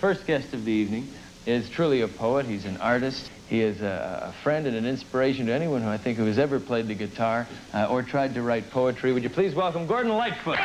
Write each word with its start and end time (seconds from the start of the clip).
First 0.00 0.26
guest 0.26 0.54
of 0.54 0.64
the 0.64 0.72
evening 0.72 1.06
is 1.44 1.68
truly 1.68 2.00
a 2.00 2.08
poet. 2.08 2.46
He's 2.46 2.64
an 2.64 2.78
artist. 2.78 3.30
He 3.50 3.60
is 3.60 3.82
a, 3.82 4.30
a 4.30 4.42
friend 4.42 4.66
and 4.66 4.74
an 4.74 4.86
inspiration 4.86 5.44
to 5.44 5.52
anyone 5.52 5.82
who 5.82 5.90
I 5.90 5.98
think 5.98 6.16
who 6.16 6.24
has 6.24 6.38
ever 6.38 6.58
played 6.58 6.88
the 6.88 6.94
guitar 6.94 7.46
uh, 7.74 7.84
or 7.84 8.02
tried 8.02 8.32
to 8.32 8.40
write 8.40 8.70
poetry. 8.70 9.12
Would 9.12 9.22
you 9.22 9.28
please 9.28 9.54
welcome 9.54 9.86
Gordon 9.86 10.12
Lightfoot? 10.12 10.58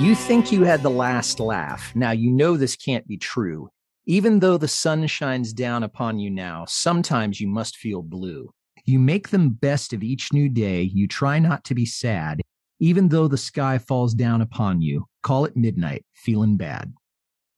You 0.00 0.14
think 0.14 0.52
you 0.52 0.62
had 0.62 0.84
the 0.84 0.90
last 0.90 1.40
laugh. 1.40 1.90
Now, 1.96 2.12
you 2.12 2.30
know 2.30 2.56
this 2.56 2.76
can't 2.76 3.04
be 3.08 3.16
true. 3.16 3.68
Even 4.10 4.38
though 4.38 4.56
the 4.56 4.66
sun 4.66 5.06
shines 5.06 5.52
down 5.52 5.82
upon 5.82 6.18
you 6.18 6.30
now, 6.30 6.64
sometimes 6.66 7.42
you 7.42 7.46
must 7.46 7.76
feel 7.76 8.00
blue. 8.00 8.50
You 8.86 8.98
make 8.98 9.28
the 9.28 9.38
best 9.38 9.92
of 9.92 10.02
each 10.02 10.32
new 10.32 10.48
day. 10.48 10.80
You 10.80 11.06
try 11.06 11.38
not 11.38 11.62
to 11.64 11.74
be 11.74 11.84
sad, 11.84 12.40
even 12.80 13.08
though 13.08 13.28
the 13.28 13.36
sky 13.36 13.76
falls 13.76 14.14
down 14.14 14.40
upon 14.40 14.80
you. 14.80 15.04
Call 15.22 15.44
it 15.44 15.58
midnight, 15.58 16.06
feeling 16.14 16.56
bad. 16.56 16.94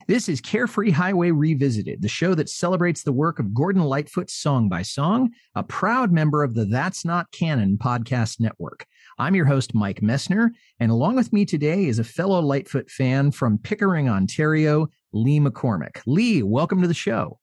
This 0.08 0.28
is 0.28 0.40
Carefree 0.40 0.90
Highway 0.90 1.30
Revisited, 1.30 2.02
the 2.02 2.08
show 2.08 2.34
that 2.34 2.48
celebrates 2.48 3.04
the 3.04 3.12
work 3.12 3.38
of 3.38 3.54
Gordon 3.54 3.84
Lightfoot 3.84 4.28
song 4.28 4.68
by 4.68 4.82
song, 4.82 5.30
a 5.54 5.62
proud 5.62 6.10
member 6.10 6.42
of 6.42 6.54
the 6.54 6.64
That's 6.64 7.04
Not 7.04 7.30
Canon 7.30 7.78
podcast 7.78 8.40
network. 8.40 8.86
I'm 9.20 9.34
your 9.34 9.44
host, 9.44 9.74
Mike 9.74 10.00
Messner, 10.00 10.48
and 10.78 10.90
along 10.90 11.16
with 11.16 11.30
me 11.30 11.44
today 11.44 11.84
is 11.84 11.98
a 11.98 12.04
fellow 12.04 12.40
Lightfoot 12.40 12.88
fan 12.90 13.32
from 13.32 13.58
Pickering, 13.58 14.08
Ontario, 14.08 14.88
Lee 15.12 15.38
McCormick. 15.38 16.00
Lee, 16.06 16.42
welcome 16.42 16.80
to 16.80 16.88
the 16.88 16.94
show. 16.94 17.38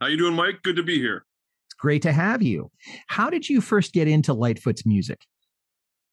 How 0.00 0.06
you 0.06 0.16
doing, 0.16 0.32
Mike? 0.32 0.62
Good 0.62 0.76
to 0.76 0.82
be 0.82 0.96
here. 0.96 1.26
It's 1.66 1.74
great 1.74 2.00
to 2.02 2.12
have 2.12 2.40
you. 2.40 2.70
How 3.08 3.28
did 3.28 3.50
you 3.50 3.60
first 3.60 3.92
get 3.92 4.08
into 4.08 4.32
Lightfoot's 4.32 4.86
music? 4.86 5.26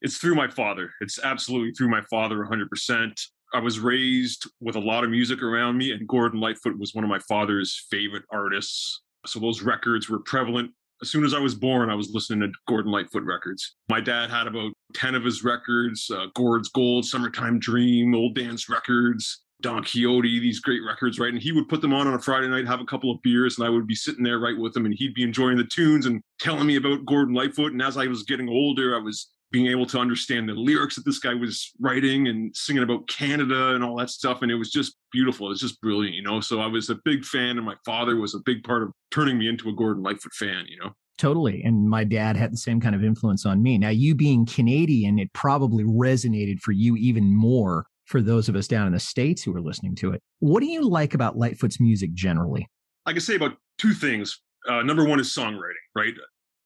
It's 0.01 0.17
through 0.17 0.35
my 0.35 0.49
father. 0.49 0.91
It's 0.99 1.23
absolutely 1.23 1.71
through 1.71 1.89
my 1.89 2.01
father 2.09 2.45
100%. 2.45 3.17
I 3.53 3.59
was 3.59 3.79
raised 3.79 4.45
with 4.59 4.75
a 4.75 4.81
lot 4.81 5.05
of 5.05 5.09
music 5.09 5.41
around 5.41 5.77
me, 5.77 5.93
and 5.93 6.05
Gordon 6.05 6.41
Lightfoot 6.41 6.77
was 6.77 6.93
one 6.93 7.05
of 7.05 7.09
my 7.09 7.19
father's 7.29 7.87
favorite 7.89 8.25
artists. 8.29 9.03
So 9.25 9.39
those 9.39 9.61
records 9.61 10.09
were 10.09 10.19
prevalent. 10.19 10.71
As 11.01 11.11
soon 11.11 11.23
as 11.23 11.33
I 11.33 11.39
was 11.39 11.53
born, 11.53 11.89
I 11.89 11.95
was 11.95 12.09
listening 12.11 12.39
to 12.41 12.57
Gordon 12.67 12.91
Lightfoot 12.91 13.23
records. 13.23 13.75
My 13.89 14.01
dad 14.01 14.29
had 14.29 14.47
about 14.47 14.73
10 14.93 15.15
of 15.15 15.23
his 15.23 15.43
records 15.43 16.09
uh, 16.09 16.27
Gord's 16.33 16.69
Gold, 16.69 17.05
Summertime 17.05 17.59
Dream, 17.59 18.15
Old 18.15 18.35
Dance 18.35 18.69
Records, 18.69 19.43
Don 19.61 19.83
Quixote, 19.83 20.39
these 20.39 20.59
great 20.59 20.81
records, 20.85 21.19
right? 21.19 21.33
And 21.33 21.41
he 21.41 21.51
would 21.51 21.67
put 21.67 21.81
them 21.81 21.93
on 21.93 22.07
on 22.07 22.13
a 22.13 22.19
Friday 22.19 22.47
night, 22.47 22.67
have 22.67 22.81
a 22.81 22.85
couple 22.85 23.11
of 23.11 23.21
beers, 23.21 23.57
and 23.57 23.67
I 23.67 23.69
would 23.69 23.87
be 23.87 23.95
sitting 23.95 24.23
there 24.23 24.39
right 24.39 24.57
with 24.57 24.75
him, 24.75 24.85
and 24.85 24.93
he'd 24.95 25.13
be 25.13 25.23
enjoying 25.23 25.57
the 25.57 25.63
tunes 25.63 26.05
and 26.05 26.21
telling 26.39 26.67
me 26.67 26.75
about 26.75 27.05
Gordon 27.05 27.33
Lightfoot. 27.33 27.71
And 27.71 27.81
as 27.81 27.97
I 27.97 28.07
was 28.07 28.23
getting 28.23 28.49
older, 28.49 28.95
I 28.95 28.99
was 28.99 29.29
being 29.51 29.67
able 29.67 29.85
to 29.85 29.97
understand 29.97 30.49
the 30.49 30.53
lyrics 30.53 30.95
that 30.95 31.05
this 31.05 31.19
guy 31.19 31.33
was 31.33 31.71
writing 31.79 32.27
and 32.27 32.55
singing 32.55 32.83
about 32.83 33.07
Canada 33.07 33.73
and 33.73 33.83
all 33.83 33.95
that 33.97 34.09
stuff. 34.09 34.41
And 34.41 34.51
it 34.51 34.55
was 34.55 34.71
just 34.71 34.95
beautiful. 35.11 35.47
It 35.47 35.51
was 35.51 35.61
just 35.61 35.79
brilliant, 35.81 36.15
you 36.15 36.21
know. 36.21 36.41
So 36.41 36.59
I 36.59 36.67
was 36.67 36.89
a 36.89 36.97
big 37.05 37.23
fan, 37.23 37.57
and 37.57 37.65
my 37.65 37.75
father 37.85 38.17
was 38.17 38.35
a 38.35 38.39
big 38.45 38.63
part 38.63 38.83
of 38.83 38.91
turning 39.11 39.37
me 39.37 39.47
into 39.47 39.69
a 39.69 39.73
Gordon 39.73 40.03
Lightfoot 40.03 40.33
fan, 40.33 40.65
you 40.67 40.77
know. 40.79 40.91
Totally. 41.17 41.63
And 41.63 41.89
my 41.89 42.03
dad 42.03 42.37
had 42.37 42.53
the 42.53 42.57
same 42.57 42.79
kind 42.79 42.93
of 42.93 43.03
influence 43.03 43.45
on 43.45 43.63
me. 43.63 43.77
Now, 43.77 43.89
you 43.89 44.13
being 44.13 44.45
Canadian, 44.45 45.17
it 45.17 45.33
probably 45.33 45.83
resonated 45.83 46.59
for 46.59 46.73
you 46.73 46.95
even 46.95 47.35
more 47.35 47.87
for 48.05 48.21
those 48.21 48.47
of 48.47 48.55
us 48.55 48.67
down 48.67 48.87
in 48.87 48.93
the 48.93 48.99
States 48.99 49.43
who 49.43 49.55
are 49.55 49.61
listening 49.61 49.95
to 49.95 50.11
it. 50.11 50.21
What 50.39 50.59
do 50.59 50.67
you 50.67 50.87
like 50.87 51.13
about 51.13 51.37
Lightfoot's 51.37 51.79
music 51.79 52.13
generally? 52.13 52.67
I 53.05 53.13
can 53.13 53.21
say 53.21 53.35
about 53.35 53.57
two 53.79 53.93
things. 53.93 54.41
Uh, 54.69 54.83
number 54.83 55.05
one 55.05 55.19
is 55.19 55.33
songwriting, 55.33 55.73
right? 55.95 56.13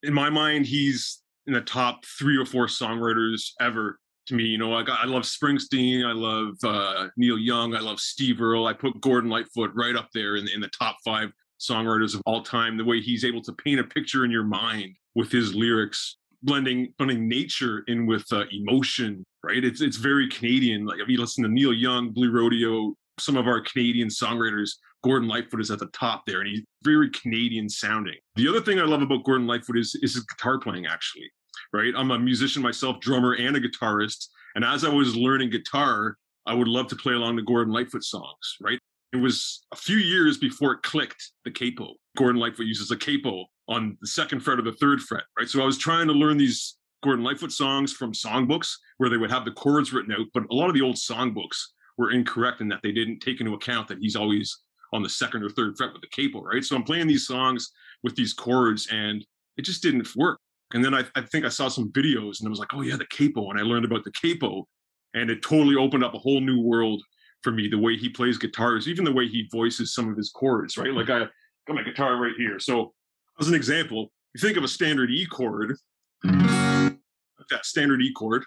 In 0.03 0.13
my 0.13 0.30
mind, 0.30 0.66
he's 0.66 1.21
in 1.47 1.53
the 1.53 1.62
top 1.62 2.06
three 2.06 2.38
or 2.38 2.46
four 2.46 2.68
songwriters 2.68 3.52
ever 3.59 4.00
to 4.28 4.35
me. 4.35 4.44
You 4.44 4.57
know, 4.57 4.74
I 4.74 4.84
got, 4.84 5.00
I 5.00 5.06
love 5.06 5.24
Springsteen, 5.24 6.06
I 6.06 6.13
love 6.13 6.56
uh, 6.63 7.07
Neil 7.18 7.38
Young, 7.38 7.75
I 7.75 7.79
love 7.79 8.00
Steve 8.00 8.41
Earle. 8.41 8.68
I 8.68 8.74
put 8.74 9.02
Gordon 9.02 9.29
Lightfoot 9.29 9.72
right 9.74 9.96
up 9.96 10.09
there 10.13 10.35
in, 10.35 10.47
in 10.50 10.62
the 10.62 10.69
top 10.69 10.97
five 11.03 11.31
songwriters 11.59 12.16
of 12.16 12.22
all 12.25 12.41
time. 12.41 12.78
The 12.78 12.85
way 12.85 13.01
he's 13.01 13.25
able 13.25 13.41
to 13.44 13.53
paint 13.53 13.80
a 13.80 13.84
picture 13.84 14.25
in 14.25 14.31
your 14.31 14.44
mind 14.44 14.96
with 15.16 15.31
his 15.31 15.53
lyrics, 15.53 16.18
blending 16.44 16.94
blending 16.97 17.28
nature 17.28 17.84
in 17.88 18.06
with 18.06 18.25
uh, 18.31 18.46
emotion. 18.51 19.24
Right? 19.44 19.63
It's 19.63 19.81
it's 19.81 19.97
very 19.97 20.28
Canadian. 20.30 20.85
Like 20.85 21.00
if 21.00 21.07
you 21.07 21.19
listen 21.19 21.44
to 21.44 21.50
Neil 21.50 21.74
Young, 21.74 22.12
Blue 22.12 22.31
Rodeo, 22.31 22.96
some 23.19 23.38
of 23.38 23.47
our 23.47 23.62
Canadian 23.62 24.09
songwriters, 24.09 24.72
Gordon 25.03 25.28
Lightfoot 25.28 25.62
is 25.62 25.72
at 25.72 25.79
the 25.79 25.88
top 25.88 26.23
there, 26.25 26.41
and 26.41 26.50
he's 26.50 26.62
very 26.84 27.09
Canadian 27.09 27.69
sounding. 27.69 28.17
The 28.35 28.47
other 28.47 28.62
thing 28.62 28.79
I 28.79 28.84
love 28.84 29.01
about 29.01 29.23
Gordon 29.23 29.47
Lightfoot 29.47 29.78
is, 29.78 29.95
is 30.01 30.13
his 30.16 30.23
guitar 30.25 30.59
playing, 30.59 30.85
actually. 30.85 31.29
Right? 31.73 31.94
I'm 31.95 32.12
a 32.12 32.19
musician 32.19 32.62
myself, 32.62 33.00
drummer 33.00 33.34
and 33.34 33.56
a 33.56 33.62
guitarist. 33.62 34.28
And 34.56 34.66
as 34.66 34.84
I 34.84 34.89
was 34.89 35.16
learning 35.16 35.51
guitar, 35.51 36.17
I 36.45 36.53
would 36.53 36.67
love 36.67 36.88
to 36.88 36.95
play 36.95 37.13
along 37.13 37.35
the 37.35 37.44
Gordon 37.44 37.73
Lightfoot 37.73 38.03
songs, 38.03 38.57
right? 38.62 38.79
It 39.13 39.17
was 39.17 39.66
a 39.72 39.75
few 39.75 39.97
years 39.97 40.38
before 40.38 40.73
it 40.73 40.84
clicked 40.84 41.31
the 41.45 41.51
capo. 41.51 41.95
Gordon 42.18 42.39
Lightfoot 42.39 42.66
uses 42.66 42.91
a 42.91 42.97
capo 42.97 43.45
on 43.68 43.97
the 44.01 44.07
second 44.07 44.41
fret 44.41 44.59
or 44.59 44.63
the 44.63 44.73
third 44.73 45.01
fret, 45.01 45.23
right? 45.38 45.47
So 45.47 45.62
I 45.62 45.66
was 45.66 45.78
trying 45.78 46.07
to 46.07 46.13
learn 46.13 46.38
these 46.38 46.78
Gordon 47.03 47.23
Lightfoot 47.23 47.51
songs 47.51 47.94
from 47.94 48.13
songbooks 48.13 48.72
where 48.97 49.09
they 49.09 49.18
would 49.18 49.31
have 49.31 49.45
the 49.45 49.51
chords 49.51 49.91
written 49.91 50.13
out, 50.13 50.28
but 50.33 50.44
a 50.50 50.56
lot 50.56 50.69
of 50.69 50.75
the 50.75 50.81
old 50.81 50.95
songbooks 50.95 51.57
were 51.97 52.12
incorrect 52.12 52.62
in 52.62 52.69
that 52.69 52.79
they 52.83 52.91
didn't 52.91 53.19
take 53.19 53.39
into 53.41 53.53
account 53.53 53.88
that 53.88 54.00
he's 54.00 54.16
always 54.16 54.57
on 54.94 55.03
the 55.03 55.09
second 55.09 55.44
or 55.44 55.50
third 55.50 55.78
fret 55.78 55.91
with 55.94 56.02
the 56.02 56.07
capo, 56.07 56.44
right? 56.44 56.63
So 56.63 56.75
I'm 56.75 56.84
playing 56.84 57.07
these 57.07 57.28
songs 57.28 57.72
with 58.03 58.16
these 58.16 58.34
chords 58.34 58.88
and 58.91 59.25
it 59.57 59.63
just 59.63 59.81
didn't 59.81 60.07
work. 60.16 60.40
And 60.74 60.84
then 60.84 60.94
I, 60.94 61.03
I 61.16 61.22
think 61.22 61.46
I 61.46 61.50
saw 61.50 61.68
some 61.68 61.91
videos 61.91 62.40
and 62.40 62.47
I 62.47 62.50
was 62.50 62.59
like, 62.59 62.74
oh 62.74 62.81
yeah, 62.81 62.96
the 62.96 63.06
capo. 63.06 63.50
And 63.50 63.59
I 63.59 63.63
learned 63.63 63.85
about 63.85 64.03
the 64.03 64.12
capo 64.12 64.68
and 65.13 65.30
it 65.30 65.41
totally 65.41 65.75
opened 65.75 66.03
up 66.03 66.13
a 66.13 66.19
whole 66.19 66.41
new 66.41 66.62
world 66.62 67.01
for 67.41 67.51
me. 67.51 67.68
The 67.68 67.80
way 67.80 67.97
he 67.97 68.09
plays 68.09 68.38
guitars, 68.38 68.88
even 68.88 69.03
the 69.03 69.12
way 69.12 69.28
he 69.28 69.47
voices 69.51 69.94
some 69.94 70.09
of 70.09 70.18
his 70.18 70.30
chords, 70.30 70.78
right? 70.78 70.94
Like 70.94 71.09
I 71.09 71.19
got 71.68 71.75
my 71.75 71.84
guitar 71.84 72.18
right 72.18 72.34
here. 72.38 72.59
So 72.59 72.94
as 73.40 73.47
an 73.47 73.56
example, 73.56 74.12
you 74.34 74.41
think 74.41 74.57
of 74.57 74.63
a 74.63 74.68
standard 74.68 75.09
E 75.12 75.25
chord, 75.25 75.75
that 76.24 77.66
standard 77.66 78.01
E 78.01 78.13
chord. 78.13 78.44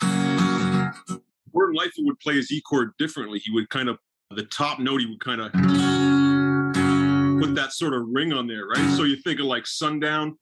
Gordon 1.52 1.76
Lightfoot 1.76 2.04
would 2.06 2.20
play 2.20 2.34
his 2.34 2.50
E 2.50 2.60
chord 2.62 2.92
differently. 2.98 3.38
He 3.38 3.52
would 3.52 3.68
kind 3.68 3.88
of 3.88 3.98
the 4.30 4.44
top 4.44 4.80
note 4.80 5.00
he 5.00 5.06
would 5.06 5.20
kind 5.20 5.40
of 5.40 6.03
put 7.40 7.54
that 7.54 7.72
sort 7.72 7.94
of 7.94 8.02
ring 8.10 8.32
on 8.32 8.46
there, 8.46 8.66
right? 8.66 8.96
So 8.96 9.04
you 9.04 9.16
think 9.16 9.40
of 9.40 9.46
like 9.46 9.66
sundown. 9.66 10.36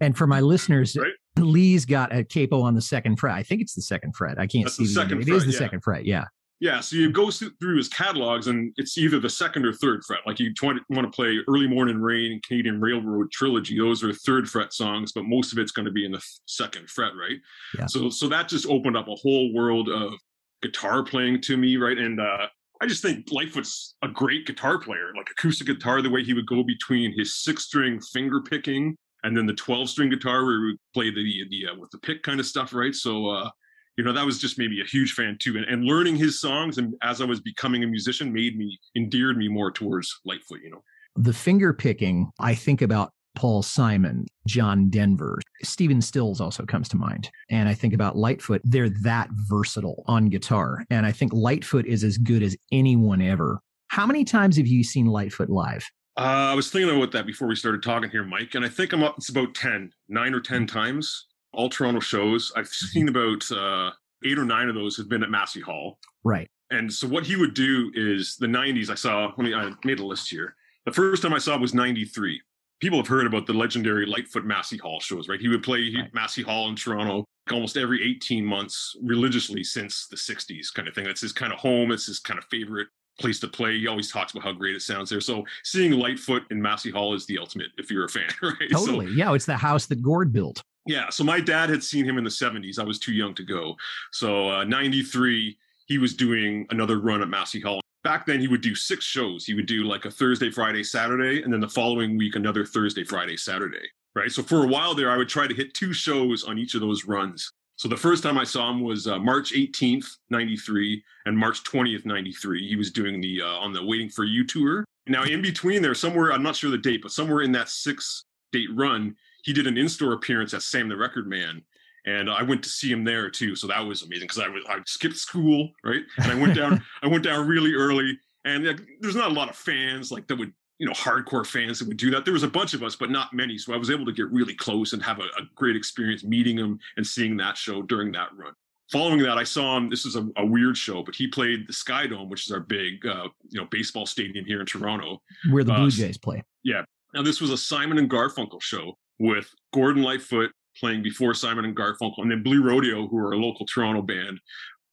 And 0.00 0.16
for 0.16 0.26
my 0.26 0.40
listeners, 0.40 0.96
Right. 0.96 1.12
Lee's 1.38 1.84
got 1.84 2.14
a 2.14 2.22
capo 2.24 2.60
on 2.60 2.74
the 2.74 2.80
second 2.80 3.16
fret. 3.18 3.34
I 3.34 3.42
think 3.42 3.60
it's 3.60 3.74
the 3.74 3.82
second 3.82 4.14
fret. 4.14 4.38
I 4.38 4.46
can't 4.46 4.64
That's 4.64 4.76
see 4.76 4.84
the 4.84 4.90
second 4.90 5.18
It 5.20 5.28
is 5.28 5.28
fret, 5.28 5.46
the 5.46 5.52
yeah. 5.52 5.58
second 5.58 5.80
fret. 5.80 6.04
Yeah. 6.04 6.24
Yeah, 6.60 6.80
so 6.80 6.96
you 6.96 7.10
go 7.10 7.30
through 7.30 7.50
through 7.60 7.76
his 7.76 7.88
catalogs 7.88 8.46
and 8.46 8.72
it's 8.76 8.96
either 8.96 9.18
the 9.18 9.28
second 9.28 9.66
or 9.66 9.72
third 9.72 10.02
fret. 10.06 10.20
Like 10.24 10.38
you 10.38 10.52
want 10.62 10.80
to 10.88 11.10
play 11.10 11.38
Early 11.48 11.66
Morning 11.66 12.00
Rain 12.00 12.32
and 12.32 12.42
Canadian 12.42 12.80
Railroad 12.80 13.30
Trilogy. 13.32 13.76
Those 13.76 14.02
are 14.04 14.12
third 14.12 14.48
fret 14.48 14.72
songs, 14.72 15.12
but 15.12 15.24
most 15.24 15.52
of 15.52 15.58
it's 15.58 15.72
going 15.72 15.84
to 15.84 15.90
be 15.92 16.06
in 16.06 16.12
the 16.12 16.22
second 16.46 16.88
fret, 16.88 17.12
right? 17.20 17.38
Yeah. 17.78 17.86
So 17.86 18.08
so 18.08 18.28
that 18.28 18.48
just 18.48 18.66
opened 18.66 18.96
up 18.96 19.08
a 19.08 19.14
whole 19.16 19.52
world 19.52 19.88
of 19.88 20.14
guitar 20.62 21.02
playing 21.02 21.40
to 21.42 21.56
me, 21.56 21.76
right? 21.76 21.98
And 21.98 22.20
uh, 22.20 22.46
I 22.84 22.86
just 22.86 23.00
think 23.00 23.32
Lightfoot's 23.32 23.94
a 24.02 24.08
great 24.08 24.46
guitar 24.46 24.78
player, 24.78 25.10
like 25.16 25.30
acoustic 25.30 25.66
guitar. 25.68 26.02
The 26.02 26.10
way 26.10 26.22
he 26.22 26.34
would 26.34 26.46
go 26.46 26.62
between 26.62 27.16
his 27.16 27.34
six 27.42 27.64
string 27.64 27.98
finger 28.12 28.42
picking 28.42 28.94
and 29.22 29.34
then 29.34 29.46
the 29.46 29.54
twelve 29.54 29.88
string 29.88 30.10
guitar, 30.10 30.44
where 30.44 30.58
he 30.58 30.64
would 30.66 30.76
play 30.92 31.08
the 31.10 31.44
the 31.48 31.72
uh, 31.72 31.76
with 31.78 31.90
the 31.92 31.98
pick 31.98 32.22
kind 32.22 32.40
of 32.40 32.46
stuff, 32.46 32.74
right? 32.74 32.94
So. 32.94 33.28
uh 33.30 33.50
you 33.96 34.02
know 34.02 34.12
that 34.12 34.26
was 34.26 34.40
just 34.40 34.58
maybe 34.58 34.80
a 34.80 34.84
huge 34.84 35.12
fan 35.12 35.36
too 35.38 35.56
and, 35.56 35.64
and 35.66 35.84
learning 35.84 36.16
his 36.16 36.40
songs 36.40 36.78
and 36.78 36.94
as 37.04 37.20
i 37.20 37.24
was 37.24 37.40
becoming 37.40 37.84
a 37.84 37.86
musician 37.86 38.32
made 38.32 38.58
me 38.58 38.76
endeared 38.96 39.36
me 39.36 39.46
more 39.46 39.70
towards 39.70 40.20
lightfoot 40.24 40.58
you 40.64 40.68
know 40.68 40.82
The 41.14 41.32
finger 41.32 41.72
picking, 41.72 42.32
I 42.40 42.56
think 42.56 42.82
about 42.82 43.12
Paul 43.34 43.62
Simon, 43.62 44.26
John 44.46 44.88
Denver, 44.90 45.40
Stephen 45.62 46.00
Stills 46.00 46.40
also 46.40 46.64
comes 46.64 46.88
to 46.90 46.96
mind. 46.96 47.30
And 47.50 47.68
I 47.68 47.74
think 47.74 47.94
about 47.94 48.16
Lightfoot. 48.16 48.60
They're 48.64 48.90
that 49.02 49.28
versatile 49.32 50.04
on 50.06 50.26
guitar. 50.26 50.84
And 50.90 51.04
I 51.06 51.12
think 51.12 51.32
Lightfoot 51.32 51.86
is 51.86 52.04
as 52.04 52.18
good 52.18 52.42
as 52.42 52.56
anyone 52.72 53.20
ever. 53.20 53.60
How 53.88 54.06
many 54.06 54.24
times 54.24 54.56
have 54.56 54.66
you 54.66 54.84
seen 54.84 55.06
Lightfoot 55.06 55.50
live? 55.50 55.84
Uh, 56.16 56.50
I 56.50 56.54
was 56.54 56.70
thinking 56.70 56.96
about 56.96 57.10
that 57.12 57.26
before 57.26 57.48
we 57.48 57.56
started 57.56 57.82
talking 57.82 58.08
here, 58.10 58.22
Mike, 58.24 58.54
and 58.54 58.64
I 58.64 58.68
think 58.68 58.92
I'm 58.92 59.02
up. 59.02 59.16
It's 59.18 59.30
about 59.30 59.54
10, 59.54 59.90
nine 60.08 60.32
or 60.32 60.40
ten 60.40 60.64
times. 60.66 61.26
All 61.52 61.68
Toronto 61.68 62.00
shows. 62.00 62.52
I've 62.56 62.66
Mm-hmm. 62.66 62.86
seen 62.86 63.08
about 63.08 63.50
uh, 63.50 63.90
eight 64.24 64.38
or 64.38 64.44
nine 64.44 64.68
of 64.68 64.74
those 64.76 64.96
have 64.96 65.08
been 65.08 65.22
at 65.24 65.30
Massey 65.30 65.60
Hall. 65.60 65.98
Right. 66.22 66.48
And 66.70 66.92
so 66.92 67.06
what 67.08 67.26
he 67.26 67.36
would 67.36 67.54
do 67.54 67.90
is 67.94 68.36
the 68.38 68.46
90s. 68.46 68.90
I 68.90 68.94
saw. 68.94 69.26
Let 69.36 69.38
me. 69.38 69.54
I 69.54 69.72
made 69.84 69.98
a 70.00 70.04
list 70.06 70.30
here. 70.30 70.54
The 70.86 70.92
first 70.92 71.22
time 71.22 71.32
I 71.34 71.38
saw 71.38 71.54
it 71.56 71.60
was 71.60 71.74
93. 71.74 72.40
People 72.80 72.98
have 72.98 73.06
heard 73.08 73.26
about 73.26 73.46
the 73.46 73.52
legendary 73.52 74.04
Lightfoot 74.06 74.44
Massey 74.44 74.76
Hall 74.76 75.00
shows, 75.00 75.28
right? 75.28 75.40
He 75.40 75.48
would 75.48 75.62
play 75.62 75.92
Right. 75.96 76.12
Massey 76.14 76.42
Hall 76.42 76.68
in 76.68 76.76
Toronto 76.76 77.24
almost 77.50 77.76
every 77.76 78.02
18 78.02 78.44
months 78.44 78.96
religiously 79.02 79.62
since 79.64 80.06
the 80.08 80.16
60s, 80.16 80.72
kind 80.74 80.88
of 80.88 80.94
thing. 80.94 81.04
That's 81.04 81.20
his 81.20 81.32
kind 81.32 81.52
of 81.52 81.58
home. 81.58 81.92
It's 81.92 82.06
his 82.06 82.18
kind 82.18 82.38
of 82.38 82.44
favorite 82.46 82.88
place 83.20 83.38
to 83.40 83.48
play. 83.48 83.78
He 83.78 83.86
always 83.86 84.10
talks 84.10 84.32
about 84.32 84.42
how 84.44 84.52
great 84.52 84.74
it 84.74 84.82
sounds 84.82 85.08
there. 85.10 85.20
So 85.20 85.44
seeing 85.62 85.92
Lightfoot 85.92 86.42
in 86.50 86.60
Massey 86.60 86.90
Hall 86.90 87.14
is 87.14 87.26
the 87.26 87.38
ultimate 87.38 87.68
if 87.78 87.90
you're 87.90 88.04
a 88.06 88.08
fan, 88.08 88.28
right? 88.42 88.54
So- 88.72 88.86
Totally. 88.86 89.12
yeah. 89.14 89.32
It's 89.34 89.46
the 89.46 89.56
house 89.56 89.86
that 89.86 90.02
Gord 90.02 90.32
built. 90.32 90.62
yeah. 90.86 91.08
So 91.10 91.22
my 91.22 91.40
dad 91.40 91.70
had 91.70 91.82
seen 91.82 92.04
him 92.04 92.18
in 92.18 92.24
the 92.24 92.30
70s. 92.30 92.78
I 92.78 92.82
was 92.84 92.98
too 92.98 93.12
young 93.12 93.34
to 93.36 93.44
go. 93.44 93.76
So 94.12 94.50
uh, 94.50 94.64
93, 94.64 95.56
he 95.86 95.98
was 95.98 96.14
doing 96.14 96.66
another 96.70 96.98
run 96.98 97.22
at 97.22 97.28
Massey 97.28 97.60
Hall. 97.60 97.80
Back 98.04 98.26
then, 98.26 98.38
he 98.38 98.48
would 98.48 98.60
do 98.60 98.74
six 98.74 99.04
shows. 99.04 99.46
He 99.46 99.54
would 99.54 99.66
do 99.66 99.84
like 99.84 100.04
a 100.04 100.10
Thursday, 100.10 100.50
Friday, 100.50 100.84
Saturday, 100.84 101.42
and 101.42 101.50
then 101.50 101.60
the 101.60 101.68
following 101.68 102.18
week, 102.18 102.36
another 102.36 102.66
Thursday, 102.66 103.02
Friday, 103.02 103.36
Saturday. 103.38 103.88
Right. 104.14 104.30
So 104.30 104.42
for 104.42 104.62
a 104.62 104.68
while 104.68 104.94
there, 104.94 105.10
I 105.10 105.16
would 105.16 105.28
try 105.28 105.46
to 105.48 105.54
hit 105.54 105.74
two 105.74 105.92
shows 105.92 106.44
on 106.44 106.58
each 106.58 106.74
of 106.74 106.82
those 106.82 107.06
runs. 107.06 107.50
So 107.76 107.88
the 107.88 107.96
first 107.96 108.22
time 108.22 108.38
I 108.38 108.44
saw 108.44 108.70
him 108.70 108.82
was 108.82 109.08
uh, 109.08 109.18
March 109.18 109.52
18th, 109.52 110.06
93, 110.30 111.02
and 111.26 111.36
March 111.36 111.64
20th, 111.64 112.04
93. 112.04 112.68
He 112.68 112.76
was 112.76 112.92
doing 112.92 113.20
the 113.20 113.42
uh, 113.42 113.46
on 113.46 113.72
the 113.72 113.84
Waiting 113.84 114.10
for 114.10 114.24
You 114.24 114.46
tour. 114.46 114.84
Now, 115.06 115.24
in 115.24 115.42
between 115.42 115.82
there, 115.82 115.94
somewhere, 115.94 116.32
I'm 116.32 116.42
not 116.42 116.56
sure 116.56 116.70
the 116.70 116.78
date, 116.78 117.02
but 117.02 117.10
somewhere 117.10 117.42
in 117.42 117.52
that 117.52 117.68
six 117.68 118.24
date 118.52 118.68
run, 118.72 119.16
he 119.42 119.52
did 119.52 119.66
an 119.66 119.76
in-store 119.76 120.12
appearance 120.12 120.54
at 120.54 120.62
Sam 120.62 120.88
the 120.88 120.96
Record 120.96 121.26
Man, 121.26 121.62
and 122.06 122.30
I 122.30 122.42
went 122.42 122.62
to 122.64 122.68
see 122.68 122.90
him 122.90 123.04
there 123.04 123.30
too. 123.30 123.56
So 123.56 123.66
that 123.68 123.80
was 123.80 124.02
amazing 124.02 124.28
because 124.28 124.42
I 124.42 124.48
was 124.48 124.62
I 124.68 124.78
skipped 124.86 125.16
school, 125.16 125.70
right? 125.82 126.02
And 126.18 126.32
I 126.32 126.34
went 126.34 126.54
down 126.54 126.82
I 127.02 127.06
went 127.08 127.24
down 127.24 127.46
really 127.46 127.74
early, 127.74 128.18
and 128.44 128.64
like, 128.64 128.80
there's 129.00 129.16
not 129.16 129.30
a 129.30 129.34
lot 129.34 129.48
of 129.48 129.56
fans 129.56 130.10
like 130.12 130.26
that 130.28 130.36
would 130.36 130.52
you 130.78 130.86
know 130.86 130.92
hardcore 130.92 131.46
fans 131.46 131.78
that 131.78 131.88
would 131.88 131.96
do 131.96 132.10
that. 132.10 132.24
There 132.24 132.34
was 132.34 132.42
a 132.42 132.48
bunch 132.48 132.74
of 132.74 132.82
us, 132.82 132.96
but 132.96 133.10
not 133.10 133.32
many. 133.32 133.58
So 133.58 133.72
I 133.72 133.76
was 133.76 133.90
able 133.90 134.04
to 134.06 134.12
get 134.12 134.30
really 134.30 134.54
close 134.54 134.92
and 134.92 135.02
have 135.02 135.20
a, 135.20 135.24
a 135.24 135.42
great 135.54 135.76
experience 135.76 136.24
meeting 136.24 136.58
him 136.58 136.78
and 136.96 137.06
seeing 137.06 137.36
that 137.38 137.56
show 137.56 137.82
during 137.82 138.12
that 138.12 138.28
run. 138.36 138.52
Following 138.92 139.20
that, 139.22 139.38
I 139.38 139.44
saw 139.44 139.78
him. 139.78 139.88
This 139.88 140.04
is 140.04 140.14
a, 140.14 140.28
a 140.36 140.44
weird 140.44 140.76
show, 140.76 141.02
but 141.02 141.14
he 141.14 141.26
played 141.26 141.66
the 141.66 141.72
Sky 141.72 142.06
Dome, 142.06 142.28
which 142.28 142.46
is 142.46 142.52
our 142.52 142.60
big, 142.60 143.06
uh, 143.06 143.28
you 143.48 143.58
know, 143.58 143.66
baseball 143.70 144.04
stadium 144.04 144.44
here 144.44 144.60
in 144.60 144.66
Toronto. 144.66 145.22
Where 145.50 145.64
the 145.64 145.72
Uh, 145.72 145.78
Blue 145.78 145.90
Jays 145.90 146.18
play. 146.18 146.42
Yeah. 146.64 146.82
Now, 147.14 147.22
this 147.22 147.40
was 147.40 147.50
a 147.50 147.56
Simon 147.56 147.96
and 147.96 148.10
Garfunkel 148.10 148.60
show 148.60 148.98
with 149.18 149.48
Gordon 149.72 150.02
Lightfoot 150.02 150.50
playing 150.78 151.02
before 151.02 151.34
Simon 151.34 151.64
and 151.64 151.76
Garfunkel, 151.76 152.18
and 152.18 152.30
then 152.30 152.42
Blue 152.42 152.62
Rodeo, 152.62 153.06
who 153.08 153.18
are 153.18 153.32
a 153.32 153.38
local 153.38 153.66
Toronto 153.66 154.02
band, 154.02 154.40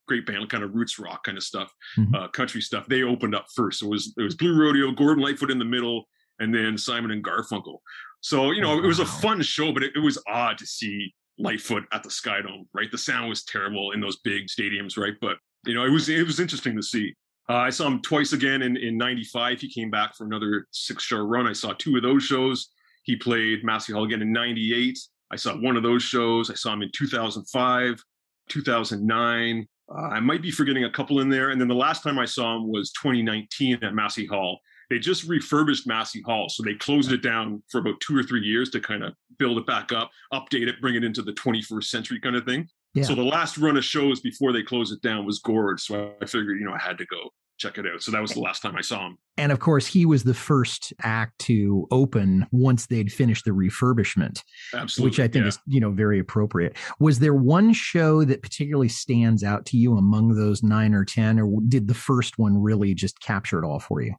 great 0.08 0.26
band, 0.26 0.48
kind 0.50 0.64
of 0.64 0.74
roots 0.74 0.98
rock 0.98 1.24
kind 1.24 1.38
of 1.38 1.44
stuff, 1.44 1.72
Mhm. 1.96 2.14
uh, 2.14 2.28
country 2.28 2.60
stuff. 2.60 2.86
They 2.86 3.02
opened 3.02 3.34
up 3.34 3.46
first. 3.54 3.80
So 3.80 3.86
it 3.86 3.90
was 3.90 4.14
it 4.16 4.22
was 4.22 4.34
Blue 4.34 4.54
Rodeo, 4.58 4.90
Gordon 4.92 5.22
Lightfoot 5.22 5.50
in 5.50 5.58
the 5.58 5.64
middle, 5.64 6.08
and 6.40 6.54
then 6.54 6.76
Simon 6.78 7.10
and 7.10 7.22
Garfunkel. 7.24 7.78
So 8.20 8.50
you 8.52 8.60
know, 8.60 8.78
it 8.82 8.86
was 8.86 8.98
a 9.00 9.06
fun 9.06 9.42
show, 9.42 9.72
but 9.72 9.82
it, 9.82 9.92
it 9.96 10.00
was 10.00 10.22
odd 10.28 10.58
to 10.58 10.66
see 10.66 11.14
Lightfoot 11.38 11.84
at 11.92 12.02
the 12.02 12.10
Sky 12.10 12.42
Dome. 12.42 12.68
Right, 12.74 12.90
the 12.90 12.98
sound 12.98 13.28
was 13.28 13.44
terrible 13.44 13.92
in 13.92 14.00
those 14.00 14.18
big 14.18 14.46
stadiums, 14.48 14.96
right? 14.98 15.14
But 15.20 15.38
you 15.66 15.74
know, 15.74 15.84
it 15.84 15.90
was 15.90 16.08
it 16.08 16.26
was 16.26 16.40
interesting 16.40 16.76
to 16.76 16.82
see. 16.82 17.14
Uh, 17.48 17.54
I 17.56 17.70
saw 17.70 17.86
him 17.88 18.00
twice 18.02 18.32
again 18.32 18.62
in 18.62 18.76
in 18.76 18.96
'95. 18.96 19.60
He 19.60 19.68
came 19.72 19.90
back 19.90 20.14
for 20.16 20.24
another 20.24 20.66
six 20.72 21.02
show 21.04 21.18
run. 21.18 21.46
I 21.46 21.52
saw 21.52 21.72
two 21.72 21.96
of 21.96 22.02
those 22.02 22.22
shows. 22.24 22.68
He 23.04 23.16
played 23.16 23.64
Massey 23.64 23.92
Hall 23.92 24.04
again 24.04 24.22
in 24.22 24.32
'98. 24.32 24.98
I 25.32 25.36
saw 25.36 25.54
one 25.56 25.76
of 25.76 25.82
those 25.82 26.02
shows. 26.02 26.50
I 26.50 26.54
saw 26.54 26.72
him 26.74 26.82
in 26.82 26.90
2005, 26.94 28.04
2009. 28.48 29.68
Uh, 29.90 29.94
I 29.94 30.20
might 30.20 30.42
be 30.42 30.50
forgetting 30.50 30.84
a 30.84 30.90
couple 30.90 31.20
in 31.20 31.28
there. 31.28 31.50
And 31.50 31.60
then 31.60 31.68
the 31.68 31.74
last 31.74 32.02
time 32.02 32.18
I 32.18 32.26
saw 32.26 32.56
him 32.56 32.70
was 32.70 32.92
2019 32.92 33.82
at 33.82 33.94
Massey 33.94 34.26
Hall. 34.26 34.58
They 34.90 34.98
just 34.98 35.24
refurbished 35.24 35.86
Massey 35.86 36.22
Hall. 36.26 36.48
So 36.50 36.62
they 36.62 36.74
closed 36.74 37.12
it 37.12 37.22
down 37.22 37.62
for 37.70 37.78
about 37.78 38.00
two 38.00 38.16
or 38.16 38.22
three 38.22 38.42
years 38.42 38.68
to 38.70 38.80
kind 38.80 39.02
of 39.02 39.14
build 39.38 39.56
it 39.56 39.66
back 39.66 39.90
up, 39.90 40.10
update 40.34 40.68
it, 40.68 40.80
bring 40.82 40.96
it 40.96 41.04
into 41.04 41.22
the 41.22 41.32
21st 41.32 41.84
century 41.84 42.20
kind 42.20 42.36
of 42.36 42.44
thing. 42.44 42.68
Yeah. 42.94 43.04
So 43.04 43.14
the 43.14 43.22
last 43.22 43.56
run 43.56 43.78
of 43.78 43.84
shows 43.84 44.20
before 44.20 44.52
they 44.52 44.62
closed 44.62 44.92
it 44.92 45.00
down 45.00 45.24
was 45.24 45.38
Gord. 45.38 45.80
So 45.80 46.12
I 46.20 46.26
figured, 46.26 46.58
you 46.58 46.66
know, 46.66 46.74
I 46.74 46.78
had 46.78 46.98
to 46.98 47.06
go 47.06 47.30
check 47.62 47.78
it 47.78 47.86
out. 47.86 48.02
So 48.02 48.10
that 48.10 48.20
was 48.20 48.32
the 48.32 48.40
last 48.40 48.60
time 48.60 48.76
I 48.76 48.80
saw 48.80 49.06
him. 49.06 49.18
And 49.38 49.52
of 49.52 49.60
course, 49.60 49.86
he 49.86 50.04
was 50.04 50.24
the 50.24 50.34
first 50.34 50.92
act 51.02 51.38
to 51.40 51.86
open 51.90 52.46
once 52.50 52.86
they'd 52.86 53.12
finished 53.12 53.44
the 53.44 53.52
refurbishment, 53.52 54.42
Absolutely. 54.74 55.10
which 55.10 55.20
I 55.20 55.28
think 55.28 55.44
yeah. 55.44 55.48
is, 55.48 55.58
you 55.66 55.80
know, 55.80 55.90
very 55.90 56.18
appropriate. 56.18 56.76
Was 56.98 57.18
there 57.18 57.34
one 57.34 57.72
show 57.72 58.24
that 58.24 58.42
particularly 58.42 58.88
stands 58.88 59.44
out 59.44 59.64
to 59.66 59.76
you 59.76 59.96
among 59.96 60.34
those 60.34 60.62
nine 60.62 60.92
or 60.94 61.04
10, 61.04 61.38
or 61.38 61.60
did 61.68 61.86
the 61.88 61.94
first 61.94 62.38
one 62.38 62.60
really 62.60 62.94
just 62.94 63.20
capture 63.20 63.58
it 63.62 63.66
all 63.66 63.78
for 63.80 64.02
you? 64.02 64.14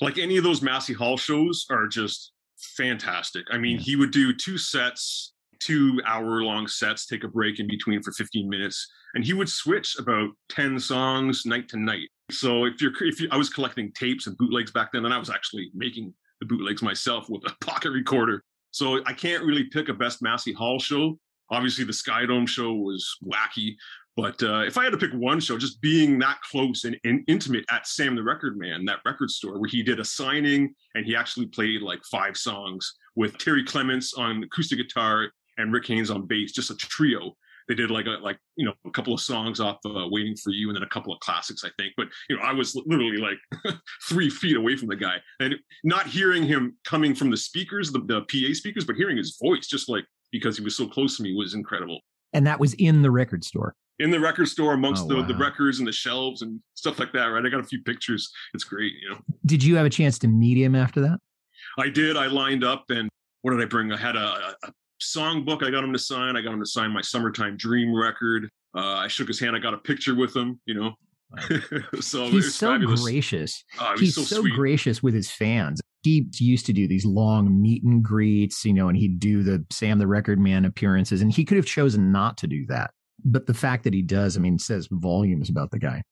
like 0.00 0.18
any 0.18 0.36
of 0.36 0.42
those 0.42 0.60
Massey 0.60 0.92
Hall 0.92 1.16
shows 1.16 1.66
are 1.70 1.86
just 1.86 2.32
fantastic. 2.76 3.44
I 3.52 3.58
mean, 3.58 3.76
Yeah. 3.76 3.82
he 3.84 3.96
would 3.96 4.10
do 4.10 4.32
two 4.32 4.58
sets, 4.58 5.32
two 5.60 6.00
hour 6.06 6.42
long 6.42 6.66
sets, 6.66 7.06
take 7.06 7.22
a 7.24 7.28
break 7.28 7.60
in 7.60 7.66
between 7.68 8.02
for 8.02 8.12
15 8.12 8.48
minutes, 8.48 8.86
and 9.14 9.24
he 9.24 9.32
would 9.32 9.48
switch 9.48 9.96
about 9.98 10.30
10 10.48 10.80
songs 10.80 11.46
night 11.46 11.68
to 11.68 11.78
night. 11.78 12.08
So 12.30 12.64
if 12.64 12.80
you're 12.80 12.92
if 13.00 13.20
you, 13.20 13.28
I 13.30 13.36
was 13.36 13.50
collecting 13.50 13.92
tapes 13.92 14.26
and 14.26 14.36
bootlegs 14.36 14.70
back 14.70 14.92
then, 14.92 15.04
and 15.04 15.12
I 15.12 15.18
was 15.18 15.30
actually 15.30 15.70
making 15.74 16.12
the 16.40 16.46
bootlegs 16.46 16.82
myself 16.82 17.28
with 17.28 17.42
a 17.46 17.54
pocket 17.64 17.90
recorder. 17.90 18.42
So 18.70 19.00
I 19.06 19.12
can't 19.12 19.44
really 19.44 19.64
pick 19.64 19.88
a 19.88 19.94
best 19.94 20.22
Massey 20.22 20.52
Hall 20.52 20.78
show. 20.78 21.18
Obviously, 21.50 21.84
the 21.84 21.92
Skydome 21.92 22.48
show 22.48 22.72
was 22.72 23.06
wacky, 23.22 23.76
but 24.16 24.40
uh, 24.42 24.60
if 24.60 24.78
I 24.78 24.84
had 24.84 24.92
to 24.92 24.98
pick 24.98 25.12
one 25.12 25.40
show, 25.40 25.58
just 25.58 25.80
being 25.80 26.18
that 26.20 26.40
close 26.42 26.84
and, 26.84 26.96
and 27.04 27.24
intimate 27.26 27.64
at 27.70 27.86
Sam 27.86 28.14
the 28.14 28.22
Record 28.22 28.56
Man, 28.56 28.84
that 28.84 29.00
record 29.04 29.30
store 29.30 29.58
where 29.58 29.68
he 29.68 29.82
did 29.82 29.98
a 29.98 30.04
signing 30.04 30.74
and 30.94 31.04
he 31.04 31.16
actually 31.16 31.46
played 31.46 31.82
like 31.82 32.00
five 32.10 32.36
songs 32.36 32.94
with 33.16 33.36
Terry 33.38 33.64
Clements 33.64 34.14
on 34.14 34.42
acoustic 34.44 34.78
guitar 34.78 35.30
and 35.58 35.72
Rick 35.72 35.86
Haynes 35.88 36.10
on 36.10 36.26
bass, 36.26 36.52
just 36.52 36.70
a 36.70 36.76
trio. 36.76 37.36
They 37.68 37.74
did 37.74 37.90
like 37.90 38.06
a 38.06 38.10
like 38.22 38.38
you 38.56 38.66
know 38.66 38.74
a 38.86 38.90
couple 38.90 39.14
of 39.14 39.20
songs 39.20 39.58
off 39.60 39.78
uh, 39.86 40.06
"Waiting 40.10 40.36
for 40.36 40.50
You" 40.50 40.68
and 40.68 40.76
then 40.76 40.82
a 40.82 40.88
couple 40.88 41.12
of 41.12 41.20
classics, 41.20 41.64
I 41.64 41.70
think. 41.78 41.92
But 41.96 42.08
you 42.28 42.36
know, 42.36 42.42
I 42.42 42.52
was 42.52 42.74
literally 42.86 43.16
like 43.18 43.38
three 44.08 44.28
feet 44.30 44.56
away 44.56 44.76
from 44.76 44.88
the 44.88 44.96
guy 44.96 45.16
and 45.40 45.54
not 45.82 46.06
hearing 46.06 46.42
him 46.42 46.76
coming 46.84 47.14
from 47.14 47.30
the 47.30 47.36
speakers, 47.36 47.90
the, 47.90 48.00
the 48.00 48.20
PA 48.22 48.52
speakers, 48.54 48.84
but 48.84 48.96
hearing 48.96 49.16
his 49.16 49.38
voice, 49.42 49.66
just 49.66 49.88
like 49.88 50.04
because 50.32 50.58
he 50.58 50.64
was 50.64 50.76
so 50.76 50.86
close 50.86 51.16
to 51.16 51.22
me, 51.22 51.34
was 51.34 51.54
incredible 51.54 52.00
And 52.32 52.46
that 52.46 52.58
was 52.58 52.74
in 52.74 53.02
the 53.02 53.10
record 53.10 53.44
store. 53.44 53.74
in 54.00 54.10
the 54.10 54.18
record 54.20 54.48
store 54.48 54.74
amongst 54.74 55.04
Oh, 55.04 55.22
the, 55.22 55.22
the 55.32 55.36
records 55.36 55.78
and 55.78 55.86
the 55.86 55.92
shelves 55.92 56.42
and 56.42 56.60
stuff 56.74 56.98
like 56.98 57.12
that, 57.12 57.26
right? 57.26 57.46
I 57.46 57.48
got 57.48 57.60
a 57.60 57.64
few 57.64 57.80
pictures. 57.82 58.30
It's 58.52 58.64
great, 58.64 58.92
you 59.00 59.10
know. 59.10 59.18
Did 59.46 59.62
you 59.62 59.76
have 59.76 59.86
a 59.86 59.90
chance 59.90 60.18
to 60.20 60.28
meet 60.28 60.56
him 60.58 60.74
after 60.74 61.00
that? 61.02 61.18
I 61.78 61.88
did. 61.88 62.16
I 62.16 62.26
lined 62.26 62.64
up 62.64 62.84
and 62.90 63.08
what 63.42 63.52
did 63.52 63.62
I 63.62 63.66
bring? 63.66 63.92
I 63.92 63.96
had 63.96 64.16
a, 64.16 64.54
a, 64.64 64.72
a 65.00 65.04
song 65.04 65.44
book 65.44 65.62
I 65.62 65.70
got 65.70 65.84
him 65.84 65.92
to 65.92 65.98
sign. 65.98 66.36
I 66.36 66.42
got 66.42 66.52
him 66.52 66.60
to 66.60 66.66
sign 66.66 66.90
my 66.90 67.00
Summertime 67.00 67.56
Dream 67.56 67.94
record. 67.94 68.48
Uh, 68.76 68.80
I 68.80 69.08
shook 69.08 69.28
his 69.28 69.38
hand. 69.40 69.54
I 69.54 69.58
got 69.58 69.74
a 69.74 69.78
picture 69.78 70.14
with 70.14 70.34
him, 70.34 70.60
you 70.66 70.74
know. 70.74 70.94
so 72.00 72.24
it 72.24 72.32
He's 72.32 72.54
so 72.54 72.72
fabulous. 72.72 73.02
gracious. 73.02 73.64
Oh, 73.80 73.86
he 73.86 73.90
was 73.92 74.00
He's 74.00 74.14
so, 74.14 74.22
so, 74.22 74.42
gracious 74.42 75.02
with 75.02 75.14
his 75.14 75.30
fans. 75.30 75.80
He 76.02 76.26
used 76.38 76.66
to 76.66 76.72
do 76.72 76.86
these 76.86 77.06
long 77.06 77.60
meet 77.62 77.82
and 77.82 78.02
greets, 78.02 78.64
you 78.64 78.74
know, 78.74 78.88
and 78.88 78.96
he'd 78.96 79.18
do 79.18 79.42
the 79.42 79.64
Sam 79.70 79.98
the 79.98 80.06
Record 80.06 80.38
Man 80.38 80.64
appearances, 80.66 81.22
and 81.22 81.32
he 81.32 81.44
could 81.44 81.56
have 81.56 81.66
chosen 81.66 82.12
not 82.12 82.36
to 82.38 82.46
do 82.46 82.66
that. 82.66 82.90
But 83.24 83.46
the 83.46 83.54
fact 83.54 83.84
that 83.84 83.94
he 83.94 84.02
does, 84.02 84.36
I 84.36 84.40
mean, 84.40 84.58
says 84.58 84.86
volumes 84.90 85.48
about 85.48 85.70
the 85.70 85.78
guy. 85.78 86.02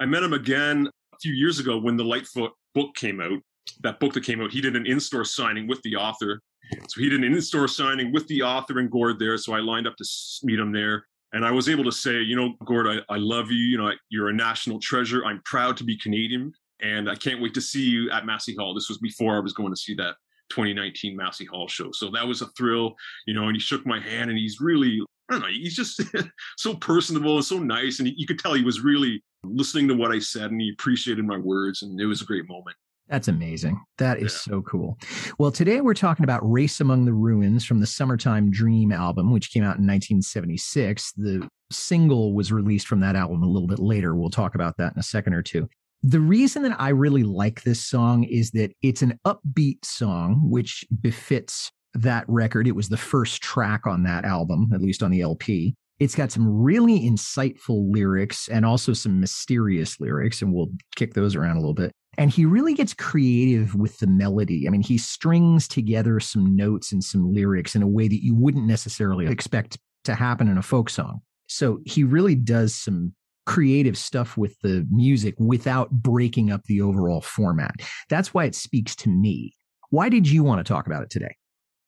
I 0.00 0.06
met 0.06 0.22
him 0.22 0.32
again 0.32 0.88
a 1.12 1.16
few 1.20 1.32
years 1.32 1.58
ago 1.60 1.78
when 1.78 1.96
the 1.96 2.04
Lightfoot 2.04 2.52
book 2.74 2.94
came 2.94 3.20
out. 3.20 3.38
That 3.82 4.00
book 4.00 4.14
that 4.14 4.24
came 4.24 4.40
out, 4.40 4.50
he 4.50 4.60
did 4.60 4.76
an 4.76 4.86
in-store 4.86 5.24
signing 5.24 5.66
with 5.66 5.80
the 5.82 5.96
author. 5.96 6.40
So 6.88 7.00
he 7.00 7.08
did 7.08 7.22
an 7.22 7.32
in-store 7.32 7.68
signing 7.68 8.12
with 8.12 8.26
the 8.28 8.42
author 8.42 8.78
and 8.78 8.90
Gord 8.90 9.18
there. 9.18 9.36
So 9.38 9.54
I 9.54 9.60
lined 9.60 9.86
up 9.86 9.96
to 9.96 10.04
meet 10.42 10.58
him 10.58 10.72
there. 10.72 11.06
And 11.32 11.44
I 11.44 11.50
was 11.50 11.68
able 11.68 11.84
to 11.84 11.92
say, 11.92 12.20
you 12.22 12.36
know, 12.36 12.54
Gord, 12.64 12.86
I, 12.86 13.12
I 13.12 13.16
love 13.18 13.50
you. 13.50 13.58
You 13.58 13.78
know, 13.78 13.92
you're 14.08 14.28
a 14.28 14.32
national 14.32 14.78
treasure. 14.78 15.24
I'm 15.24 15.42
proud 15.44 15.76
to 15.78 15.84
be 15.84 15.96
Canadian. 15.96 16.52
And 16.80 17.10
I 17.10 17.16
can't 17.16 17.40
wait 17.40 17.54
to 17.54 17.60
see 17.60 17.84
you 17.84 18.10
at 18.10 18.26
Massey 18.26 18.54
Hall. 18.54 18.74
This 18.74 18.88
was 18.88 18.98
before 18.98 19.36
I 19.36 19.40
was 19.40 19.52
going 19.52 19.72
to 19.72 19.76
see 19.76 19.94
that 19.94 20.14
2019 20.50 21.16
Massey 21.16 21.44
Hall 21.44 21.66
show. 21.66 21.90
So 21.92 22.10
that 22.10 22.26
was 22.26 22.42
a 22.42 22.46
thrill, 22.56 22.94
you 23.26 23.34
know, 23.34 23.44
and 23.44 23.56
he 23.56 23.60
shook 23.60 23.84
my 23.86 23.98
hand 23.98 24.30
and 24.30 24.38
he's 24.38 24.60
really, 24.60 25.00
I 25.28 25.34
don't 25.34 25.42
know, 25.42 25.48
he's 25.48 25.74
just 25.74 26.02
so 26.56 26.74
personable 26.76 27.36
and 27.36 27.44
so 27.44 27.58
nice. 27.58 27.98
And 27.98 28.08
he, 28.08 28.14
you 28.16 28.26
could 28.26 28.38
tell 28.38 28.54
he 28.54 28.62
was 28.62 28.80
really 28.80 29.22
listening 29.44 29.88
to 29.88 29.94
what 29.94 30.12
I 30.12 30.18
said 30.18 30.50
and 30.50 30.60
he 30.60 30.70
appreciated 30.70 31.24
my 31.24 31.38
words. 31.38 31.82
And 31.82 32.00
it 32.00 32.06
was 32.06 32.22
a 32.22 32.26
great 32.26 32.48
moment. 32.48 32.76
That's 33.08 33.28
amazing. 33.28 33.80
That 33.98 34.18
is 34.18 34.32
Yeah. 34.32 34.52
so 34.54 34.62
cool. 34.62 34.98
Well, 35.38 35.50
today 35.50 35.80
we're 35.82 35.94
talking 35.94 36.24
about 36.24 36.40
Race 36.50 36.80
Among 36.80 37.04
the 37.04 37.12
Ruins 37.12 37.64
from 37.64 37.80
the 37.80 37.86
Summertime 37.86 38.50
Dream 38.50 38.92
album, 38.92 39.30
which 39.30 39.50
came 39.52 39.62
out 39.62 39.76
in 39.78 39.86
1976. 39.86 41.12
The 41.12 41.46
single 41.70 42.34
was 42.34 42.50
released 42.50 42.86
from 42.86 43.00
that 43.00 43.14
album 43.16 43.42
a 43.42 43.48
little 43.48 43.68
bit 43.68 43.78
later. 43.78 44.14
We'll 44.16 44.30
talk 44.30 44.54
about 44.54 44.76
that 44.78 44.94
in 44.94 44.98
a 44.98 45.02
second 45.02 45.34
or 45.34 45.42
two. 45.42 45.68
The 46.02 46.20
reason 46.20 46.62
that 46.62 46.80
I 46.80 46.90
really 46.90 47.22
like 47.22 47.62
this 47.62 47.84
song 47.84 48.24
is 48.24 48.50
that 48.52 48.72
it's 48.82 49.02
an 49.02 49.18
upbeat 49.26 49.84
song, 49.84 50.40
which 50.50 50.84
befits 51.00 51.70
that 51.94 52.24
record. 52.28 52.66
It 52.66 52.74
was 52.76 52.88
the 52.88 52.96
first 52.96 53.42
track 53.42 53.86
on 53.86 54.02
that 54.04 54.24
album, 54.24 54.70
at 54.74 54.80
least 54.82 55.02
on 55.02 55.10
the 55.10 55.20
LP. 55.20 55.74
It's 56.00 56.14
got 56.14 56.32
some 56.32 56.48
really 56.48 57.00
insightful 57.00 57.90
lyrics 57.92 58.48
and 58.48 58.66
also 58.66 58.92
some 58.92 59.20
mysterious 59.20 60.00
lyrics, 60.00 60.42
and 60.42 60.52
we'll 60.52 60.70
kick 60.96 61.14
those 61.14 61.36
around 61.36 61.56
a 61.56 61.60
little 61.60 61.74
bit. 61.74 61.92
And 62.18 62.30
he 62.30 62.44
really 62.44 62.74
gets 62.74 62.94
creative 62.94 63.74
with 63.74 63.98
the 63.98 64.06
melody. 64.06 64.66
I 64.66 64.70
mean, 64.70 64.82
he 64.82 64.98
strings 64.98 65.68
together 65.68 66.20
some 66.20 66.56
notes 66.56 66.92
and 66.92 67.02
some 67.02 67.32
lyrics 67.32 67.74
in 67.74 67.82
a 67.82 67.88
way 67.88 68.08
that 68.08 68.24
you 68.24 68.34
wouldn't 68.34 68.66
necessarily 68.66 69.26
expect 69.26 69.78
to 70.04 70.14
happen 70.14 70.48
in 70.48 70.58
a 70.58 70.62
folk 70.62 70.90
song. 70.90 71.20
So 71.46 71.80
he 71.84 72.04
really 72.04 72.34
does 72.34 72.74
some 72.74 73.14
creative 73.46 73.98
stuff 73.98 74.36
with 74.36 74.58
the 74.60 74.86
music 74.90 75.34
without 75.38 75.90
breaking 75.90 76.50
up 76.50 76.64
the 76.64 76.80
overall 76.80 77.20
format. 77.20 77.74
That's 78.08 78.32
why 78.32 78.44
it 78.44 78.54
speaks 78.54 78.96
to 78.96 79.10
me. 79.10 79.52
Why 79.90 80.08
did 80.08 80.28
you 80.28 80.42
want 80.42 80.64
to 80.64 80.72
talk 80.72 80.86
about 80.86 81.02
it 81.02 81.10
today? 81.10 81.36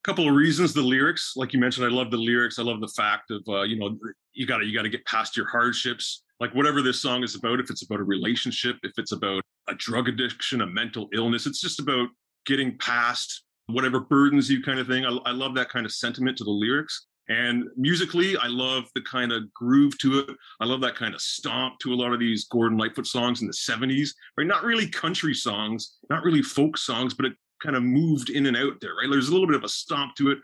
A 0.04 0.09
couple 0.09 0.28
of 0.28 0.35
reasons 0.35 0.73
the 0.73 0.83
lyrics 0.83 1.33
like 1.35 1.52
you 1.52 1.59
mentioned 1.59 1.85
i 1.85 1.88
love 1.88 2.12
the 2.12 2.16
lyrics 2.16 2.61
i 2.61 2.62
love 2.62 2.80
the 2.80 2.87
fact 2.87 3.33
of 3.33 3.42
uh, 3.49 3.62
you 3.62 3.76
know 3.76 3.99
you 4.37 4.47
got 4.47 4.59
to 4.59 4.66
you 4.66 4.75
got 4.75 4.83
to 4.83 4.88
get 4.88 5.05
past 5.07 5.37
your 5.37 5.49
hardships 5.49 6.23
like 6.40 6.55
whatever 6.55 6.83
this 6.83 7.00
song 7.00 7.23
is 7.23 7.35
about 7.35 7.61
if 7.61 7.71
it's 7.71 7.83
about 7.83 8.00
a 8.00 8.05
relationship 8.05 8.76
if 8.83 8.93
it's 8.99 9.12
about 9.12 9.43
a 9.69 9.75
drug 9.75 10.09
addiction 10.09 10.61
a 10.61 10.66
mental 10.66 11.09
illness 11.14 11.47
it's 11.47 11.61
just 11.61 11.81
about 11.81 12.09
getting 12.47 12.76
past 12.78 13.45
whatever 13.66 14.00
burdens 14.00 14.50
you 14.50 14.62
kind 14.62 14.78
of 14.78 14.87
thing 14.87 15.05
I, 15.05 15.16
I 15.26 15.33
love 15.33 15.55
that 15.55 15.69
kind 15.69 15.87
of 15.87 15.93
sentiment 15.93 16.38
to 16.38 16.45
the 16.45 16.50
lyrics 16.50 17.07
and 17.28 17.64
musically 17.76 18.37
i 18.37 18.47
love 18.47 18.85
the 18.95 19.02
kind 19.02 19.33
of 19.33 19.52
groove 19.52 19.99
to 19.99 20.21
it 20.21 20.31
i 20.61 20.64
love 20.64 20.81
that 20.83 20.95
kind 20.95 21.14
of 21.14 21.21
stomp 21.21 21.78
to 21.81 21.93
a 21.93 21.97
lot 21.97 22.12
of 22.12 22.21
these 22.21 22.45
gordon 22.45 22.78
lightfoot 22.78 23.07
songs 23.07 23.40
in 23.40 23.49
the 23.49 23.52
70s 23.52 24.11
right 24.38 24.47
not 24.47 24.62
really 24.62 24.88
country 24.88 25.35
songs 25.35 25.97
not 26.09 26.23
really 26.23 26.43
folk 26.43 26.78
songs 26.78 27.14
but 27.14 27.26
it 27.26 27.33
kind 27.62 27.76
of 27.76 27.83
moved 27.83 28.31
in 28.31 28.47
and 28.47 28.57
out 28.57 28.81
there, 28.81 28.95
right? 28.95 29.09
There's 29.11 29.28
a 29.28 29.33
little 29.33 29.47
bit 29.47 29.57
of 29.57 29.64
a 29.64 29.69
stomp 29.69 30.14
to 30.16 30.31
it, 30.31 30.38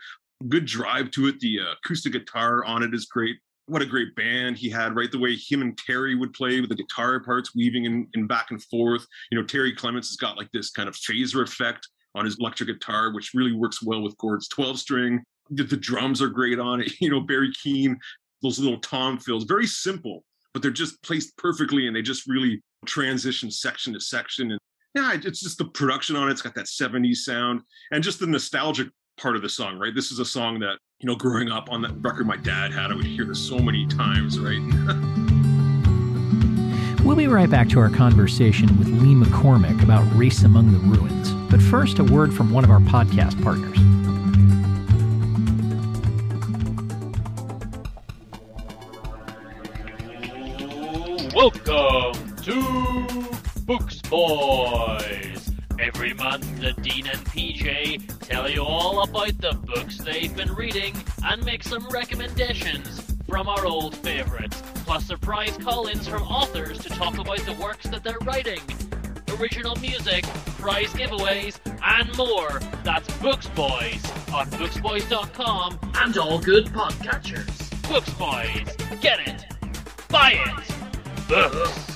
good 0.49 0.67
drive 0.67 1.11
to 1.13 1.29
it. 1.29 1.41
The 1.41 1.61
uh, 1.61 1.75
acoustic 1.85 2.13
guitar 2.13 2.65
on 2.65 2.83
it 2.83 2.95
is 2.95 3.07
great. 3.07 3.37
What 3.67 3.83
a 3.83 3.87
great 3.87 4.15
band 4.17 4.59
he 4.59 4.69
had, 4.69 4.97
right? 4.97 5.11
The 5.11 5.19
way 5.19 5.37
him 5.37 5.63
and 5.63 5.79
Terry 5.79 6.15
would 6.15 6.33
play 6.33 6.61
with 6.61 6.71
the 6.71 6.77
guitar 6.77 7.21
parts 7.21 7.55
weaving 7.55 7.85
in, 7.85 8.09
in 8.15 8.27
back 8.27 8.51
and 8.51 8.63
forth. 8.65 9.07
You 9.31 9.39
know, 9.39 9.47
Terry 9.47 9.73
Clements 9.73 10.09
has 10.09 10.17
got 10.17 10.37
like 10.37 10.51
this 10.53 10.71
kind 10.71 10.89
of 10.89 10.97
phaser 10.97 11.43
effect 11.43 11.89
on 12.15 12.25
his 12.25 12.39
electric 12.39 12.69
guitar, 12.69 13.13
which 13.13 13.35
really 13.35 13.53
works 13.53 13.83
well 13.83 14.03
with 14.03 14.17
Gord's 14.19 14.49
12 14.49 14.79
string. 14.79 15.23
The, 15.51 15.63
the 15.63 15.77
drums 15.77 16.21
are 16.21 16.29
great 16.29 16.59
on 16.59 16.81
it. 16.81 16.93
You 17.01 17.11
know, 17.11 17.21
Barry 17.21 17.53
Keane, 17.63 17.99
those 18.43 18.59
little 18.59 18.81
tom 18.81 19.19
fills, 19.19 19.45
very 19.45 19.67
simple, 19.67 20.25
but 20.53 20.63
they're 20.63 20.71
just 20.71 21.03
placed 21.03 21.37
perfectly 21.37 21.87
and 21.87 21.97
they 21.97 22.03
just 22.03 22.27
really 22.27 22.61
transition 22.87 23.51
section 23.51 23.93
to 23.95 24.01
section. 24.01 24.51
And 24.51 24.61
yeah, 24.95 25.15
it's 25.15 25.41
just 25.41 25.59
the 25.59 25.67
production 25.67 26.17
on 26.17 26.29
it. 26.29 26.33
It's 26.33 26.43
got 26.43 26.55
that 26.55 26.67
70s 26.67 27.17
sound 27.17 27.63
and 27.93 28.03
just 28.03 28.21
the 28.21 28.27
nostalgic 28.27 28.89
part 29.19 29.37
of 29.37 29.43
the 29.43 29.49
song, 29.49 29.79
right? 29.79 29.95
This 29.95 30.11
is 30.11 30.19
a 30.19 30.25
song 30.25 30.59
that, 30.61 30.79
you 31.03 31.09
know, 31.09 31.17
growing 31.17 31.51
up 31.51 31.69
on 31.69 31.83
that 31.83 31.91
record 32.01 32.29
my 32.29 32.37
dad 32.37 32.73
had, 32.73 32.93
I 32.93 32.95
would 32.95 33.05
hear 33.05 33.25
this 33.25 33.41
so 33.41 33.59
many 33.59 33.89
times, 33.89 34.39
right? 34.39 34.61
we'll 37.05 37.17
be 37.17 37.27
right 37.27 37.51
back 37.51 37.69
to 37.71 37.81
our 37.81 37.91
conversation 37.91 38.79
with 38.79 38.87
Lee 38.87 39.17
McCormick 39.17 39.83
about 39.83 40.05
Race 40.15 40.45
Among 40.45 40.71
the 40.71 40.79
Ruins. 40.79 41.33
But 41.51 41.61
first, 41.61 41.99
a 41.99 42.05
word 42.05 42.33
from 42.33 42.53
one 42.53 42.63
of 42.63 42.71
our 42.71 42.79
podcast 42.79 43.43
partners. 43.43 43.77
Welcome 51.35 52.37
to 52.45 52.63
Books 53.65 54.01
Boys. 54.03 55.42
Every 55.79 56.15
month, 56.15 56.61
the 56.61 56.73
Dean 56.81 57.07
and 57.07 57.19
PJ 57.27 58.19
tell 58.21 58.49
you 58.51 58.63
all 58.63 59.03
about 59.03 59.39
the 59.39 59.53
books 59.53 59.99
they've 59.99 60.35
been 60.35 60.53
reading 60.55 60.95
and 61.25 61.45
make 61.45 61.63
some 61.63 61.87
recommendations 61.89 63.01
from 63.29 63.49
our 63.49 63.67
old 63.67 63.97
favourites, 63.97 64.63
plus 64.85 65.05
surprise 65.07 65.57
call 65.59 65.87
ins 65.87 66.07
from 66.07 66.23
authors 66.23 66.79
to 66.79 66.89
talk 66.91 67.19
about 67.19 67.39
the 67.39 67.55
works 67.55 67.87
that 67.89 68.05
they're 68.05 68.19
writing. 68.23 68.61
Original 69.41 69.75
music, 69.77 70.25
prize 70.59 70.93
giveaways, 70.93 71.59
and 71.85 72.15
more. 72.17 72.61
That's 72.85 73.11
Books 73.19 73.49
Boys 73.49 74.05
on 74.33 74.51
booksboys.com 74.51 75.79
and 75.95 76.19
all 76.19 76.39
good 76.39 76.67
podcatchers. 76.67 77.89
Books 77.89 78.13
Boys, 78.15 78.77
get 79.01 79.21
it, 79.27 79.47
buy 80.09 80.33
it, 80.33 81.29
books. 81.29 81.92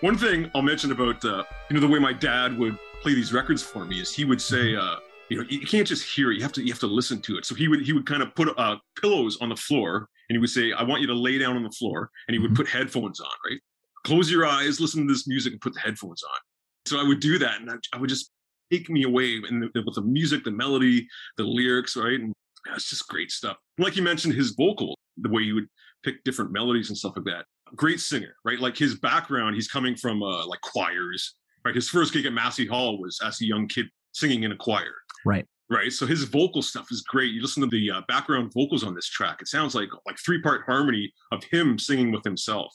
One 0.00 0.16
thing 0.16 0.50
I'll 0.54 0.62
mention 0.62 0.92
about 0.92 1.22
uh, 1.26 1.44
you 1.68 1.74
know 1.74 1.80
the 1.80 1.88
way 1.88 1.98
my 1.98 2.14
dad 2.14 2.58
would 2.58 2.78
play 3.02 3.14
these 3.14 3.34
records 3.34 3.62
for 3.62 3.84
me 3.84 4.00
is 4.00 4.14
he 4.14 4.24
would 4.24 4.40
say, 4.40 4.74
uh, 4.74 4.96
you 5.28 5.36
know, 5.36 5.44
you 5.48 5.66
can't 5.66 5.86
just 5.86 6.04
hear 6.04 6.32
it; 6.32 6.36
you 6.36 6.42
have 6.42 6.52
to 6.52 6.62
you 6.62 6.72
have 6.72 6.80
to 6.80 6.86
listen 6.86 7.20
to 7.22 7.36
it. 7.36 7.44
So 7.44 7.54
he 7.54 7.68
would 7.68 7.82
he 7.82 7.92
would 7.92 8.06
kind 8.06 8.22
of 8.22 8.34
put 8.34 8.48
uh, 8.58 8.76
pillows 8.98 9.36
on 9.42 9.50
the 9.50 9.56
floor, 9.56 10.08
and 10.28 10.36
he 10.36 10.38
would 10.38 10.48
say, 10.48 10.72
"I 10.72 10.84
want 10.84 11.02
you 11.02 11.06
to 11.08 11.14
lay 11.14 11.36
down 11.36 11.54
on 11.54 11.62
the 11.62 11.70
floor," 11.70 12.10
and 12.26 12.34
he 12.34 12.38
would 12.38 12.52
mm-hmm. 12.52 12.56
put 12.56 12.68
headphones 12.68 13.20
on, 13.20 13.30
right? 13.46 13.60
Close 14.04 14.30
your 14.30 14.46
eyes, 14.46 14.80
listen 14.80 15.06
to 15.06 15.12
this 15.12 15.28
music, 15.28 15.52
and 15.52 15.60
put 15.60 15.74
the 15.74 15.80
headphones 15.80 16.22
on. 16.22 16.38
So 16.86 16.98
I 16.98 17.06
would 17.06 17.20
do 17.20 17.38
that, 17.38 17.60
and 17.60 17.70
I, 17.70 17.74
I 17.92 17.98
would 17.98 18.08
just 18.08 18.30
take 18.72 18.88
me 18.88 19.02
away 19.02 19.38
and 19.50 19.68
with 19.74 19.94
the 19.94 20.02
music, 20.02 20.44
the 20.44 20.50
melody, 20.50 21.06
the 21.36 21.44
lyrics, 21.44 21.94
right? 21.94 22.18
And 22.18 22.32
it's 22.74 22.88
just 22.88 23.06
great 23.08 23.30
stuff. 23.30 23.58
Like 23.78 23.96
you 23.96 24.02
mentioned, 24.02 24.32
his 24.32 24.52
vocal, 24.52 24.96
the 25.18 25.28
way 25.28 25.42
he 25.42 25.52
would 25.52 25.66
pick 26.02 26.24
different 26.24 26.52
melodies 26.52 26.88
and 26.88 26.96
stuff 26.96 27.12
like 27.16 27.26
that 27.26 27.44
great 27.76 28.00
singer, 28.00 28.34
right? 28.44 28.58
Like 28.58 28.76
his 28.76 28.98
background, 28.98 29.54
he's 29.54 29.68
coming 29.68 29.96
from 29.96 30.22
uh, 30.22 30.46
like 30.46 30.60
choirs, 30.60 31.34
right? 31.64 31.74
His 31.74 31.88
first 31.88 32.12
gig 32.12 32.26
at 32.26 32.32
Massey 32.32 32.66
Hall 32.66 33.00
was 33.00 33.18
as 33.24 33.40
a 33.40 33.46
young 33.46 33.68
kid 33.68 33.86
singing 34.12 34.42
in 34.42 34.52
a 34.52 34.56
choir. 34.56 34.94
Right. 35.24 35.46
Right. 35.70 35.92
So 35.92 36.04
his 36.04 36.24
vocal 36.24 36.62
stuff 36.62 36.88
is 36.90 37.02
great. 37.02 37.32
You 37.32 37.40
listen 37.40 37.62
to 37.62 37.68
the 37.68 37.90
uh, 37.92 38.00
background 38.08 38.52
vocals 38.52 38.82
on 38.82 38.94
this 38.94 39.08
track. 39.08 39.38
It 39.40 39.46
sounds 39.46 39.74
like 39.74 39.88
like 40.04 40.16
three 40.18 40.42
part 40.42 40.62
harmony 40.66 41.12
of 41.30 41.44
him 41.44 41.78
singing 41.78 42.10
with 42.10 42.24
himself. 42.24 42.74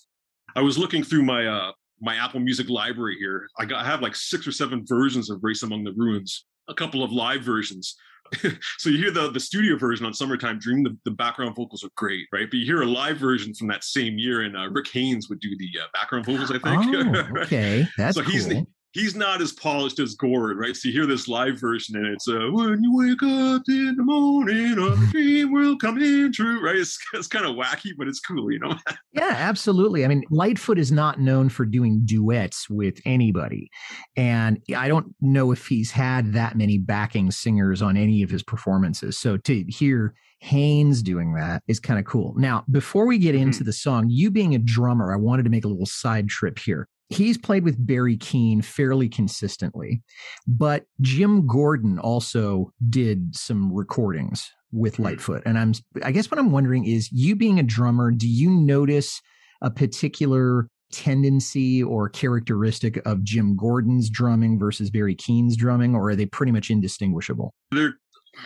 I 0.55 0.61
was 0.61 0.77
looking 0.77 1.03
through 1.03 1.23
my 1.23 1.45
uh 1.45 1.71
my 2.01 2.15
Apple 2.15 2.39
Music 2.39 2.69
library 2.69 3.17
here. 3.19 3.47
I 3.59 3.65
got 3.65 3.83
I 3.83 3.85
have 3.85 4.01
like 4.01 4.15
six 4.15 4.47
or 4.47 4.53
seven 4.53 4.85
versions 4.87 5.29
of 5.29 5.43
Race 5.43 5.63
Among 5.63 5.83
the 5.83 5.93
Ruins, 5.93 6.45
a 6.69 6.73
couple 6.73 7.03
of 7.03 7.11
live 7.11 7.41
versions. 7.41 7.95
so 8.77 8.89
you 8.89 8.98
hear 8.98 9.12
the 9.12 9.32
the 9.32 9.39
studio 9.39 9.77
version 9.77 10.05
on 10.05 10.13
Summertime 10.13 10.60
Dream, 10.60 10.84
the, 10.84 10.98
the 11.05 11.12
background 11.12 11.55
vocals 11.55 11.84
are 11.84 11.89
great, 11.96 12.27
right? 12.32 12.50
But 12.50 12.58
you 12.58 12.65
hear 12.65 12.82
a 12.82 12.86
live 12.86 13.17
version 13.17 13.53
from 13.53 13.67
that 13.67 13.84
same 13.84 14.17
year, 14.17 14.41
and 14.41 14.58
uh, 14.58 14.70
Rick 14.70 14.88
Haynes 14.94 15.29
would 15.29 15.39
do 15.39 15.55
the 15.58 15.70
uh, 15.79 15.86
background 15.94 16.25
vocals, 16.25 16.51
I 16.51 16.60
think. 16.60 16.96
Oh, 16.96 17.38
okay, 17.41 17.88
that's 17.98 18.17
so 18.17 18.24
he's 18.24 18.48
cool 18.48 18.67
he's 18.95 19.13
not 19.13 19.41
as 19.41 19.51
polished 19.51 19.99
as 19.99 20.15
Gord, 20.15 20.57
right? 20.57 20.73
So 20.73 20.87
you 20.87 20.93
hear 20.93 21.05
this 21.05 21.27
live 21.27 21.59
version 21.59 21.97
and 21.97 22.07
it's 22.07 22.29
uh, 22.29 22.47
when 22.49 22.81
you 22.81 22.95
wake 22.95 23.21
up 23.21 23.61
in 23.67 23.93
the 23.97 24.03
morning, 24.03 24.79
a 24.79 25.11
dream 25.11 25.51
will 25.51 25.77
come 25.77 26.01
in 26.01 26.31
true, 26.31 26.63
right? 26.63 26.77
It's, 26.77 26.97
it's 27.13 27.27
kind 27.27 27.45
of 27.45 27.57
wacky, 27.57 27.91
but 27.97 28.07
it's 28.07 28.21
cool, 28.21 28.49
you 28.49 28.59
know? 28.59 28.73
yeah, 29.11 29.35
absolutely. 29.37 30.05
I 30.05 30.07
mean, 30.07 30.23
Lightfoot 30.31 30.79
is 30.79 30.93
not 30.93 31.19
known 31.19 31.49
for 31.49 31.65
doing 31.65 32.03
duets 32.05 32.69
with 32.69 33.01
anybody. 33.05 33.69
And 34.15 34.61
I 34.75 34.87
don't 34.87 35.13
know 35.19 35.51
if 35.51 35.67
he's 35.67 35.91
had 35.91 36.31
that 36.31 36.55
many 36.55 36.77
backing 36.77 37.31
singers 37.31 37.81
on 37.81 37.97
any 37.97 38.23
of 38.23 38.29
his 38.29 38.43
performances. 38.43 39.19
So 39.19 39.35
to 39.35 39.63
hear 39.67 40.15
Haynes 40.39 41.03
doing 41.03 41.33
that 41.33 41.63
is 41.67 41.81
kind 41.81 41.99
of 41.99 42.05
cool. 42.05 42.33
Now, 42.37 42.63
before 42.71 43.07
we 43.07 43.17
get 43.17 43.35
into 43.35 43.59
mm-hmm. 43.59 43.65
the 43.65 43.73
song, 43.73 44.05
you 44.07 44.31
being 44.31 44.55
a 44.55 44.59
drummer, 44.59 45.11
I 45.11 45.17
wanted 45.17 45.43
to 45.43 45.49
make 45.49 45.65
a 45.65 45.67
little 45.67 45.85
side 45.85 46.29
trip 46.29 46.59
here 46.59 46.87
he's 47.09 47.38
played 47.38 47.63
with 47.63 47.85
Barry 47.85 48.17
Keane 48.17 48.62
fairly 48.62 49.09
consistently, 49.09 50.01
but 50.47 50.85
Jim 51.01 51.45
Gordon 51.47 52.00
also 52.00 52.71
did 52.89 53.35
some 53.35 53.74
recordings 53.74 54.51
with 54.71 54.97
hmm. 54.97 55.03
Lightfoot. 55.03 55.43
And 55.45 55.57
I'm, 55.57 55.74
I 56.03 56.12
guess 56.12 56.29
what 56.29 56.39
I'm 56.39 56.51
wondering 56.51 56.85
is 56.85 57.12
you 57.12 57.35
being 57.35 57.59
a 57.59 57.63
drummer, 57.63 58.12
do 58.12 58.27
you 58.27 58.50
notice 58.50 59.21
a 59.62 59.71
particular 59.71 60.69
tendency 60.91 61.83
or 61.83 62.09
characteristic 62.09 63.01
of 63.05 63.24
Jim 63.24 63.55
Gordon's 63.55 64.09
drumming 64.09 64.59
versus 64.59 64.89
Barry 64.89 65.15
Keane's 65.15 65.57
drumming, 65.57 65.95
or 65.95 66.09
are 66.09 66.15
they 66.15 66.25
pretty 66.25 66.51
much 66.51 66.69
indistinguishable? 66.69 67.53
They're 67.71 67.95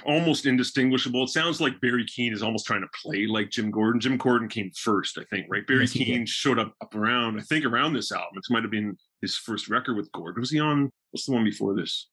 almost 0.05 0.45
indistinguishable. 0.45 1.23
It 1.23 1.29
sounds 1.29 1.61
like 1.61 1.79
Barry 1.81 2.05
Keane 2.05 2.33
is 2.33 2.43
almost 2.43 2.65
trying 2.65 2.81
to 2.81 2.87
play 3.01 3.25
like 3.25 3.49
Jim 3.49 3.71
Gordon. 3.71 3.99
Jim 3.99 4.17
Gordon 4.17 4.47
came 4.47 4.71
first, 4.75 5.17
I 5.17 5.23
think, 5.29 5.47
right? 5.49 5.65
Barry 5.65 5.81
yes, 5.81 5.93
Keane 5.93 6.25
showed 6.25 6.59
up 6.59 6.73
up 6.81 6.95
around, 6.95 7.39
I 7.39 7.43
think, 7.43 7.65
around 7.65 7.93
this 7.93 8.11
album. 8.11 8.37
It 8.37 8.53
might 8.53 8.63
have 8.63 8.71
been 8.71 8.97
his 9.21 9.35
first 9.35 9.69
record 9.69 9.97
with 9.97 10.11
Gordon. 10.11 10.41
Was 10.41 10.51
he 10.51 10.59
on? 10.59 10.91
What's 11.11 11.25
the 11.25 11.33
one 11.33 11.43
before 11.43 11.75
this? 11.75 12.07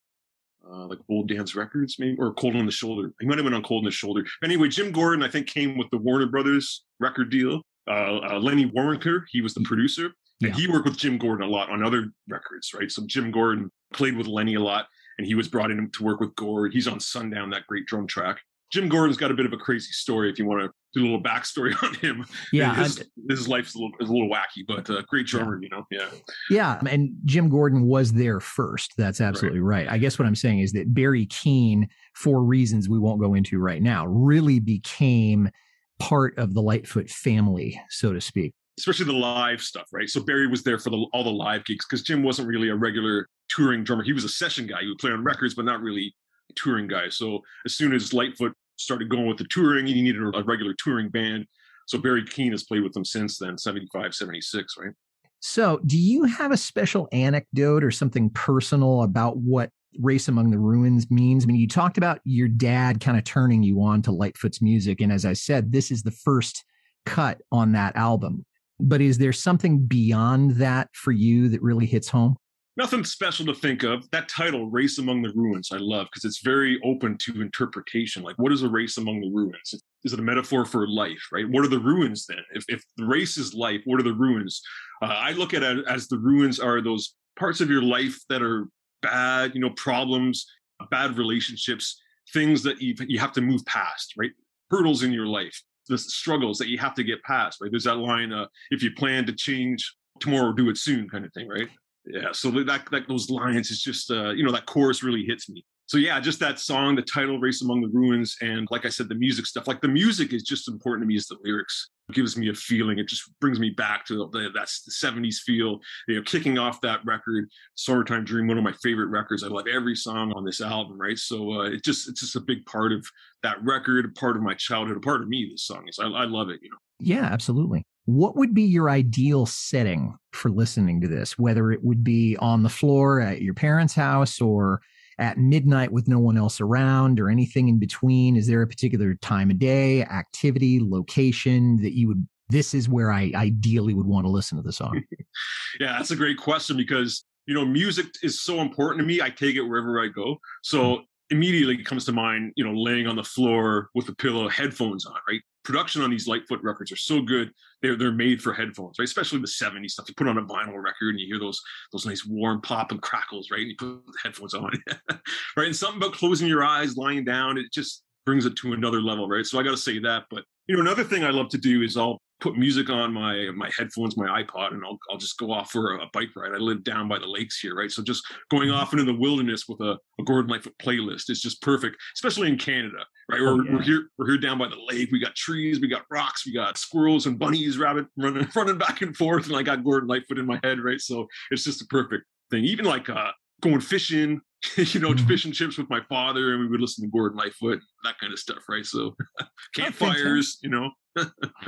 Uh, 0.69 0.87
like 0.87 0.99
Old 1.09 1.29
Dance 1.29 1.55
Records, 1.55 1.97
maybe, 1.99 2.17
or 2.19 2.35
Cold 2.35 2.57
on 2.57 2.67
the 2.67 2.73
Shoulder. 2.73 3.13
He 3.21 3.27
might 3.27 3.39
have 3.39 3.45
been 3.45 3.55
on 3.55 3.63
Cold 3.63 3.83
on 3.83 3.85
the 3.85 3.91
Shoulder. 3.93 4.25
Anyway, 4.43 4.69
Jim 4.69 4.91
Gordon, 4.91 5.23
I 5.23 5.29
think, 5.29 5.47
came 5.47 5.79
with 5.79 5.89
the 5.91 5.99
Warner 5.99 6.27
Brothers 6.27 6.85
record 6.99 7.31
deal. 7.31 7.63
Uh, 7.89 8.19
uh, 8.19 8.39
Lenny 8.41 8.69
Waronker, 8.71 9.23
he 9.31 9.43
was 9.43 9.55
the 9.55 9.61
producer, 9.61 10.07
and 10.43 10.51
yeah. 10.51 10.55
he 10.55 10.67
worked 10.67 10.87
with 10.87 10.97
Jim 10.97 11.19
Gordon 11.19 11.47
a 11.47 11.51
lot 11.51 11.71
on 11.71 11.85
other 11.85 12.09
records, 12.29 12.75
right? 12.75 12.91
So 12.91 13.05
Jim 13.07 13.31
Gordon 13.31 13.71
played 13.93 14.17
with 14.17 14.27
Lenny 14.27 14.55
a 14.55 14.61
lot 14.61 14.87
and 15.19 15.27
he 15.27 15.35
was 15.35 15.49
brought 15.49 15.71
in 15.71 15.91
to 15.91 16.05
work 16.05 16.21
with 16.21 16.35
Gord. 16.37 16.73
He's 16.73 16.89
on 16.89 17.01
Sundown, 17.01 17.51
that 17.51 17.67
great 17.67 17.87
drum 17.87 18.07
track. 18.07 18.39
Jim 18.73 18.89
Gordon's 18.89 19.17
got 19.17 19.31
a 19.31 19.35
bit 19.35 19.47
of 19.47 19.53
a 19.53 19.57
crazy 19.57 19.93
story 19.93 20.29
if 20.29 20.39
you 20.39 20.45
want 20.45 20.63
to 20.63 20.71
do 20.93 21.03
a 21.03 21.05
little 21.05 21.23
backstory 21.23 21.81
on 21.83 21.95
him. 21.95 22.27
Yeah, 22.53 22.75
his, 22.75 23.05
his 23.29 23.49
life's 23.49 23.75
a 23.75 23.79
little, 23.79 23.93
is 24.01 24.09
a 24.09 24.13
little 24.13 24.29
wacky, 24.29 24.65
but 24.67 24.91
uh, 24.91 25.03
great 25.09 25.27
drummer, 25.27 25.61
you 25.63 25.69
know. 25.69 25.85
Yeah, 25.91 26.09
yeah, 26.51 26.81
and 26.89 27.11
Jim 27.25 27.49
Gordon 27.49 27.87
was 27.87 28.13
there 28.13 28.41
first. 28.41 28.95
That's 28.97 29.21
absolutely 29.21 29.61
right. 29.61 29.87
right. 29.87 29.95
I 29.95 29.99
guess 29.99 30.19
what 30.19 30.27
I'm 30.27 30.35
saying 30.35 30.61
is 30.61 30.73
that 30.73 30.93
Barry 30.93 31.27
Keane, 31.27 31.89
for 32.15 32.43
reasons 32.43 32.89
we 32.89 32.99
won't 32.99 33.21
go 33.21 33.35
into 33.35 33.59
right 33.59 33.83
now, 33.83 34.07
really 34.07 34.59
became 34.59 35.51
part 35.99 36.37
of 36.39 36.55
the 36.55 36.63
Lightfoot 36.63 37.09
family, 37.09 37.81
so 37.89 38.13
to 38.13 38.21
speak. 38.21 38.53
Especially 38.79 39.07
the 39.07 39.13
live 39.13 39.63
stuff, 39.63 39.87
right? 39.93 40.09
So 40.09 40.21
Barry 40.21 40.49
was 40.49 40.63
there 40.63 40.79
for 40.79 40.91
the, 40.91 41.07
all 41.15 41.25
the 41.25 41.31
live 41.31 41.65
gigs 41.65 41.87
because 41.87 42.03
Jim 42.03 42.23
wasn't 42.23 42.49
really 42.49 42.69
a 42.69 42.77
regular 42.77 43.29
touring 43.49 43.85
drummer. 43.85 44.03
He 44.03 44.13
was 44.13 44.25
a 44.25 44.29
session 44.29 44.67
guy. 44.67 44.83
He 44.83 44.89
would 44.89 44.99
play 44.99 45.11
on 45.11 45.25
records, 45.25 45.55
but 45.55 45.65
not 45.65 45.81
really 45.81 46.15
a 46.51 46.55
touring 46.55 46.89
guy. 46.89 47.09
So 47.09 47.41
as 47.65 47.75
soon 47.75 47.93
as 47.93 48.13
Lightfoot 48.13 48.53
started 48.77 49.09
going 49.09 49.27
with 49.27 49.39
the 49.39 49.47
touring, 49.49 49.87
he 49.87 50.03
needed 50.03 50.23
a 50.23 50.43
regular 50.43 50.75
touring 50.79 51.09
band. 51.09 51.47
So 51.87 51.99
Barry 51.99 52.25
Keane 52.25 52.53
has 52.53 52.65
played 52.65 52.83
with 52.83 52.93
them 52.93 53.05
since 53.05 53.39
then, 53.39 53.57
75, 53.57 54.15
76, 54.15 54.75
right? 54.79 54.93
So, 55.41 55.81
do 55.87 55.99
you 55.99 56.25
have 56.25 56.51
a 56.51 56.57
special 56.57 57.09
anecdote 57.13 57.85
or 57.85 57.91
something 57.91 58.31
personal 58.31 59.03
about 59.03 59.37
what 59.37 59.71
Race 60.01 60.29
Among 60.29 60.51
the 60.51 60.59
Ruins 60.59 61.11
means? 61.11 61.45
I 61.45 61.47
mean, 61.47 61.57
you 61.57 61.69
talked 61.69 61.99
about 61.99 62.21
your 62.25 62.49
dad 62.49 63.01
kind 63.01 63.19
of 63.19 63.25
turning 63.25 63.63
you 63.63 63.83
on 63.83 64.03
to 64.03 64.13
Lightfoot's 64.13 64.63
music. 64.63 65.01
And 65.01 65.13
as 65.13 65.25
I 65.25 65.35
said, 65.35 65.73
this 65.73 65.91
is 65.91 66.03
the 66.03 66.11
first 66.11 66.65
cut 67.05 67.41
on 67.53 67.73
that 67.73 67.95
album. 67.97 68.45
But 68.81 69.01
is 69.01 69.19
there 69.19 69.33
something 69.33 69.87
beyond 69.87 70.53
that 70.57 70.89
for 70.93 71.13
you 71.13 71.49
that 71.51 71.63
really 71.63 71.87
hits 71.87 72.09
home? 72.09 72.37
Nothing 72.77 73.05
special 73.05 73.47
to 73.47 73.55
think 73.55 73.85
of. 73.85 74.09
That 74.11 74.29
title, 74.29 74.69
Race 74.69 74.99
Among 74.99 75.23
the 75.23 75.33
Ruins, 75.35 75.71
I 75.73 75.79
love 75.79 76.09
because 76.11 76.27
it's 76.27 76.43
very 76.43 76.79
open 76.85 77.17
to 77.23 77.41
interpretation. 77.41 78.23
Like, 78.23 78.37
what 78.37 78.53
is 78.53 78.63
a 78.63 78.69
race 78.69 78.99
among 78.99 79.23
the 79.23 79.31
ruins? 79.33 79.75
Is 80.05 80.13
it 80.13 80.19
a 80.19 80.23
metaphor 80.23 80.67
for 80.67 80.87
life, 80.87 81.27
right? 81.33 81.49
What 81.49 81.65
are 81.65 81.69
the 81.69 81.79
ruins 81.79 82.27
then? 82.27 82.41
If, 82.53 82.65
if 82.69 82.85
the 82.99 83.07
race 83.07 83.39
is 83.39 83.55
life, 83.55 83.81
what 83.87 83.99
are 83.99 84.05
the 84.05 84.13
ruins? 84.13 84.61
Uh, 85.01 85.07
I 85.07 85.33
look 85.33 85.55
at 85.55 85.63
it 85.63 85.87
as 85.89 86.07
the 86.07 86.19
ruins 86.19 86.61
are 86.61 86.83
those 86.83 87.15
parts 87.39 87.63
of 87.63 87.71
your 87.71 87.83
life 87.83 88.19
that 88.29 88.43
are 88.43 88.69
bad, 89.01 89.55
you 89.55 89.61
know, 89.61 89.71
problems, 89.71 90.47
bad 90.91 91.17
relationships, 91.17 91.99
things 92.35 92.63
that 92.63 92.83
you, 92.83 92.95
you 93.09 93.19
have 93.19 93.33
to 93.33 93.41
move 93.41 93.65
past, 93.65 94.13
right? 94.19 94.33
Hurdles 94.71 95.03
in 95.03 95.13
your 95.13 95.27
life, 95.27 95.59
the 95.89 95.97
struggles 95.97 96.59
that 96.59 96.69
you 96.69 96.77
have 96.77 96.95
to 96.95 97.05
get 97.05 97.23
past, 97.23 97.59
right? 97.63 97.71
There's 97.71 97.85
that 97.85 97.97
line, 97.97 98.33
uh, 98.35 98.47
if 98.71 98.83
you 98.83 98.93
plan 98.93 99.25
to 99.27 99.33
change 99.33 99.95
tomorrow, 100.21 100.53
do 100.53 100.69
it 100.69 100.77
soon 100.77 101.09
kind 101.09 101.25
of 101.25 101.33
thing, 101.33 101.49
right? 101.49 101.69
Yeah. 102.07 102.33
So 102.33 102.51
that, 102.51 102.89
that 102.91 103.09
those 103.09 103.31
lines 103.31 103.71
is 103.71 103.83
just, 103.83 104.11
uh, 104.11 104.31
you 104.31 104.45
know, 104.45 104.53
that 104.53 104.67
chorus 104.67 105.03
really 105.03 105.25
hits 105.25 105.49
me 105.49 105.65
so 105.89 105.99
yeah, 105.99 106.19
just 106.19 106.41
that 106.41 106.59
song, 106.59 106.97
the 106.97 107.03
title 107.03 107.39
"Race 107.39 107.63
Among 107.63 107.81
the 107.81 107.89
Ruins," 107.89 108.37
and 108.41 108.67
like 108.73 108.85
I 108.85 108.89
said, 108.89 109.09
the 109.09 109.15
music 109.15 109.47
stuff. 109.47 109.69
Like 109.69 109.81
the 109.81 109.89
music 109.89 110.33
is 110.33 110.43
just 110.43 110.69
important 110.69 111.05
to 111.05 111.07
me 111.07 111.17
as 111.17 111.27
the 111.27 111.37
lyrics. 111.45 111.91
It 112.09 112.17
gives 112.17 112.37
me 112.37 112.49
a 112.49 112.55
feeling. 112.55 112.99
It 112.99 113.07
just 113.07 113.31
brings 113.41 113.61
me 113.61 113.71
back 113.71 114.05
to 114.07 114.29
the, 114.33 114.51
that's 114.53 114.83
the 114.83 114.91
'70s 114.91 115.37
feel. 115.37 115.79
You 116.09 116.17
know, 116.17 116.23
kicking 116.23 116.59
off 116.59 116.81
that 116.81 117.05
record, 117.05 117.49
"Summertime 117.77 118.25
Dream," 118.25 118.49
one 118.49 118.59
of 118.59 118.65
my 118.65 118.75
favorite 118.83 119.09
records. 119.09 119.45
I 119.45 119.47
love 119.47 119.67
every 119.73 119.95
song 119.95 120.33
on 120.33 120.45
this 120.45 120.61
album. 120.61 120.99
Right, 120.99 121.19
so 121.19 121.61
uh, 121.61 121.65
it 121.67 121.85
just 121.85 122.09
it's 122.09 122.21
just 122.21 122.35
a 122.37 122.41
big 122.41 122.67
part 122.67 122.93
of 122.93 123.07
that 123.45 123.63
record, 123.63 124.07
a 124.07 124.09
part 124.09 124.37
of 124.37 124.43
my 124.43 124.55
childhood, 124.55 124.97
a 124.97 125.01
part 125.01 125.23
of 125.23 125.29
me. 125.29 125.49
This 125.53 125.67
song 125.67 125.85
is. 125.89 126.01
I, 126.01 126.07
I 126.07 126.25
love 126.25 126.51
it. 126.51 126.59
You 126.63 126.71
know. 126.71 126.79
Yeah, 126.99 127.27
absolutely. 127.27 127.85
What 128.07 128.37
would 128.37 128.55
be 128.55 128.63
your 128.63 128.89
ideal 128.89 129.47
setting 129.47 130.17
for 130.33 130.51
listening 130.51 131.01
to 131.03 131.09
this? 131.09 131.39
Whether 131.39 131.73
it 131.73 131.85
would 131.85 132.03
be 132.03 132.37
on 132.39 132.63
the 132.63 132.69
floor 132.69 133.21
at 133.21 133.43
your 133.43 133.55
parents' 133.55 133.95
house 133.95 134.41
or 134.41 134.81
at 135.19 135.39
midnight 135.39 135.93
with 135.93 136.09
no 136.09 136.19
one 136.19 136.37
else 136.37 136.61
around 136.61 137.19
or 137.19 137.31
anything 137.31 137.69
in 137.69 137.79
between? 137.79 138.37
Is 138.37 138.47
there 138.47 138.63
a 138.63 138.67
particular 138.67 139.15
time 139.15 139.51
of 139.51 139.59
day, 139.59 140.03
activity, 140.03 140.81
location 140.83 141.77
that 141.83 141.95
you 141.95 142.09
would, 142.09 142.27
this 142.49 142.75
is 142.75 142.89
where 142.89 143.11
I 143.11 143.33
ideally 143.35 143.95
would 143.95 144.07
want 144.07 144.27
to 144.27 144.31
listen 144.31 144.57
to 144.57 144.63
the 144.63 144.73
song? 144.73 145.03
yeah, 145.81 145.97
that's 145.97 146.11
a 146.11 146.17
great 146.17 146.37
question 146.37 146.77
because, 146.77 147.25
you 147.47 147.55
know, 147.55 147.65
music 147.65 148.07
is 148.23 148.41
so 148.41 148.61
important 148.61 149.01
to 149.01 149.07
me. 149.07 149.23
I 149.23 149.31
take 149.31 149.57
it 149.57 149.63
wherever 149.63 150.01
I 150.01 150.09
go. 150.09 150.37
So 150.63 150.83
mm-hmm. 150.83 151.03
immediately 151.31 151.83
comes 151.83 152.05
to 152.07 152.13
mind, 152.13 152.53
you 152.57 152.65
know, 152.65 152.75
laying 152.75 153.07
on 153.07 153.17
the 153.17 153.25
floor 153.25 153.89
with 153.95 154.09
a 154.09 154.15
pillow, 154.15 154.49
headphones 154.49 155.07
on, 155.07 155.17
right? 155.29 155.41
Production 155.67 156.01
on 156.01 156.11
these 156.11 156.29
Lightfoot 156.29 156.63
records 156.63 156.93
are 156.93 156.97
so 156.97 157.21
good. 157.21 157.51
They're 157.83 157.97
they're 157.97 158.13
made 158.13 158.41
for 158.41 158.55
headphones, 158.55 158.99
right? 158.99 159.05
Especially 159.05 159.41
the 159.41 159.47
70s 159.47 159.91
stuff. 159.91 160.09
You 160.09 160.15
put 160.15 160.29
on 160.29 160.39
a 160.39 160.43
vinyl 160.43 160.83
record 160.83 161.11
and 161.11 161.21
you 161.21 161.27
hear 161.27 161.41
those 161.41 161.61
those 161.93 162.07
nice 162.07 162.25
warm 162.25 162.63
pop 162.63 162.93
and 162.93 163.03
crackles, 163.03 163.51
right? 163.51 163.61
And 163.61 163.71
you 163.71 163.77
put 163.77 164.07
the 164.07 164.19
headphones 164.23 164.55
on, 164.55 164.71
right? 165.57 165.67
And 165.67 165.77
something 165.77 166.01
about 166.01 166.15
closing 166.15 166.49
your 166.49 166.65
eyes, 166.65 166.97
lying 166.97 167.25
down, 167.25 167.59
it 167.59 167.67
just 167.73 168.05
brings 168.25 168.47
it 168.47 168.57
to 168.57 168.73
another 168.73 169.03
level, 169.03 169.29
right? 169.29 169.45
So 169.45 169.59
I 169.59 169.65
got 169.65 169.73
to 169.73 169.77
say 169.77 169.99
that. 169.99 170.25
But 170.31 170.45
you 170.69 170.77
know, 170.77 170.83
another 170.83 171.05
thing 171.05 171.25
I 171.25 171.31
love 171.31 171.49
to 171.51 171.59
do 171.59 171.83
is 171.83 171.97
I'll 171.97 172.21
put 172.41 172.57
music 172.57 172.91
on 172.91 173.13
my 173.13 173.51
my 173.55 173.71
headphones, 173.77 174.17
my 174.17 174.43
iPod, 174.43 174.73
and 174.73 174.85
I'll 174.85 174.99
I'll 175.11 175.19
just 175.19 175.39
go 175.39 175.53
off 175.53 175.71
for 175.71 175.97
a, 175.97 176.05
a, 176.05 176.11
bike 176.13 176.31
ride. 176.37 176.53
I 176.53 176.59
live 176.59 176.85
down 176.85 177.09
by 177.09 177.19
the 177.19 177.27
lakes 177.27 177.59
here, 177.59 177.75
right? 177.75 177.91
So 177.91 178.03
just 178.03 178.25
going 178.51 178.69
mm-hmm. 178.69 178.77
off 178.77 178.93
into 178.93 179.05
the 179.05 179.15
wilderness 179.15 179.67
with 179.69 179.81
a, 179.81 179.99
a 180.21 180.25
Gordon 180.25 180.51
Lightfoot 180.51 180.77
playlist 180.79 181.31
is 181.31 181.41
just 181.41 181.63
perfect, 181.63 181.97
especially 182.15 182.49
in 182.49 182.59
Canada, 182.59 183.05
right? 183.31 183.41
We're, 183.41 183.49
oh, 183.49 183.65
yeah. 183.65 183.73
we're 183.73 183.83
here 183.83 184.09
we're 184.19 184.27
here 184.29 184.39
down 184.39 184.59
by 184.59 184.69
the 184.69 184.81
lake. 184.89 185.11
We 185.11 185.19
got 185.19 185.35
trees, 185.35 185.81
we 185.81 185.89
got 185.89 186.05
rocks, 186.11 186.47
we 186.47 186.53
got 186.53 186.79
squirrels 186.79 187.27
and 187.27 187.39
bunnies, 187.39 187.79
rabbit 187.79 188.07
running 188.17 188.49
running 188.57 188.79
back 188.79 189.03
and 189.03 189.17
forth, 189.17 189.47
and 189.47 189.57
I 189.57 189.63
got 189.63 189.85
Gordon 189.85 190.09
Lightfoot 190.09 190.39
in 190.39 190.47
my 190.47 190.61
head, 190.63 190.81
right? 190.81 191.01
So 191.01 191.27
it's 191.51 191.65
just 191.65 191.83
a 191.83 191.87
perfect 191.87 192.25
thing. 192.51 192.65
Even 192.65 192.85
like 192.85 193.09
uh 193.09 193.33
going 193.63 193.81
fishing, 193.81 194.41
you 194.77 195.01
know, 195.01 195.11
mm-hmm. 195.11 195.27
fish 195.27 195.45
and 195.45 195.55
chips 195.55 195.79
with 195.79 195.89
my 195.91 196.01
father, 196.09 196.53
and 196.53 196.61
we 196.61 196.69
would 196.69 196.81
listen 196.81 197.05
to 197.05 197.11
Gordon 197.11 197.39
Lightfoot, 197.39 197.81
that 198.05 198.19
kind 198.19 198.33
of 198.33 198.39
stuff, 198.39 198.63
right? 198.69 198.85
So 198.85 199.17
campfires, 199.75 200.59
you 200.63 200.71
know. 200.71 200.91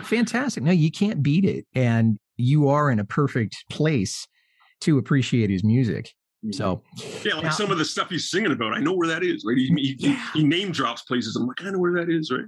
Fantastic. 0.03 0.63
No, 0.63 0.73
you 0.73 0.91
can't 0.91 1.23
beat 1.23 1.45
it. 1.45 1.67
And 1.75 2.19
you 2.37 2.69
are 2.69 2.91
in 2.91 2.99
a 2.99 3.05
perfect 3.05 3.57
place 3.71 4.27
to 4.83 4.99
appreciate 4.99 5.51
his 5.51 5.65
music. 5.65 6.13
So 6.53 6.83
mm-hmm. 6.99 7.29
yeah, 7.29 7.35
like 7.35 7.45
now, 7.45 7.51
some 7.51 7.71
of 7.71 7.79
the 7.79 7.85
stuff 7.85 8.11
he's 8.11 8.31
singing 8.31 8.53
about, 8.53 8.73
I 8.73 8.79
know 8.79 8.93
where 8.93 9.09
that 9.09 9.25
is, 9.25 9.45
right? 9.45 9.57
He, 9.57 9.67
he, 9.77 9.97
yeah. 9.99 10.31
he 10.35 10.45
name 10.45 10.71
drops 10.71 11.03
places. 11.03 11.35
I'm 11.35 11.47
like, 11.47 11.63
I 11.65 11.71
know 11.71 11.79
where 11.79 11.95
that 11.95 12.09
is, 12.09 12.31
right? 12.31 12.45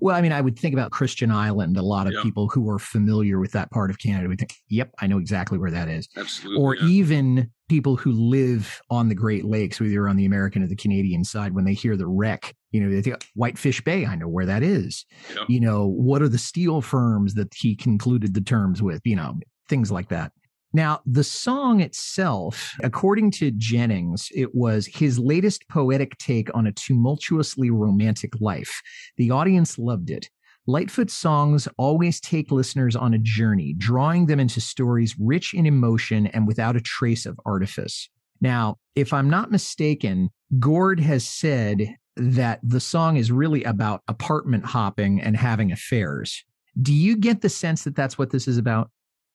Well, 0.00 0.16
I 0.16 0.20
mean, 0.20 0.32
I 0.32 0.40
would 0.40 0.58
think 0.58 0.74
about 0.74 0.90
Christian 0.90 1.30
Island. 1.30 1.76
A 1.76 1.82
lot 1.82 2.06
of 2.06 2.12
yep. 2.12 2.22
people 2.22 2.48
who 2.48 2.68
are 2.70 2.78
familiar 2.78 3.38
with 3.38 3.52
that 3.52 3.70
part 3.70 3.90
of 3.90 3.98
Canada 3.98 4.28
would 4.28 4.38
think, 4.38 4.54
yep, 4.68 4.90
I 5.00 5.06
know 5.06 5.18
exactly 5.18 5.58
where 5.58 5.70
that 5.70 5.88
is. 5.88 6.08
Absolutely. 6.16 6.60
Or 6.60 6.74
yeah. 6.76 6.86
even 6.86 7.50
people 7.68 7.96
who 7.96 8.10
live 8.12 8.80
on 8.90 9.08
the 9.08 9.14
Great 9.14 9.44
Lakes, 9.44 9.80
whether 9.80 10.08
on 10.08 10.16
the 10.16 10.24
American 10.24 10.62
or 10.62 10.66
the 10.66 10.76
Canadian 10.76 11.24
side, 11.24 11.54
when 11.54 11.64
they 11.64 11.74
hear 11.74 11.96
the 11.96 12.06
wreck, 12.06 12.54
you 12.72 12.80
know, 12.80 12.90
they 12.90 13.02
think 13.02 13.24
Whitefish 13.34 13.82
Bay, 13.82 14.06
I 14.06 14.16
know 14.16 14.28
where 14.28 14.46
that 14.46 14.62
is. 14.62 15.04
You 15.48 15.60
know, 15.60 15.86
what 15.86 16.22
are 16.22 16.28
the 16.28 16.38
steel 16.38 16.80
firms 16.80 17.34
that 17.34 17.52
he 17.54 17.76
concluded 17.76 18.34
the 18.34 18.40
terms 18.40 18.82
with? 18.82 19.02
You 19.04 19.16
know, 19.16 19.34
things 19.68 19.92
like 19.92 20.08
that. 20.08 20.32
Now, 20.74 21.00
the 21.04 21.24
song 21.24 21.80
itself, 21.80 22.74
according 22.82 23.32
to 23.32 23.50
Jennings, 23.50 24.28
it 24.34 24.54
was 24.54 24.86
his 24.86 25.18
latest 25.18 25.68
poetic 25.68 26.16
take 26.16 26.48
on 26.54 26.66
a 26.66 26.72
tumultuously 26.72 27.70
romantic 27.70 28.32
life. 28.40 28.80
The 29.18 29.30
audience 29.30 29.78
loved 29.78 30.08
it. 30.08 30.30
Lightfoot's 30.66 31.12
songs 31.12 31.68
always 31.76 32.20
take 32.20 32.50
listeners 32.50 32.96
on 32.96 33.12
a 33.12 33.18
journey, 33.18 33.74
drawing 33.76 34.26
them 34.26 34.40
into 34.40 34.60
stories 34.60 35.14
rich 35.20 35.52
in 35.52 35.66
emotion 35.66 36.28
and 36.28 36.46
without 36.46 36.76
a 36.76 36.80
trace 36.80 37.26
of 37.26 37.38
artifice. 37.44 38.08
Now, 38.40 38.76
if 38.94 39.12
I'm 39.12 39.28
not 39.28 39.50
mistaken, 39.50 40.30
Gord 40.58 41.00
has 41.00 41.26
said 41.28 41.96
that 42.16 42.60
the 42.62 42.80
song 42.80 43.16
is 43.16 43.32
really 43.32 43.64
about 43.64 44.02
apartment 44.08 44.64
hopping 44.64 45.20
and 45.20 45.36
having 45.36 45.72
affairs. 45.72 46.44
Do 46.80 46.92
you 46.92 47.16
get 47.16 47.40
the 47.40 47.48
sense 47.48 47.84
that 47.84 47.96
that's 47.96 48.18
what 48.18 48.30
this 48.30 48.48
is 48.48 48.58
about? 48.58 48.90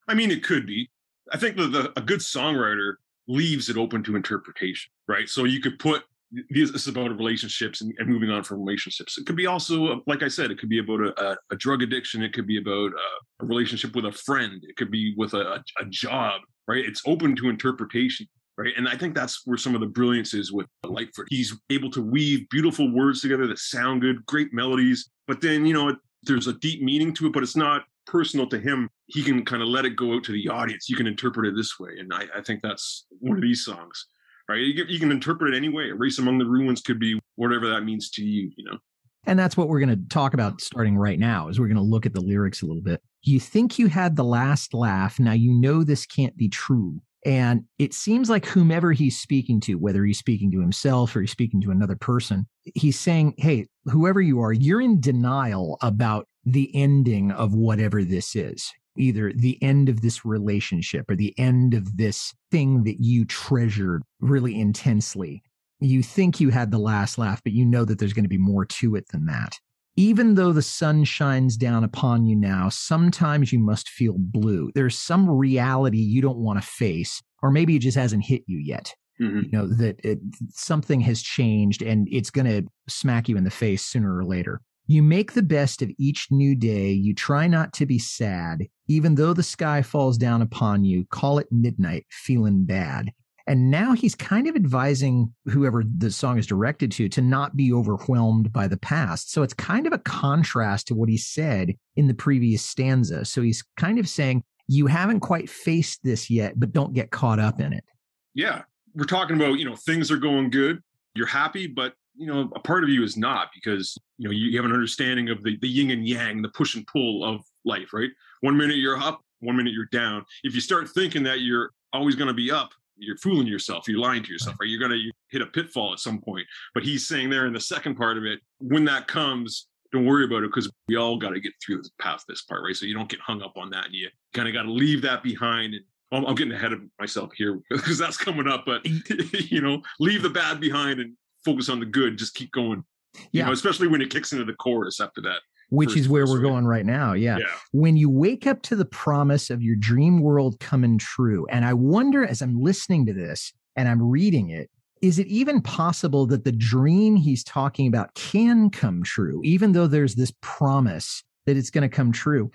I 0.07 0.13
mean, 0.13 0.31
it 0.31 0.43
could 0.43 0.65
be. 0.65 0.89
I 1.31 1.37
think 1.37 1.57
that 1.57 1.71
the, 1.71 1.93
a 1.97 2.01
good 2.01 2.19
songwriter 2.19 2.93
leaves 3.27 3.69
it 3.69 3.77
open 3.77 4.03
to 4.03 4.15
interpretation, 4.15 4.91
right? 5.07 5.27
So 5.27 5.43
you 5.43 5.59
could 5.59 5.79
put 5.79 6.03
this 6.49 6.71
is 6.71 6.87
about 6.87 7.15
relationships 7.17 7.81
and, 7.81 7.93
and, 7.99 8.09
moving 8.09 8.29
on 8.29 8.43
from 8.43 8.59
relationships. 8.59 9.17
It 9.17 9.25
could 9.25 9.37
be 9.37 9.45
also, 9.45 10.01
like 10.07 10.23
I 10.23 10.27
said, 10.27 10.51
it 10.51 10.59
could 10.59 10.67
be 10.67 10.79
about 10.79 10.99
a, 10.99 11.37
a 11.51 11.55
drug 11.55 11.81
addiction. 11.81 12.21
It 12.21 12.33
could 12.33 12.47
be 12.47 12.57
about 12.57 12.91
a, 12.91 13.43
a, 13.43 13.45
relationship 13.45 13.95
with 13.95 14.05
a 14.05 14.11
friend. 14.11 14.61
It 14.63 14.75
could 14.75 14.91
be 14.91 15.13
with 15.15 15.33
a, 15.33 15.63
a 15.79 15.85
job, 15.89 16.41
right? 16.67 16.83
It's 16.83 17.01
open 17.05 17.35
to 17.37 17.49
interpretation 17.49 18.27
right? 18.57 18.73
And 18.75 18.87
I 18.87 18.97
think 18.97 19.15
that's 19.15 19.41
where 19.45 19.57
some 19.57 19.75
of 19.75 19.81
the 19.81 19.87
brilliance 19.87 20.33
is 20.33 20.51
with 20.51 20.67
Lightfoot. 20.83 21.27
He's 21.29 21.55
able 21.69 21.91
to 21.91 22.01
weave 22.01 22.49
beautiful 22.49 22.91
words 22.91 23.21
together 23.21 23.47
that 23.47 23.59
sound 23.59 24.01
good, 24.01 24.25
great 24.25 24.53
melodies, 24.53 25.09
but 25.27 25.41
then, 25.41 25.65
you 25.65 25.73
know, 25.73 25.95
there's 26.23 26.47
a 26.47 26.53
deep 26.53 26.81
meaning 26.81 27.13
to 27.15 27.27
it, 27.27 27.33
but 27.33 27.43
it's 27.43 27.55
not 27.55 27.83
personal 28.07 28.47
to 28.47 28.57
him, 28.57 28.89
he 29.07 29.21
can 29.21 29.45
kind 29.45 29.61
of 29.61 29.67
let 29.67 29.85
it 29.85 29.95
go 29.95 30.15
out 30.15 30.23
to 30.23 30.31
the 30.31 30.47
audience. 30.47 30.89
You 30.89 30.95
can 30.95 31.07
interpret 31.07 31.45
it 31.45 31.55
this 31.55 31.79
way. 31.79 31.91
And 31.99 32.11
I, 32.13 32.23
I 32.35 32.41
think 32.41 32.61
that's 32.63 33.05
one 33.19 33.37
of 33.37 33.41
these 33.41 33.63
songs, 33.63 34.07
right? 34.49 34.59
You, 34.59 34.85
you 34.87 34.99
can 34.99 35.11
interpret 35.11 35.53
it 35.53 35.57
anyway. 35.57 35.89
A 35.89 35.95
race 35.95 36.17
among 36.17 36.39
the 36.39 36.45
ruins 36.45 36.81
could 36.81 36.99
be 36.99 37.19
whatever 37.35 37.67
that 37.67 37.81
means 37.81 38.09
to 38.11 38.23
you, 38.23 38.51
you 38.57 38.63
know? 38.65 38.77
And 39.25 39.37
that's 39.37 39.57
what 39.57 39.67
we're 39.67 39.81
going 39.81 39.89
to 39.89 40.09
talk 40.09 40.33
about 40.33 40.61
starting 40.61 40.97
right 40.97 41.19
now 41.19 41.49
is 41.49 41.59
we're 41.59 41.67
going 41.67 41.75
to 41.75 41.83
look 41.83 42.05
at 42.05 42.13
the 42.13 42.21
lyrics 42.21 42.61
a 42.61 42.65
little 42.65 42.81
bit. 42.81 43.01
You 43.23 43.41
think 43.41 43.77
you 43.77 43.87
had 43.87 44.15
the 44.15 44.23
last 44.23 44.73
laugh. 44.73 45.19
Now 45.19 45.33
you 45.33 45.51
know 45.51 45.83
this 45.83 46.05
can't 46.05 46.35
be 46.37 46.47
true. 46.47 47.01
And 47.27 47.65
it 47.77 47.93
seems 47.93 48.29
like 48.29 48.45
whomever 48.45 48.93
he's 48.93 49.19
speaking 49.19 49.59
to, 49.61 49.75
whether 49.75 50.05
he's 50.05 50.17
speaking 50.17 50.49
to 50.51 50.61
himself 50.61 51.13
or 51.13 51.19
he's 51.19 51.31
speaking 51.31 51.59
to 51.59 51.71
another 51.71 51.97
person, 51.97 52.47
he's 52.73 52.97
saying, 52.97 53.33
Hey, 53.37 53.67
whoever 53.83 54.21
you 54.21 54.39
are, 54.39 54.53
you're 54.53 54.79
in 54.79 55.01
denial 55.01 55.77
about 55.81 56.25
the 56.45 56.71
ending 56.73 57.31
of 57.33 57.53
whatever 57.53 58.01
this 58.01 58.33
is, 58.33 58.71
either 58.97 59.33
the 59.33 59.61
end 59.61 59.89
of 59.89 60.01
this 60.01 60.23
relationship 60.23 61.11
or 61.11 61.17
the 61.17 61.37
end 61.37 61.73
of 61.73 61.97
this 61.97 62.33
thing 62.49 62.85
that 62.85 63.01
you 63.01 63.25
treasured 63.25 64.03
really 64.21 64.57
intensely. 64.57 65.43
You 65.81 66.03
think 66.03 66.39
you 66.39 66.49
had 66.49 66.71
the 66.71 66.79
last 66.79 67.17
laugh, 67.17 67.43
but 67.43 67.51
you 67.51 67.65
know 67.65 67.83
that 67.83 67.99
there's 67.99 68.13
going 68.13 68.23
to 68.23 68.29
be 68.29 68.37
more 68.37 68.63
to 68.65 68.95
it 68.95 69.09
than 69.09 69.25
that 69.25 69.59
even 69.97 70.35
though 70.35 70.53
the 70.53 70.61
sun 70.61 71.03
shines 71.03 71.57
down 71.57 71.83
upon 71.83 72.25
you 72.25 72.35
now, 72.35 72.69
sometimes 72.69 73.51
you 73.51 73.57
must 73.57 73.89
feel 73.89 74.15
blue. 74.17 74.71
There's 74.75 74.97
some 74.97 75.27
reality 75.27 75.97
you 75.97 76.21
don't 76.21 76.37
want 76.37 76.61
to 76.61 76.67
face, 76.67 77.21
or 77.41 77.49
maybe 77.51 77.75
it 77.75 77.79
just 77.79 77.97
hasn't 77.97 78.23
hit 78.23 78.43
you 78.45 78.59
yet. 78.59 78.93
Mm-hmm. 79.19 79.41
You 79.45 79.49
know, 79.51 79.67
that 79.67 79.99
it, 80.05 80.19
something 80.51 81.01
has 81.01 81.23
changed 81.23 81.81
and 81.81 82.07
it's 82.11 82.29
going 82.29 82.45
to 82.45 82.67
smack 82.87 83.27
you 83.27 83.35
in 83.35 83.43
the 83.43 83.49
face 83.49 83.83
sooner 83.83 84.15
or 84.15 84.23
later. 84.23 84.61
You 84.85 85.01
make 85.01 85.33
the 85.33 85.41
best 85.41 85.81
of 85.81 85.89
each 85.97 86.27
new 86.29 86.55
day. 86.55 86.91
You 86.91 87.15
try 87.15 87.47
not 87.47 87.73
to 87.73 87.87
be 87.87 87.97
sad. 87.97 88.67
Even 88.87 89.15
though 89.15 89.33
the 89.33 89.43
sky 89.43 89.81
falls 89.81 90.17
down 90.17 90.43
upon 90.43 90.85
you, 90.85 91.05
call 91.09 91.39
it 91.39 91.47
midnight, 91.51 92.05
feeling 92.09 92.65
bad. 92.65 93.11
And 93.47 93.71
now 93.71 93.93
he's 93.93 94.13
kind 94.13 94.47
of 94.47 94.55
advising 94.55 95.33
whoever 95.45 95.83
the 95.97 96.11
song 96.11 96.37
is 96.37 96.45
directed 96.45 96.91
to 96.93 97.07
to 97.09 97.21
not 97.21 97.55
be 97.55 97.71
overwhelmed 97.71 98.51
by 98.51 98.67
the 98.67 98.77
past. 98.77 99.31
So 99.31 99.41
it's 99.41 99.53
kind 99.53 99.87
of 99.87 99.93
a 99.93 99.99
contrast 99.99 100.87
to 100.87 100.95
what 100.95 101.07
he 101.07 101.17
said 101.17 101.73
in 101.95 102.07
the 102.07 102.13
previous 102.13 102.61
stanza. 102.61 103.23
So 103.23 103.41
he's 103.41 103.63
kind 103.77 103.99
of 103.99 104.09
saying, 104.09 104.43
you 104.67 104.87
haven't 104.87 105.21
quite 105.21 105.49
faced 105.49 106.03
this 106.03 106.29
yet, 106.29 106.59
but 106.59 106.73
don't 106.73 106.93
get 106.93 107.11
caught 107.11 107.39
up 107.39 107.61
in 107.61 107.71
it. 107.71 107.85
Yeah. 108.33 108.63
We're 108.93 109.05
talking 109.05 109.37
about, 109.37 109.59
you 109.59 109.65
know, 109.65 109.75
things 109.75 110.11
are 110.11 110.17
going 110.17 110.49
good. 110.49 110.81
You're 111.15 111.25
happy, 111.25 111.67
but 111.67 111.93
you 112.17 112.27
know, 112.27 112.49
a 112.55 112.59
part 112.59 112.83
of 112.83 112.89
you 112.89 113.03
is 113.03 113.15
not 113.15 113.49
because, 113.53 113.97
you 114.17 114.27
know, 114.27 114.33
you 114.33 114.57
have 114.57 114.65
an 114.65 114.73
understanding 114.73 115.29
of 115.29 115.43
the, 115.43 115.57
the 115.61 115.67
yin 115.67 115.91
and 115.91 116.05
yang, 116.05 116.41
the 116.41 116.49
push 116.49 116.75
and 116.75 116.85
pull 116.87 117.23
of 117.23 117.41
life, 117.63 117.93
right? 117.93 118.09
One 118.41 118.57
minute 118.57 118.77
you're 118.77 118.97
up, 118.97 119.21
one 119.39 119.55
minute 119.55 119.73
you're 119.73 119.85
down. 119.91 120.25
If 120.43 120.55
you 120.55 120.61
start 120.61 120.89
thinking 120.89 121.23
that 121.23 121.41
you're 121.41 121.71
always 121.93 122.15
going 122.15 122.27
to 122.27 122.33
be 122.33 122.51
up, 122.51 122.71
you're 122.97 123.17
fooling 123.17 123.47
yourself 123.47 123.87
you're 123.87 123.99
lying 123.99 124.23
to 124.23 124.31
yourself 124.31 124.55
right. 124.59 124.69
you're 124.69 124.79
going 124.79 124.91
to 124.91 125.11
hit 125.29 125.41
a 125.41 125.45
pitfall 125.47 125.93
at 125.93 125.99
some 125.99 126.19
point 126.19 126.45
but 126.73 126.83
he's 126.83 127.07
saying 127.07 127.29
there 127.29 127.45
in 127.45 127.53
the 127.53 127.59
second 127.59 127.95
part 127.95 128.17
of 128.17 128.23
it 128.23 128.39
when 128.59 128.85
that 128.85 129.07
comes 129.07 129.67
don't 129.91 130.05
worry 130.05 130.25
about 130.25 130.43
it 130.43 130.49
because 130.49 130.69
we 130.87 130.95
all 130.95 131.17
got 131.17 131.29
to 131.29 131.39
get 131.39 131.53
through 131.63 131.81
the 131.81 131.89
past 131.99 132.25
this 132.27 132.41
part 132.43 132.63
right? 132.63 132.75
So 132.75 132.85
you 132.85 132.93
don't 132.93 133.09
get 133.09 133.19
hung 133.19 133.41
up 133.41 133.53
on 133.57 133.69
that 133.71 133.85
and 133.85 133.93
you 133.93 134.09
kind 134.33 134.47
of 134.47 134.53
got 134.53 134.63
to 134.63 134.71
leave 134.71 135.01
that 135.03 135.23
behind 135.23 135.73
and 135.73 135.83
I'm, 136.11 136.25
I'm 136.25 136.35
getting 136.35 136.53
ahead 136.53 136.73
of 136.73 136.81
myself 136.99 137.31
here 137.35 137.59
because 137.69 137.97
that's 137.97 138.17
coming 138.17 138.47
up 138.47 138.63
but 138.65 138.85
you 139.33 139.61
know 139.61 139.81
leave 139.99 140.23
the 140.23 140.29
bad 140.29 140.59
behind 140.59 140.99
and 140.99 141.13
focus 141.45 141.69
on 141.69 141.79
the 141.79 141.85
good 141.85 142.17
just 142.17 142.35
keep 142.35 142.51
going. 142.51 142.83
You 143.15 143.23
yeah. 143.31 143.45
know 143.45 143.51
especially 143.51 143.87
when 143.87 144.01
it 144.01 144.09
kicks 144.09 144.33
into 144.33 144.45
the 144.45 144.53
chorus 144.53 144.99
after 144.99 145.21
that 145.21 145.39
which 145.69 145.97
is 145.97 146.07
where 146.07 146.25
we're 146.25 146.39
going 146.39 146.65
right 146.65 146.85
now. 146.85 147.13
Yeah. 147.13 147.37
yeah. 147.39 147.45
When 147.71 147.97
you 147.97 148.09
wake 148.09 148.47
up 148.47 148.61
to 148.63 148.75
the 148.75 148.85
promise 148.85 149.49
of 149.49 149.61
your 149.61 149.75
dream 149.75 150.21
world 150.21 150.59
coming 150.59 150.97
true, 150.97 151.45
and 151.49 151.65
I 151.65 151.73
wonder 151.73 152.25
as 152.25 152.41
I'm 152.41 152.61
listening 152.61 153.05
to 153.07 153.13
this 153.13 153.53
and 153.75 153.87
I'm 153.87 154.01
reading 154.01 154.49
it, 154.49 154.69
is 155.01 155.19
it 155.19 155.27
even 155.27 155.61
possible 155.61 156.25
that 156.27 156.43
the 156.43 156.51
dream 156.51 157.15
he's 157.15 157.43
talking 157.43 157.87
about 157.87 158.13
can 158.15 158.69
come 158.69 159.03
true, 159.03 159.41
even 159.43 159.73
though 159.73 159.87
there's 159.87 160.15
this 160.15 160.33
promise 160.41 161.23
that 161.45 161.57
it's 161.57 161.69
going 161.69 161.87
to 161.87 161.95
come 161.95 162.11
true? 162.11 162.49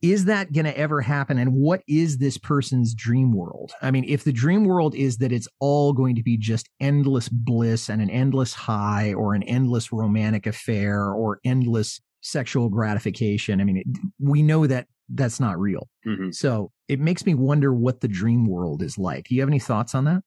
Is 0.00 0.26
that 0.26 0.52
going 0.52 0.66
to 0.66 0.76
ever 0.76 1.00
happen? 1.00 1.38
And 1.38 1.54
what 1.54 1.82
is 1.88 2.18
this 2.18 2.36
person's 2.36 2.94
dream 2.94 3.32
world? 3.32 3.72
I 3.80 3.90
mean, 3.90 4.04
if 4.06 4.22
the 4.22 4.32
dream 4.32 4.64
world 4.64 4.94
is 4.94 5.16
that 5.18 5.32
it's 5.32 5.48
all 5.60 5.94
going 5.94 6.14
to 6.16 6.22
be 6.22 6.36
just 6.36 6.68
endless 6.78 7.28
bliss 7.30 7.88
and 7.88 8.02
an 8.02 8.10
endless 8.10 8.52
high 8.52 9.14
or 9.14 9.34
an 9.34 9.42
endless 9.44 9.92
romantic 9.92 10.46
affair 10.46 11.10
or 11.10 11.40
endless 11.42 12.00
sexual 12.24 12.70
gratification. 12.70 13.60
I 13.60 13.64
mean, 13.64 13.76
it, 13.76 13.86
we 14.18 14.42
know 14.42 14.66
that 14.66 14.86
that's 15.10 15.38
not 15.38 15.60
real. 15.60 15.88
Mm-hmm. 16.06 16.30
So 16.30 16.70
it 16.88 16.98
makes 16.98 17.26
me 17.26 17.34
wonder 17.34 17.72
what 17.72 18.00
the 18.00 18.08
dream 18.08 18.46
world 18.46 18.82
is 18.82 18.98
like. 18.98 19.28
Do 19.28 19.34
you 19.34 19.42
have 19.42 19.48
any 19.48 19.58
thoughts 19.58 19.94
on 19.94 20.04
that? 20.04 20.22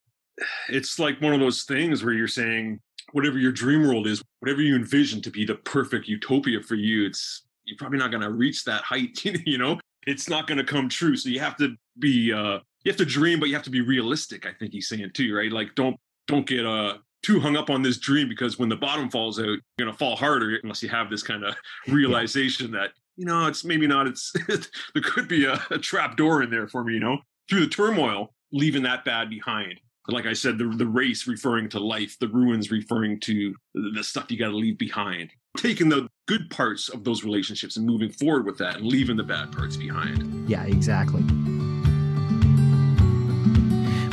It's 0.68 0.98
like 0.98 1.20
one 1.20 1.34
of 1.34 1.40
those 1.40 1.64
things 1.64 2.04
where 2.04 2.14
you're 2.14 2.28
saying 2.28 2.80
whatever 3.12 3.38
your 3.38 3.50
dream 3.50 3.82
world 3.86 4.06
is, 4.06 4.22
whatever 4.38 4.60
you 4.60 4.76
envision 4.76 5.20
to 5.22 5.30
be 5.30 5.44
the 5.44 5.56
perfect 5.56 6.06
utopia 6.06 6.62
for 6.62 6.76
you, 6.76 7.04
it's 7.04 7.42
you're 7.64 7.76
probably 7.76 7.98
not 7.98 8.12
going 8.12 8.22
to 8.22 8.30
reach 8.30 8.64
that 8.64 8.82
height. 8.82 9.24
you 9.46 9.58
know, 9.58 9.80
it's 10.06 10.28
not 10.28 10.46
going 10.46 10.58
to 10.58 10.64
come 10.64 10.88
true. 10.88 11.16
So 11.16 11.28
you 11.28 11.40
have 11.40 11.56
to 11.56 11.74
be, 11.98 12.32
uh, 12.32 12.60
you 12.84 12.92
have 12.92 12.96
to 12.98 13.04
dream, 13.04 13.40
but 13.40 13.48
you 13.48 13.54
have 13.56 13.64
to 13.64 13.70
be 13.70 13.80
realistic. 13.80 14.46
I 14.46 14.52
think 14.52 14.72
he's 14.72 14.88
saying 14.88 15.10
too, 15.14 15.34
right? 15.34 15.50
Like 15.50 15.74
don't 15.74 15.96
don't 16.28 16.46
get 16.46 16.64
uh 16.64 16.98
too 17.22 17.40
hung 17.40 17.56
up 17.56 17.70
on 17.70 17.82
this 17.82 17.98
dream 17.98 18.28
because 18.28 18.58
when 18.58 18.68
the 18.68 18.76
bottom 18.76 19.10
falls 19.10 19.38
out, 19.38 19.46
you're 19.46 19.58
going 19.78 19.90
to 19.90 19.96
fall 19.96 20.16
harder 20.16 20.58
unless 20.62 20.82
you 20.82 20.88
have 20.88 21.10
this 21.10 21.22
kind 21.22 21.44
of 21.44 21.54
realization 21.88 22.72
yeah. 22.72 22.80
that, 22.80 22.90
you 23.16 23.24
know, 23.24 23.46
it's 23.46 23.64
maybe 23.64 23.86
not, 23.86 24.06
it's, 24.06 24.32
there 24.48 25.02
could 25.02 25.28
be 25.28 25.44
a, 25.44 25.60
a 25.70 25.78
trap 25.78 26.16
door 26.16 26.42
in 26.42 26.50
there 26.50 26.68
for 26.68 26.84
me, 26.84 26.94
you 26.94 27.00
know, 27.00 27.18
through 27.48 27.60
the 27.60 27.68
turmoil, 27.68 28.34
leaving 28.52 28.82
that 28.82 29.04
bad 29.04 29.28
behind. 29.28 29.80
Like 30.10 30.26
I 30.26 30.32
said, 30.32 30.56
the, 30.56 30.64
the 30.64 30.86
race 30.86 31.26
referring 31.26 31.68
to 31.70 31.80
life, 31.80 32.16
the 32.18 32.28
ruins 32.28 32.70
referring 32.70 33.20
to 33.20 33.54
the 33.74 34.02
stuff 34.02 34.30
you 34.30 34.38
got 34.38 34.50
to 34.50 34.56
leave 34.56 34.78
behind. 34.78 35.30
Taking 35.58 35.90
the 35.90 36.08
good 36.26 36.48
parts 36.48 36.88
of 36.88 37.04
those 37.04 37.24
relationships 37.24 37.76
and 37.76 37.84
moving 37.84 38.10
forward 38.10 38.46
with 38.46 38.56
that 38.58 38.76
and 38.76 38.86
leaving 38.86 39.16
the 39.16 39.24
bad 39.24 39.52
parts 39.52 39.76
behind. 39.76 40.48
Yeah, 40.48 40.64
exactly. 40.64 41.22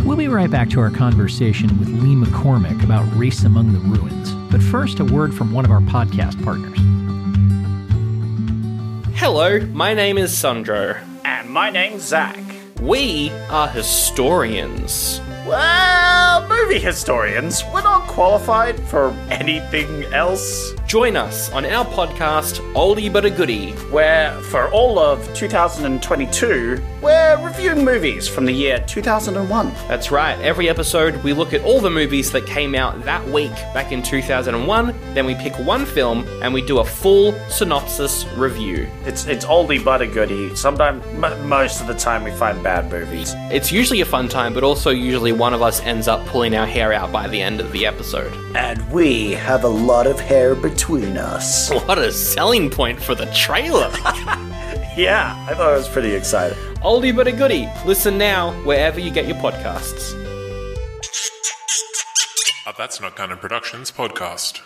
We'll 0.06 0.18
be 0.18 0.28
right 0.28 0.52
back 0.52 0.70
to 0.70 0.80
our 0.82 0.92
conversation 0.92 1.80
with 1.80 1.90
Lee 1.90 2.14
McCormick 2.14 2.84
about 2.84 3.12
Race 3.18 3.44
Among 3.44 3.74
the 3.74 3.80
Ruins. 3.80 4.34
But 4.52 4.62
first, 4.62 5.00
a 5.00 5.04
word 5.04 5.34
from 5.34 5.52
one 5.52 5.66
of 5.66 5.72
our 5.72 5.80
podcast 5.80 6.42
partners. 6.44 6.78
Hello, 9.18 9.62
my 9.74 9.96
name 9.96 10.20
is 10.20 10.32
Sandro. 10.38 10.96
And 11.24 11.50
my 11.50 11.72
name's 11.72 12.04
Zach. 12.04 12.38
We 12.80 13.32
are 13.50 13.68
historians. 13.68 15.20
Well, 15.48 16.48
movie 16.50 16.80
historians. 16.80 17.64
We're 17.74 17.82
not 17.82 18.08
qualified 18.08 18.80
for 18.80 19.10
anything 19.32 20.04
else. 20.14 20.76
Join 20.88 21.18
us 21.18 21.52
on 21.52 21.66
our 21.66 21.84
podcast, 21.84 22.60
Oldie 22.74 23.12
But 23.12 23.26
a 23.26 23.32
Goodie, 23.32 23.72
where 23.90 24.32
for 24.44 24.70
all 24.70 25.00
of 25.00 25.34
2022, 25.34 26.80
we're 27.02 27.44
reviewing 27.44 27.84
movies 27.84 28.28
from 28.28 28.46
the 28.46 28.52
year 28.52 28.80
2001. 28.88 29.74
That's 29.88 30.12
right. 30.12 30.40
Every 30.42 30.70
episode, 30.70 31.22
we 31.24 31.34
look 31.34 31.54
at 31.54 31.64
all 31.64 31.82
the 31.82 31.90
movies 31.90 32.32
that 32.34 32.46
came 32.46 32.76
out 32.76 33.04
that 33.04 33.28
week 33.30 33.52
back 33.74 33.92
in 33.92 34.04
2001. 34.04 34.96
Then 35.16 35.26
we 35.26 35.34
pick 35.34 35.54
one 35.58 35.88
film 35.88 36.24
and 36.44 36.54
we 36.54 36.62
do 36.62 36.78
a 36.78 36.86
full 36.86 37.34
synopsis 37.50 38.26
review. 38.36 38.88
It's 39.06 39.26
it's 39.26 39.44
oldie 39.44 39.84
but 39.84 40.04
a 40.04 40.08
goodie. 40.08 40.56
Sometimes, 40.56 41.04
m- 41.24 41.50
most 41.50 41.82
of 41.82 41.88
the 41.88 41.96
time, 41.96 42.24
we 42.24 42.32
find 42.32 42.64
bad 42.64 42.92
movies. 42.92 43.34
It's 43.52 43.72
usually 43.72 44.02
a 44.02 44.06
fun 44.06 44.30
time, 44.30 44.54
but 44.54 44.64
also 44.64 44.92
usually 44.92 45.32
one 45.32 45.56
of 45.56 45.64
us 45.64 45.82
ends 45.82 46.08
up 46.08 46.24
pulling 46.28 46.56
our 46.56 46.68
hair 46.68 46.94
out 46.94 47.12
by 47.12 47.28
the 47.28 47.42
end 47.42 47.60
of 47.60 47.72
the 47.72 47.88
episode. 47.88 48.32
And 48.56 48.88
we 48.92 49.32
have 49.32 49.64
a 49.64 49.68
lot 49.70 50.06
of 50.06 50.20
hair 50.20 50.54
between 50.56 50.76
us. 50.90 51.72
What 51.88 51.98
a 51.98 52.12
selling 52.12 52.70
point 52.70 53.02
for 53.02 53.16
the 53.16 53.26
trailer! 53.28 53.90
yeah, 54.96 55.36
I 55.50 55.54
thought 55.56 55.74
it 55.74 55.78
was 55.78 55.90
pretty 55.90 56.12
exciting. 56.12 56.58
Oldie 56.84 57.16
but 57.16 57.28
a 57.28 57.32
goodie. 57.32 57.68
Listen 57.86 58.18
now 58.18 58.52
wherever 58.64 59.00
you 59.00 59.12
get 59.12 59.28
your 59.28 59.38
podcasts. 59.38 60.14
A 62.68 62.74
That's 62.78 63.02
Not 63.02 63.16
Canon 63.16 63.38
Productions 63.40 63.92
podcast. 63.92 64.62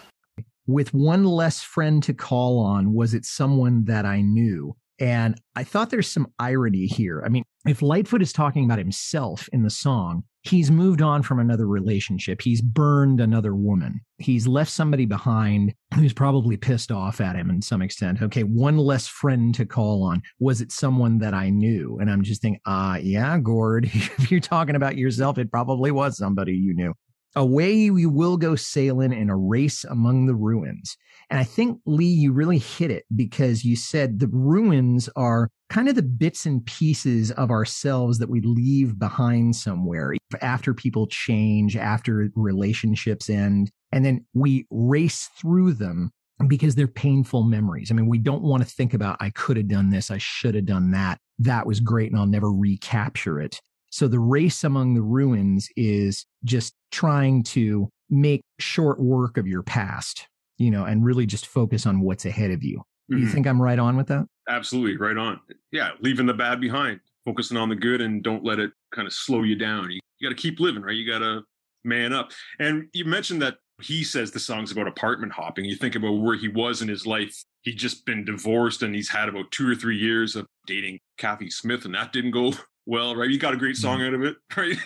With 0.68 0.94
one 0.94 1.24
less 1.24 1.62
friend 1.62 2.04
to 2.04 2.14
call 2.14 2.60
on, 2.60 2.94
was 2.94 3.14
it 3.14 3.26
someone 3.26 3.86
that 3.86 4.06
I 4.06 4.22
knew? 4.22 4.76
And 5.00 5.40
I 5.56 5.64
thought 5.64 5.90
there's 5.90 6.10
some 6.10 6.28
irony 6.40 6.86
here. 6.86 7.24
I 7.26 7.30
mean, 7.30 7.44
if 7.66 7.82
Lightfoot 7.82 8.22
is 8.22 8.34
talking 8.34 8.66
about 8.66 8.80
himself 8.80 9.48
in 9.54 9.64
the 9.64 9.70
song, 9.70 10.24
he's 10.44 10.72
moved 10.72 11.02
on 11.02 11.24
from 11.24 11.40
another 11.40 11.68
relationship. 11.68 12.42
He's 12.42 12.62
burned 12.62 13.22
another 13.22 13.56
woman. 13.56 14.02
He's 14.18 14.48
left 14.48 14.72
somebody 14.72 15.06
behind 15.06 15.74
who's 15.96 16.14
probably 16.14 16.58
pissed 16.58 16.92
off 16.92 17.22
at 17.22 17.36
him 17.36 17.50
in 17.50 17.62
some 17.62 17.82
extent. 17.82 18.22
Okay, 18.22 18.44
one 18.44 18.78
less 18.78 19.08
friend 19.08 19.54
to 19.56 19.66
call 19.66 20.04
on. 20.04 20.22
Was 20.40 20.62
it 20.62 20.72
someone 20.72 21.20
that 21.20 21.34
I 21.34 21.50
knew? 21.50 21.98
And 22.00 22.10
I'm 22.10 22.24
just 22.24 22.42
thinking, 22.42 22.62
ah, 22.66 22.94
uh, 22.94 22.98
yeah, 22.98 23.38
Gord, 23.38 23.86
if 23.94 24.32
you're 24.32 24.40
talking 24.40 24.76
about 24.76 24.98
yourself, 24.98 25.38
it 25.38 25.52
probably 25.52 25.92
was 25.92 26.18
somebody 26.18 26.54
you 26.54 26.74
knew. 26.74 26.94
Away 27.36 27.90
we 27.90 28.06
will 28.06 28.38
go 28.38 28.56
sailing 28.56 29.14
in 29.14 29.30
a 29.30 29.38
race 29.38 29.84
among 29.84 30.26
the 30.26 30.36
ruins. 30.36 30.98
And 31.30 31.40
I 31.40 31.44
think, 31.44 31.80
Lee, 31.86 32.06
you 32.06 32.32
really 32.32 32.58
hit 32.58 32.90
it 32.90 33.06
because 33.16 33.64
you 33.64 33.76
said 33.76 34.20
the 34.20 34.28
ruins 34.28 35.10
are 35.16 35.50
kind 35.70 35.88
of 35.88 35.96
the 35.96 36.02
bits 36.02 36.48
and 36.48 36.66
pieces 36.66 37.30
of 37.32 37.52
ourselves 37.52 38.18
that 38.18 38.30
we 38.30 38.42
leave 38.42 38.98
behind 38.98 39.56
somewhere 39.56 40.16
after 40.42 40.74
people 40.74 41.06
change, 41.06 41.78
after 41.78 42.30
relationships 42.36 43.30
end. 43.30 43.70
And 43.92 44.04
then 44.04 44.26
we 44.34 44.66
race 44.72 45.30
through 45.40 45.74
them 45.74 46.12
because 46.48 46.74
they're 46.76 46.88
painful 46.88 47.44
memories. 47.44 47.92
I 47.92 47.94
mean, 47.94 48.08
we 48.08 48.18
don't 48.18 48.42
want 48.42 48.64
to 48.64 48.70
think 48.70 48.94
about, 48.94 49.18
I 49.20 49.30
could 49.30 49.58
have 49.58 49.68
done 49.68 49.90
this, 49.90 50.10
I 50.10 50.18
should 50.18 50.56
have 50.56 50.66
done 50.66 50.92
that. 50.92 51.20
That 51.38 51.68
was 51.68 51.80
great, 51.80 52.12
and 52.12 52.20
I'll 52.20 52.26
never 52.26 52.52
recapture 52.52 53.40
it. 53.40 53.62
So 53.92 54.08
the 54.08 54.20
race 54.20 54.64
among 54.64 54.94
the 54.94 55.02
ruins 55.02 55.70
is 55.76 56.26
just 56.44 56.74
trying 56.92 57.44
to 57.44 57.90
make 58.10 58.42
short 58.60 59.00
work 59.00 59.38
of 59.38 59.48
your 59.48 59.64
past, 59.64 60.28
you 60.58 60.72
know, 60.72 60.86
and 60.86 61.04
really 61.04 61.26
just 61.26 61.48
focus 61.48 61.86
on 61.86 62.02
what's 62.02 62.26
ahead 62.26 62.52
of 62.52 62.64
you. 62.64 62.82
You 63.08 63.18
Mhm. 63.18 63.32
think 63.32 63.48
I'm 63.48 63.62
right 63.62 63.80
on 63.80 63.98
with 63.98 64.08
that? 64.08 64.26
Absolutely, 64.48 64.98
right 64.98 65.18
on. 65.18 65.40
Yeah, 65.72 65.92
leaving 66.00 66.26
the 66.26 66.34
bad 66.34 66.60
behind, 66.62 67.00
focusing 67.26 67.58
on 67.58 67.70
the 67.70 67.76
good, 67.76 68.02
and 68.02 68.24
don't 68.24 68.44
let 68.44 68.60
it 68.60 68.72
kind 68.94 69.08
of 69.08 69.14
slow 69.14 69.44
you 69.44 69.56
down. 69.56 69.90
You, 69.92 70.00
you 70.20 70.30
got 70.30 70.36
to 70.36 70.42
keep 70.42 70.60
living, 70.60 70.82
right? 70.84 70.96
You 70.96 71.08
got 71.12 71.20
to 71.20 71.44
man 71.84 72.14
up. 72.14 72.32
And 72.60 72.88
you 72.94 73.06
mentioned 73.06 73.42
that 73.42 73.58
he 73.82 74.04
says 74.04 74.32
the 74.32 74.40
song's 74.40 74.72
about 74.72 74.88
apartment 74.88 75.32
hopping. 75.32 75.66
You 75.66 75.76
think 75.76 75.96
about 75.96 76.12
where 76.14 76.36
he 76.36 76.50
was 76.50 76.82
in 76.82 76.88
his 76.88 77.06
life. 77.08 77.34
He'd 77.62 77.78
just 77.78 78.06
been 78.06 78.26
divorced, 78.26 78.84
and 78.84 78.94
he's 78.94 79.10
had 79.10 79.30
about 79.30 79.52
two 79.52 79.70
or 79.70 79.76
three 79.76 79.98
years 79.98 80.36
of 80.36 80.46
dating 80.70 81.00
Cathy 81.18 81.50
Smith, 81.50 81.84
and 81.86 81.94
that 81.96 82.14
didn't 82.14 82.32
go 82.32 82.54
well, 82.86 83.16
right? 83.16 83.30
He 83.30 83.38
got 83.38 83.54
a 83.54 83.58
great 83.58 83.76
song 83.76 84.02
out 84.02 84.14
of 84.14 84.24
it, 84.24 84.38
right? 84.58 84.78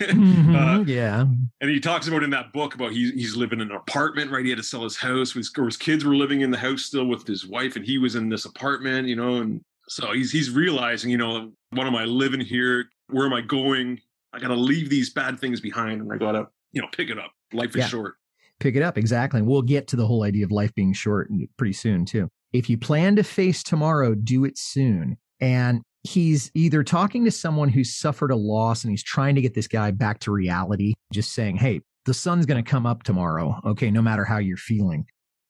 Uh, 0.54 0.82
yeah. 0.86 1.20
and 1.60 1.70
he 1.70 1.78
talks 1.80 2.06
about 2.08 2.22
in 2.22 2.30
that 2.30 2.52
book 2.52 2.74
about 2.74 2.92
he's 2.92 3.12
he's 3.12 3.36
living 3.36 3.60
in 3.60 3.70
an 3.70 3.76
apartment, 3.76 4.30
right? 4.30 4.44
He 4.44 4.50
had 4.50 4.58
to 4.58 4.64
sell 4.64 4.82
his 4.82 4.96
house. 4.96 5.32
His, 5.32 5.50
or 5.58 5.66
his 5.66 5.76
kids 5.76 6.04
were 6.04 6.14
living 6.16 6.40
in 6.40 6.50
the 6.50 6.58
house 6.58 6.82
still 6.82 7.06
with 7.06 7.26
his 7.26 7.46
wife, 7.46 7.76
and 7.76 7.84
he 7.84 7.98
was 7.98 8.14
in 8.14 8.28
this 8.28 8.44
apartment, 8.44 9.08
you 9.08 9.16
know. 9.16 9.36
And 9.36 9.60
so 9.88 10.12
he's 10.12 10.32
he's 10.32 10.50
realizing, 10.50 11.10
you 11.10 11.18
know, 11.18 11.52
what 11.70 11.86
am 11.86 11.94
I 11.96 12.04
living 12.04 12.40
here? 12.40 12.86
Where 13.08 13.26
am 13.26 13.32
I 13.34 13.40
going? 13.42 14.00
I 14.32 14.38
got 14.40 14.48
to 14.48 14.54
leave 14.54 14.90
these 14.90 15.12
bad 15.12 15.38
things 15.38 15.60
behind, 15.60 16.00
and 16.00 16.12
I 16.12 16.16
got 16.16 16.32
to, 16.32 16.46
you 16.72 16.82
know, 16.82 16.88
pick 16.92 17.08
it 17.10 17.18
up. 17.18 17.30
Life 17.52 17.70
is 17.70 17.76
Yeah. 17.76 17.86
short. 17.88 18.14
Pick 18.60 18.74
it 18.76 18.82
up. 18.82 18.96
Exactly. 18.98 19.38
And 19.40 19.48
we'll 19.48 19.62
get 19.62 19.86
to 19.88 19.96
the 19.96 20.06
whole 20.06 20.22
idea 20.24 20.44
of 20.44 20.50
life 20.52 20.74
being 20.74 20.92
short 20.92 21.30
pretty 21.56 21.72
soon, 21.72 22.04
too. 22.04 22.28
If 22.52 22.68
you 22.70 22.78
plan 22.78 23.16
to 23.16 23.22
face 23.24 23.62
tomorrow, 23.62 24.14
do 24.14 24.44
it 24.44 24.56
soon. 24.58 25.18
And 25.40 25.82
he's 26.02 26.50
either 26.54 26.84
talking 26.84 27.24
to 27.24 27.30
someone 27.30 27.68
who's 27.68 27.94
suffered 27.94 28.30
a 28.30 28.36
loss 28.36 28.84
and 28.84 28.90
he's 28.90 29.02
trying 29.02 29.34
to 29.34 29.40
get 29.40 29.54
this 29.54 29.68
guy 29.68 29.90
back 29.90 30.20
to 30.20 30.32
reality, 30.32 30.92
just 31.12 31.32
saying, 31.32 31.56
hey, 31.56 31.80
the 32.04 32.14
sun's 32.14 32.46
going 32.46 32.62
to 32.62 32.70
come 32.70 32.86
up 32.86 33.02
tomorrow. 33.02 33.58
Okay. 33.64 33.90
No 33.90 34.02
matter 34.02 34.24
how 34.24 34.38
you're 34.38 34.56
feeling. 34.56 35.06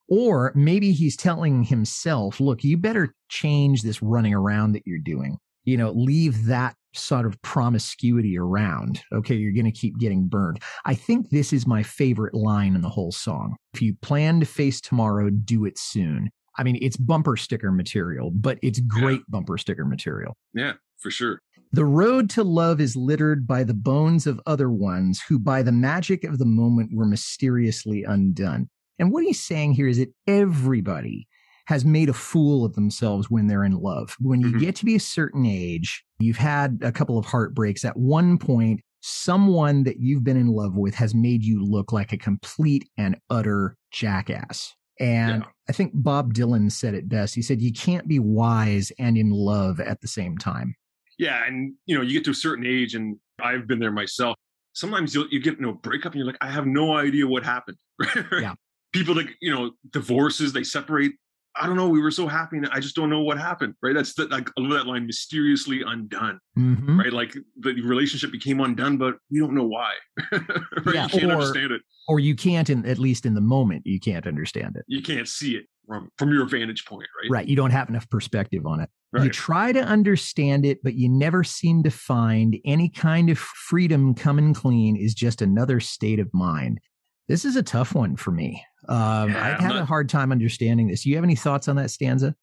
Or 0.08 0.52
maybe 0.54 0.92
he's 0.92 1.16
telling 1.16 1.64
himself, 1.64 2.38
look, 2.38 2.62
you 2.62 2.76
better 2.76 3.14
change 3.28 3.82
this 3.82 4.02
running 4.02 4.34
around 4.34 4.72
that 4.72 4.86
you're 4.86 4.98
doing. 4.98 5.38
You 5.64 5.76
know, 5.76 5.90
leave 5.92 6.44
that 6.44 6.74
sort 6.94 7.26
of 7.26 7.40
promiscuity 7.42 8.38
around. 8.38 9.00
Okay. 9.12 9.34
You're 9.34 9.52
going 9.52 9.64
to 9.64 9.72
keep 9.72 9.98
getting 9.98 10.28
burned. 10.28 10.60
I 10.84 10.94
think 10.94 11.30
this 11.30 11.52
is 11.52 11.66
my 11.66 11.82
favorite 11.82 12.34
line 12.34 12.76
in 12.76 12.82
the 12.82 12.88
whole 12.88 13.12
song. 13.12 13.56
If 13.72 13.82
you 13.82 13.94
plan 14.02 14.38
to 14.40 14.46
face 14.46 14.80
tomorrow, 14.80 15.30
do 15.30 15.64
it 15.64 15.78
soon. 15.78 16.30
I 16.56 16.62
mean, 16.62 16.78
it's 16.80 16.96
bumper 16.96 17.36
sticker 17.36 17.72
material, 17.72 18.30
but 18.30 18.58
it's 18.62 18.80
great 18.80 19.20
bumper 19.28 19.58
sticker 19.58 19.84
material. 19.84 20.36
Yeah, 20.52 20.74
for 20.98 21.10
sure. 21.10 21.40
The 21.72 21.84
road 21.84 22.30
to 22.30 22.44
love 22.44 22.80
is 22.80 22.94
littered 22.94 23.46
by 23.46 23.64
the 23.64 23.74
bones 23.74 24.28
of 24.28 24.40
other 24.46 24.70
ones 24.70 25.20
who, 25.28 25.40
by 25.40 25.62
the 25.62 25.72
magic 25.72 26.22
of 26.22 26.38
the 26.38 26.44
moment, 26.44 26.90
were 26.94 27.06
mysteriously 27.06 28.04
undone. 28.04 28.68
And 28.98 29.12
what 29.12 29.24
he's 29.24 29.44
saying 29.44 29.72
here 29.72 29.88
is 29.88 29.98
that 29.98 30.14
everybody 30.28 31.26
has 31.66 31.84
made 31.84 32.08
a 32.08 32.14
fool 32.14 32.64
of 32.64 32.74
themselves 32.74 33.30
when 33.30 33.46
they're 33.46 33.64
in 33.64 33.72
love. 33.72 34.16
When 34.20 34.40
you 34.40 34.48
mm-hmm. 34.48 34.58
get 34.58 34.76
to 34.76 34.84
be 34.84 34.94
a 34.94 35.00
certain 35.00 35.46
age, 35.46 36.04
you've 36.18 36.36
had 36.36 36.78
a 36.82 36.92
couple 36.92 37.18
of 37.18 37.24
heartbreaks. 37.24 37.84
At 37.84 37.96
one 37.96 38.38
point, 38.38 38.80
someone 39.00 39.84
that 39.84 39.98
you've 39.98 40.24
been 40.24 40.36
in 40.36 40.48
love 40.48 40.76
with 40.76 40.94
has 40.94 41.14
made 41.14 41.42
you 41.42 41.64
look 41.64 41.92
like 41.92 42.12
a 42.12 42.18
complete 42.18 42.88
and 42.96 43.16
utter 43.30 43.76
jackass. 43.90 44.74
And 45.00 45.44
I 45.68 45.72
think 45.72 45.92
Bob 45.94 46.34
Dylan 46.34 46.70
said 46.70 46.94
it 46.94 47.08
best. 47.08 47.34
He 47.34 47.42
said, 47.42 47.60
You 47.60 47.72
can't 47.72 48.06
be 48.06 48.18
wise 48.18 48.92
and 48.98 49.16
in 49.16 49.30
love 49.30 49.80
at 49.80 50.00
the 50.00 50.08
same 50.08 50.38
time. 50.38 50.76
Yeah, 51.18 51.46
and 51.46 51.74
you 51.86 51.96
know, 51.96 52.02
you 52.02 52.12
get 52.12 52.24
to 52.24 52.30
a 52.30 52.34
certain 52.34 52.66
age, 52.66 52.94
and 52.94 53.16
I've 53.42 53.66
been 53.66 53.78
there 53.78 53.92
myself. 53.92 54.36
Sometimes 54.72 55.14
you'll, 55.14 55.28
you 55.28 55.40
get 55.40 55.56
into 55.56 55.68
a 55.68 55.74
breakup, 55.74 56.12
and 56.12 56.18
you're 56.18 56.26
like, 56.26 56.38
I 56.40 56.50
have 56.50 56.66
no 56.66 56.96
idea 56.96 57.26
what 57.26 57.44
happened. 57.44 57.76
Yeah. 58.32 58.54
People 58.92 59.16
that 59.16 59.26
you 59.40 59.52
know, 59.52 59.72
divorces, 59.90 60.52
they 60.52 60.62
separate. 60.62 61.14
I 61.56 61.66
don't 61.66 61.76
know. 61.76 61.88
We 61.88 62.00
were 62.00 62.10
so 62.10 62.26
happy, 62.26 62.56
and 62.56 62.68
I 62.72 62.80
just 62.80 62.96
don't 62.96 63.10
know 63.10 63.20
what 63.22 63.38
happened. 63.38 63.74
Right? 63.82 63.94
That's 63.94 64.14
the, 64.14 64.26
like 64.26 64.46
that 64.56 64.86
line, 64.86 65.06
mysteriously 65.06 65.82
undone. 65.86 66.40
Mhm. 66.58 66.98
Right? 66.98 67.12
Like 67.12 67.36
the 67.60 67.80
relationship 67.82 68.32
became 68.32 68.60
undone, 68.60 68.96
but 68.96 69.14
we 69.30 69.38
don't 69.40 69.54
know 69.54 69.66
why. 69.66 69.92
right? 70.32 70.94
Yeah, 70.94 71.04
you 71.04 71.20
can't 71.20 71.24
or- 71.24 71.32
understand 71.32 71.72
it. 71.72 71.82
Or 72.08 72.20
you 72.20 72.34
can't, 72.34 72.68
in, 72.68 72.84
at 72.84 72.98
least 72.98 73.24
in 73.24 73.34
the 73.34 73.40
moment, 73.40 73.82
you 73.86 73.98
can't 73.98 74.26
understand 74.26 74.76
it. 74.76 74.84
You 74.88 75.00
can't 75.00 75.26
see 75.26 75.56
it 75.56 75.64
from 75.86 76.10
from 76.18 76.32
your 76.32 76.46
vantage 76.46 76.84
point. 76.84 77.08
Right? 77.22 77.30
Right. 77.30 77.48
You 77.48 77.56
don't 77.56 77.70
have 77.70 77.88
enough 77.88 78.08
perspective 78.10 78.66
on 78.66 78.80
it. 78.80 78.90
You 79.22 79.30
try 79.30 79.70
to 79.70 79.80
understand 79.80 80.66
it, 80.66 80.82
but 80.82 80.94
you 80.94 81.08
never 81.08 81.44
seem 81.44 81.84
to 81.84 81.90
find 81.90 82.58
any 82.64 82.88
kind 82.88 83.30
of 83.30 83.38
freedom 83.38 84.12
coming 84.12 84.52
clean 84.52 84.96
is 84.96 85.14
just 85.14 85.40
another 85.40 85.78
state 85.78 86.18
of 86.18 86.34
mind. 86.34 86.80
This 87.28 87.44
is 87.44 87.54
a 87.54 87.62
tough 87.62 87.94
one 87.94 88.16
for 88.16 88.32
me. 88.32 88.64
Um, 88.88 89.30
Yeah, 89.30 89.56
I've 89.60 89.70
I'm 89.70 89.76
a 89.76 89.84
hard 89.84 90.08
time 90.08 90.32
understanding 90.32 90.88
this. 90.88 91.02
Do 91.02 91.10
you 91.10 91.16
have 91.16 91.24
any 91.24 91.36
thoughts 91.36 91.68
on 91.68 91.76
that 91.76 91.90
stanza? 91.90 92.34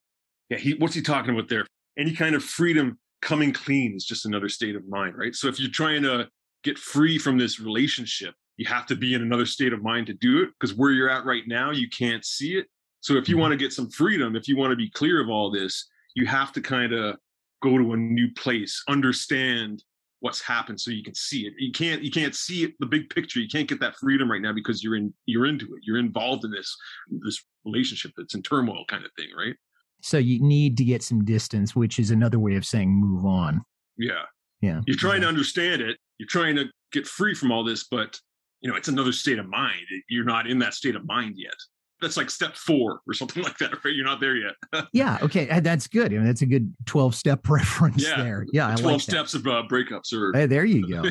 Yeah, 0.49 0.57
he 0.57 0.73
what's 0.73 0.95
he 0.95 1.01
talking 1.01 1.33
about 1.33 1.49
there? 1.49 1.65
Any 1.97 2.13
kind 2.13 2.35
of 2.35 2.43
freedom 2.43 2.99
coming 3.21 3.53
clean 3.53 3.95
is 3.95 4.05
just 4.05 4.25
another 4.25 4.49
state 4.49 4.75
of 4.75 4.87
mind, 4.87 5.15
right? 5.17 5.35
So 5.35 5.47
if 5.47 5.59
you're 5.59 5.71
trying 5.71 6.03
to 6.03 6.27
get 6.63 6.77
free 6.77 7.17
from 7.17 7.37
this 7.37 7.59
relationship, 7.59 8.33
you 8.57 8.65
have 8.65 8.85
to 8.87 8.95
be 8.95 9.13
in 9.13 9.21
another 9.21 9.45
state 9.45 9.73
of 9.73 9.81
mind 9.81 10.07
to 10.07 10.13
do 10.13 10.43
it 10.43 10.49
because 10.59 10.75
where 10.75 10.91
you're 10.91 11.09
at 11.09 11.25
right 11.25 11.43
now, 11.47 11.71
you 11.71 11.89
can't 11.89 12.25
see 12.25 12.57
it. 12.57 12.67
So 13.01 13.15
if 13.15 13.27
you 13.27 13.37
want 13.37 13.51
to 13.51 13.57
get 13.57 13.73
some 13.73 13.89
freedom, 13.89 14.35
if 14.35 14.47
you 14.47 14.57
want 14.57 14.71
to 14.71 14.75
be 14.75 14.89
clear 14.89 15.21
of 15.21 15.29
all 15.29 15.49
this, 15.49 15.87
you 16.15 16.25
have 16.27 16.51
to 16.53 16.61
kind 16.61 16.93
of 16.93 17.17
go 17.61 17.77
to 17.77 17.93
a 17.93 17.97
new 17.97 18.31
place, 18.33 18.83
understand 18.87 19.83
what's 20.21 20.41
happened 20.41 20.79
so 20.79 20.91
you 20.91 21.03
can 21.03 21.15
see 21.15 21.45
it. 21.45 21.53
You 21.57 21.71
can't 21.71 22.01
you 22.01 22.11
can't 22.11 22.33
see 22.33 22.63
it 22.63 22.73
the 22.79 22.85
big 22.85 23.09
picture. 23.09 23.39
You 23.39 23.49
can't 23.49 23.67
get 23.67 23.79
that 23.81 23.97
freedom 23.97 24.31
right 24.31 24.41
now 24.41 24.53
because 24.53 24.83
you're 24.83 24.95
in 24.95 25.13
you're 25.25 25.45
into 25.45 25.65
it. 25.65 25.81
You're 25.83 25.97
involved 25.97 26.45
in 26.45 26.51
this 26.51 26.75
this 27.23 27.43
relationship 27.65 28.11
that's 28.15 28.33
in 28.33 28.41
turmoil 28.41 28.85
kind 28.87 29.03
of 29.03 29.11
thing, 29.17 29.27
right? 29.37 29.55
So 30.01 30.17
you 30.17 30.41
need 30.41 30.77
to 30.77 30.83
get 30.83 31.03
some 31.03 31.25
distance, 31.25 31.75
which 31.75 31.99
is 31.99 32.11
another 32.11 32.39
way 32.39 32.55
of 32.55 32.65
saying 32.65 32.89
move 32.89 33.25
on. 33.25 33.61
Yeah. 33.97 34.23
Yeah. 34.61 34.81
You're 34.87 34.97
trying 34.97 35.21
to 35.21 35.27
understand 35.27 35.81
it. 35.81 35.97
You're 36.17 36.27
trying 36.27 36.55
to 36.55 36.65
get 36.91 37.07
free 37.07 37.33
from 37.33 37.51
all 37.51 37.63
this, 37.63 37.87
but 37.89 38.19
you 38.61 38.69
know, 38.69 38.77
it's 38.77 38.87
another 38.87 39.11
state 39.11 39.39
of 39.39 39.47
mind. 39.47 39.85
You're 40.09 40.23
not 40.23 40.47
in 40.47 40.59
that 40.59 40.73
state 40.75 40.95
of 40.95 41.05
mind 41.05 41.35
yet. 41.37 41.55
That's 42.01 42.17
like 42.17 42.29
step 42.29 42.55
four 42.55 43.01
or 43.07 43.13
something 43.13 43.43
like 43.43 43.57
that, 43.59 43.71
right? 43.85 43.93
You're 43.93 44.05
not 44.05 44.19
there 44.19 44.35
yet. 44.35 44.53
Yeah. 44.93 45.19
Okay. 45.21 45.59
That's 45.61 45.87
good. 45.87 46.11
I 46.11 46.17
mean, 46.17 46.25
that's 46.25 46.41
a 46.41 46.45
good 46.45 46.73
12 46.85 47.13
step 47.15 47.39
reference 47.49 48.03
Yeah. 48.03 48.23
there. 48.23 48.45
Yeah. 48.51 48.69
I 48.69 48.75
12 48.75 48.85
like 48.93 49.01
steps 49.01 49.33
of 49.33 49.45
uh, 49.47 49.63
breakups 49.69 50.11
or 50.13 50.31
Hey, 50.37 50.45
there 50.47 50.65
you 50.65 50.87
go. 50.87 51.03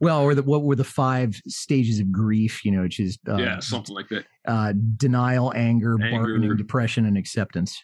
well, 0.00 0.20
or 0.22 0.34
the, 0.34 0.42
what 0.42 0.62
were 0.62 0.76
the 0.76 0.84
five 0.84 1.34
stages 1.48 1.98
of 2.00 2.12
grief, 2.12 2.64
you 2.64 2.70
know, 2.72 2.82
which 2.82 3.00
is 3.00 3.18
uh, 3.28 3.36
yeah, 3.36 3.58
something 3.60 3.94
like 3.94 4.08
that. 4.08 4.24
uh, 4.46 4.72
denial, 4.96 5.52
anger, 5.56 5.96
Anger. 6.02 6.10
bargaining, 6.18 6.56
depression, 6.56 7.06
and 7.06 7.16
acceptance. 7.16 7.82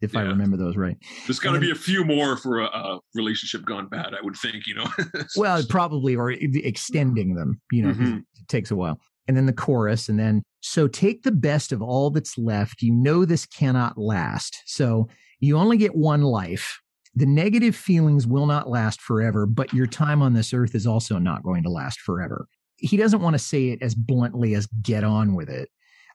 If 0.00 0.16
I 0.16 0.22
remember 0.22 0.56
those 0.56 0.76
right. 0.76 0.96
There's 1.28 1.38
got 1.38 1.52
to 1.52 1.60
be 1.60 1.70
a 1.70 1.76
few 1.76 2.04
more 2.04 2.36
for 2.36 2.58
a, 2.58 2.64
a 2.64 2.98
relationship 3.14 3.64
gone 3.64 3.86
bad, 3.86 4.14
I 4.14 4.24
would 4.24 4.34
think, 4.34 4.66
you 4.66 4.74
know. 4.74 4.86
Well, 5.36 5.62
probably, 5.68 6.16
or 6.16 6.32
extending 6.32 7.36
them, 7.36 7.60
you 7.70 7.82
know, 7.84 7.92
Mhm. 7.94 8.18
it 8.18 8.48
takes 8.48 8.72
a 8.72 8.76
while. 8.76 8.98
And 9.28 9.36
then 9.36 9.46
the 9.46 9.52
chorus, 9.52 10.08
and 10.08 10.18
then, 10.18 10.42
so 10.62 10.86
take 10.86 11.24
the 11.24 11.32
best 11.32 11.72
of 11.72 11.82
all 11.82 12.10
that's 12.10 12.38
left. 12.38 12.82
You 12.82 12.92
know, 12.92 13.24
this 13.24 13.44
cannot 13.46 13.98
last. 13.98 14.62
So 14.64 15.08
you 15.40 15.58
only 15.58 15.76
get 15.76 15.96
one 15.96 16.22
life. 16.22 16.80
The 17.14 17.26
negative 17.26 17.76
feelings 17.76 18.26
will 18.26 18.46
not 18.46 18.70
last 18.70 19.00
forever, 19.00 19.44
but 19.44 19.74
your 19.74 19.86
time 19.86 20.22
on 20.22 20.32
this 20.32 20.54
earth 20.54 20.74
is 20.74 20.86
also 20.86 21.18
not 21.18 21.42
going 21.42 21.64
to 21.64 21.68
last 21.68 22.00
forever. 22.00 22.46
He 22.76 22.96
doesn't 22.96 23.20
want 23.20 23.34
to 23.34 23.38
say 23.38 23.68
it 23.70 23.82
as 23.82 23.94
bluntly 23.94 24.54
as 24.54 24.66
get 24.82 25.04
on 25.04 25.34
with 25.34 25.50
it, 25.50 25.68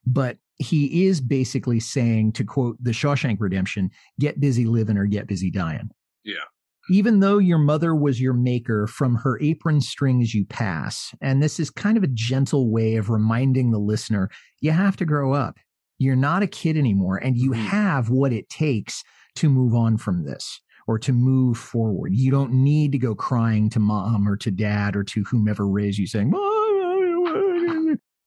but 0.05 0.38
he 0.55 1.05
is 1.05 1.21
basically 1.21 1.79
saying, 1.79 2.31
to 2.31 2.43
quote 2.43 2.77
the 2.81 2.91
Shawshank 2.91 3.38
Redemption, 3.39 3.91
get 4.19 4.39
busy 4.39 4.65
living 4.65 4.97
or 4.97 5.05
get 5.05 5.27
busy 5.27 5.51
dying. 5.51 5.91
yeah. 6.23 6.45
Even 6.89 7.19
though 7.19 7.38
your 7.38 7.58
mother 7.58 7.95
was 7.95 8.21
your 8.21 8.34
maker, 8.34 8.88
from 8.88 9.15
her 9.15 9.39
apron 9.41 9.82
strings 9.82 10.34
you 10.34 10.45
pass. 10.45 11.13
And 11.21 11.43
this 11.43 11.60
is 11.60 11.69
kind 11.69 11.97
of 11.97 12.04
a 12.04 12.10
gentle 12.13 12.71
way 12.71 12.95
of 12.95 13.10
reminding 13.10 13.71
the 13.71 13.80
listener 13.80 14.30
you 14.62 14.71
have 14.71 14.95
to 14.97 15.06
grow 15.06 15.34
up. 15.34 15.58
You're 16.00 16.15
not 16.15 16.43
a 16.43 16.47
kid 16.47 16.78
anymore, 16.78 17.17
and 17.17 17.38
you 17.38 17.52
mm-hmm. 17.52 17.65
have 17.65 18.10
what 18.10 18.32
it 18.32 18.50
takes 18.50 19.04
to 19.36 19.50
move 19.50 19.73
on 19.73 19.97
from 19.97 20.23
this 20.23 20.62
or 20.88 20.97
to 21.00 21.12
move 21.12 21.58
forward. 21.58 22.13
You 22.15 22.32
don't 22.32 22.54
need 22.54 22.91
to 22.93 22.97
go 22.97 23.15
crying 23.15 23.69
to 23.71 23.80
mom 23.80 24.28
or 24.28 24.38
to 24.38 24.52
dad 24.52 24.95
or 24.95 25.04
to 25.06 25.23
whomever 25.23 25.67
raised 25.67 25.97
you 25.97 26.08
saying, 26.08 26.30
"Mom, 26.30 26.67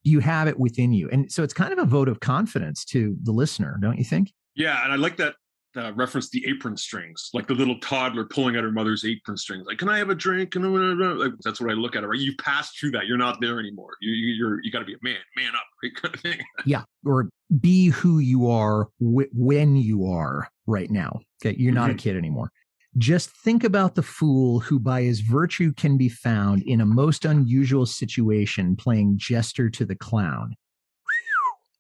you 0.03 0.21
have 0.21 0.49
it 0.49 0.59
within 0.59 0.93
you. 0.93 1.09
And 1.11 1.31
so 1.31 1.43
it's 1.43 1.55
kind 1.55 1.73
of 1.73 1.79
a 1.79 1.85
vote 1.85 2.09
of 2.09 2.21
confidence 2.21 2.85
to 2.87 3.17
the 3.23 3.33
listener, 3.33 3.79
don't 3.81 3.99
you 3.99 4.05
think? 4.05 4.33
Yeah, 4.55 4.83
and 4.83 4.93
I 4.93 4.97
like 4.97 5.17
that 5.17 5.37
uh, 5.77 5.93
reference 5.95 6.31
the 6.31 6.45
apron 6.49 6.77
strings, 6.77 7.31
like 7.33 7.47
the 7.47 7.55
little 7.55 7.79
toddler 7.81 8.25
pulling 8.25 8.57
at 8.57 8.65
her 8.65 8.73
mother's 8.73 9.05
apron 9.05 9.37
strings. 9.37 9.67
Like, 9.67 9.79
can 9.79 9.89
I 9.89 9.99
have 9.99 10.11
a 10.11 10.15
drink? 10.15 10.57
And 10.57 11.19
like, 11.19 11.33
that's 11.45 11.61
what 11.61 11.71
I 11.71 11.75
look 11.75 11.95
at 11.97 12.03
it. 12.03 12.07
Right, 12.07 12.19
you've 12.19 12.39
passed 12.39 12.79
through 12.79 12.91
that. 12.93 13.07
You're 13.07 13.17
not 13.19 13.41
there 13.41 13.61
anymore. 13.61 13.93
You, 14.01 14.13
you 14.13 14.35
you're 14.35 14.61
you 14.63 14.71
got 14.73 14.81
to 14.81 14.85
be 14.85 14.95
a 14.95 14.99
man, 15.03 15.17
man 15.37 15.53
up, 15.55 15.63
right? 15.83 15.95
Kind 15.95 16.15
of 16.15 16.21
thing. 16.21 16.41
Yeah. 16.67 16.83
Or 17.05 17.29
be 17.61 17.87
who 17.89 18.19
you 18.19 18.49
are 18.51 18.89
wh- 18.99 19.33
when 19.33 19.77
you 19.77 20.07
are 20.07 20.49
right 20.67 20.91
now. 20.91 21.21
Okay. 21.45 21.57
You're 21.59 21.73
not 21.73 21.91
a 21.91 21.95
Mhm. 21.95 21.99
kid 21.99 22.17
anymore. 22.17 22.51
Just 22.99 23.31
think 23.31 23.63
about 23.63 23.95
the 23.95 24.03
fool 24.03 24.59
who 24.59 24.81
by 24.81 25.03
his 25.03 25.21
virtue 25.21 25.73
can 25.73 25.97
be 25.97 26.09
found 26.09 26.63
in 26.65 26.81
a 26.81 26.87
most 26.87 27.25
unusual 27.25 27.87
situation 27.87 28.75
playing 28.75 29.17
jester 29.17 29.71
to 29.71 29.85
the 29.85 29.95
clown. 29.95 30.57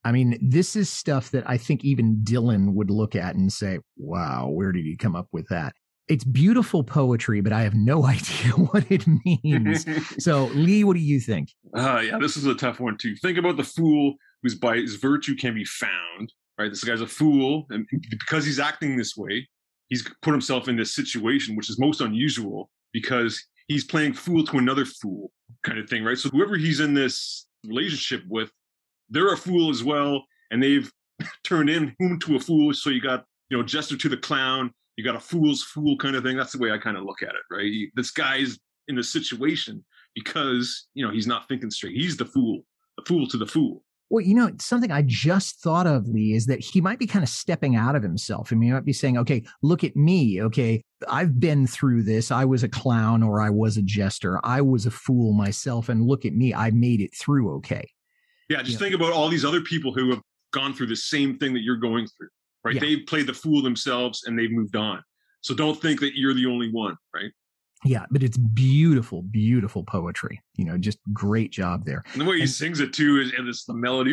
I 0.04 0.12
mean, 0.12 0.38
this 0.40 0.76
is 0.76 0.88
stuff 0.88 1.30
that 1.32 1.48
I 1.48 1.58
think 1.58 1.84
even 1.84 2.20
Dylan 2.24 2.72
would 2.72 2.90
look 2.90 3.14
at 3.14 3.34
and 3.34 3.52
say, 3.52 3.80
wow, 3.96 4.48
where 4.48 4.72
did 4.72 4.84
he 4.84 4.96
come 4.96 5.14
up 5.14 5.28
with 5.32 5.46
that? 5.48 5.74
It's 6.08 6.24
beautiful 6.24 6.82
poetry, 6.82 7.40
but 7.40 7.52
I 7.52 7.62
have 7.62 7.74
no 7.74 8.04
idea 8.06 8.52
what 8.52 8.90
it 8.90 9.04
means. 9.24 9.86
so, 10.24 10.46
Lee, 10.54 10.84
what 10.84 10.94
do 10.94 11.00
you 11.00 11.20
think? 11.20 11.50
Uh, 11.76 12.02
yeah, 12.04 12.18
this 12.18 12.36
is 12.36 12.46
a 12.46 12.54
tough 12.54 12.80
one 12.80 12.96
too. 12.96 13.14
Think 13.16 13.38
about 13.38 13.56
the 13.56 13.64
fool 13.64 14.14
whose 14.42 14.54
by 14.54 14.76
his 14.76 14.96
virtue 14.96 15.36
can 15.36 15.54
be 15.54 15.64
found. 15.64 16.32
Right, 16.58 16.68
this 16.68 16.84
guy's 16.84 17.00
a 17.00 17.06
fool, 17.06 17.64
and 17.70 17.86
because 18.10 18.44
he's 18.44 18.60
acting 18.60 18.94
this 18.94 19.16
way, 19.16 19.48
he's 19.88 20.06
put 20.20 20.32
himself 20.32 20.68
in 20.68 20.76
this 20.76 20.94
situation, 20.94 21.56
which 21.56 21.70
is 21.70 21.78
most 21.78 22.02
unusual 22.02 22.68
because 22.92 23.42
he's 23.68 23.84
playing 23.84 24.12
fool 24.12 24.44
to 24.44 24.58
another 24.58 24.84
fool, 24.84 25.30
kind 25.64 25.78
of 25.78 25.88
thing, 25.88 26.04
right? 26.04 26.18
So 26.18 26.28
whoever 26.28 26.56
he's 26.56 26.80
in 26.80 26.92
this 26.92 27.46
relationship 27.66 28.24
with, 28.28 28.50
they're 29.10 29.32
a 29.32 29.36
fool 29.36 29.70
as 29.70 29.84
well, 29.84 30.24
and 30.50 30.62
they've 30.62 30.90
turned 31.44 31.70
in 31.70 31.94
whom 31.98 32.18
to 32.20 32.36
a 32.36 32.40
fool. 32.40 32.72
So 32.74 32.90
you 32.90 33.00
got 33.00 33.24
you 33.48 33.56
know 33.56 33.62
jester 33.62 33.96
to 33.96 34.08
the 34.08 34.16
clown, 34.16 34.72
you 34.96 35.04
got 35.04 35.16
a 35.16 35.20
fool's 35.20 35.62
fool 35.62 35.96
kind 35.96 36.16
of 36.16 36.22
thing. 36.22 36.36
That's 36.36 36.52
the 36.52 36.58
way 36.58 36.70
I 36.70 36.78
kind 36.78 36.96
of 36.96 37.04
look 37.04 37.22
at 37.22 37.30
it, 37.30 37.54
right? 37.54 37.88
This 37.94 38.10
guy's 38.10 38.58
in 38.88 38.96
this 38.96 39.12
situation 39.12 39.84
because 40.14 40.88
you 40.94 41.06
know 41.06 41.12
he's 41.12 41.26
not 41.26 41.48
thinking 41.48 41.70
straight. 41.70 41.96
He's 41.96 42.16
the 42.16 42.24
fool, 42.24 42.62
the 42.96 43.04
fool 43.06 43.26
to 43.28 43.36
the 43.36 43.46
fool. 43.46 43.82
Well, 44.10 44.24
you 44.24 44.34
know, 44.34 44.50
something 44.60 44.90
I 44.90 45.02
just 45.02 45.60
thought 45.62 45.86
of, 45.86 46.08
Lee, 46.08 46.34
is 46.34 46.46
that 46.46 46.58
he 46.58 46.80
might 46.80 46.98
be 46.98 47.06
kind 47.06 47.22
of 47.22 47.28
stepping 47.28 47.76
out 47.76 47.94
of 47.94 48.02
himself. 48.02 48.52
I 48.52 48.56
mean, 48.56 48.70
he 48.70 48.74
might 48.74 48.84
be 48.84 48.92
saying, 48.92 49.16
okay, 49.18 49.44
look 49.62 49.84
at 49.84 49.94
me. 49.94 50.42
Okay, 50.42 50.82
I've 51.08 51.38
been 51.38 51.68
through 51.68 52.02
this. 52.02 52.32
I 52.32 52.44
was 52.44 52.64
a 52.64 52.68
clown 52.68 53.22
or 53.22 53.40
I 53.40 53.50
was 53.50 53.76
a 53.76 53.82
jester. 53.82 54.40
I 54.42 54.62
was 54.62 54.84
a 54.84 54.90
fool 54.90 55.32
myself. 55.32 55.88
And 55.88 56.04
look 56.04 56.24
at 56.24 56.34
me. 56.34 56.52
I 56.52 56.72
made 56.72 57.00
it 57.00 57.14
through 57.14 57.54
okay. 57.58 57.88
Yeah, 58.50 58.62
just 58.62 58.78
think 58.80 58.94
about 58.94 59.12
all 59.12 59.28
these 59.28 59.44
other 59.44 59.60
people 59.60 59.94
who 59.94 60.10
have 60.10 60.20
gone 60.52 60.74
through 60.74 60.88
the 60.88 60.96
same 60.96 61.38
thing 61.38 61.54
that 61.54 61.60
you're 61.62 61.76
going 61.76 62.06
through, 62.08 62.28
right? 62.64 62.74
Yeah. 62.74 62.80
They've 62.80 63.06
played 63.06 63.28
the 63.28 63.32
fool 63.32 63.62
themselves 63.62 64.24
and 64.26 64.36
they've 64.38 64.50
moved 64.50 64.74
on. 64.74 65.02
So 65.40 65.54
don't 65.54 65.80
think 65.80 66.00
that 66.00 66.18
you're 66.18 66.34
the 66.34 66.46
only 66.46 66.68
one, 66.70 66.96
right? 67.14 67.30
Yeah, 67.84 68.04
but 68.10 68.22
it's 68.22 68.36
beautiful, 68.36 69.22
beautiful 69.22 69.84
poetry. 69.84 70.38
You 70.56 70.64
know, 70.66 70.76
just 70.76 70.98
great 71.12 71.50
job 71.52 71.84
there. 71.86 72.02
And 72.12 72.20
the 72.20 72.26
way 72.26 72.36
he 72.36 72.42
And- 72.42 72.50
sings 72.50 72.80
it 72.80 72.92
too 72.92 73.20
is 73.20 73.32
and 73.38 73.48
it's 73.48 73.64
the 73.64 73.72
melody. 73.72 74.12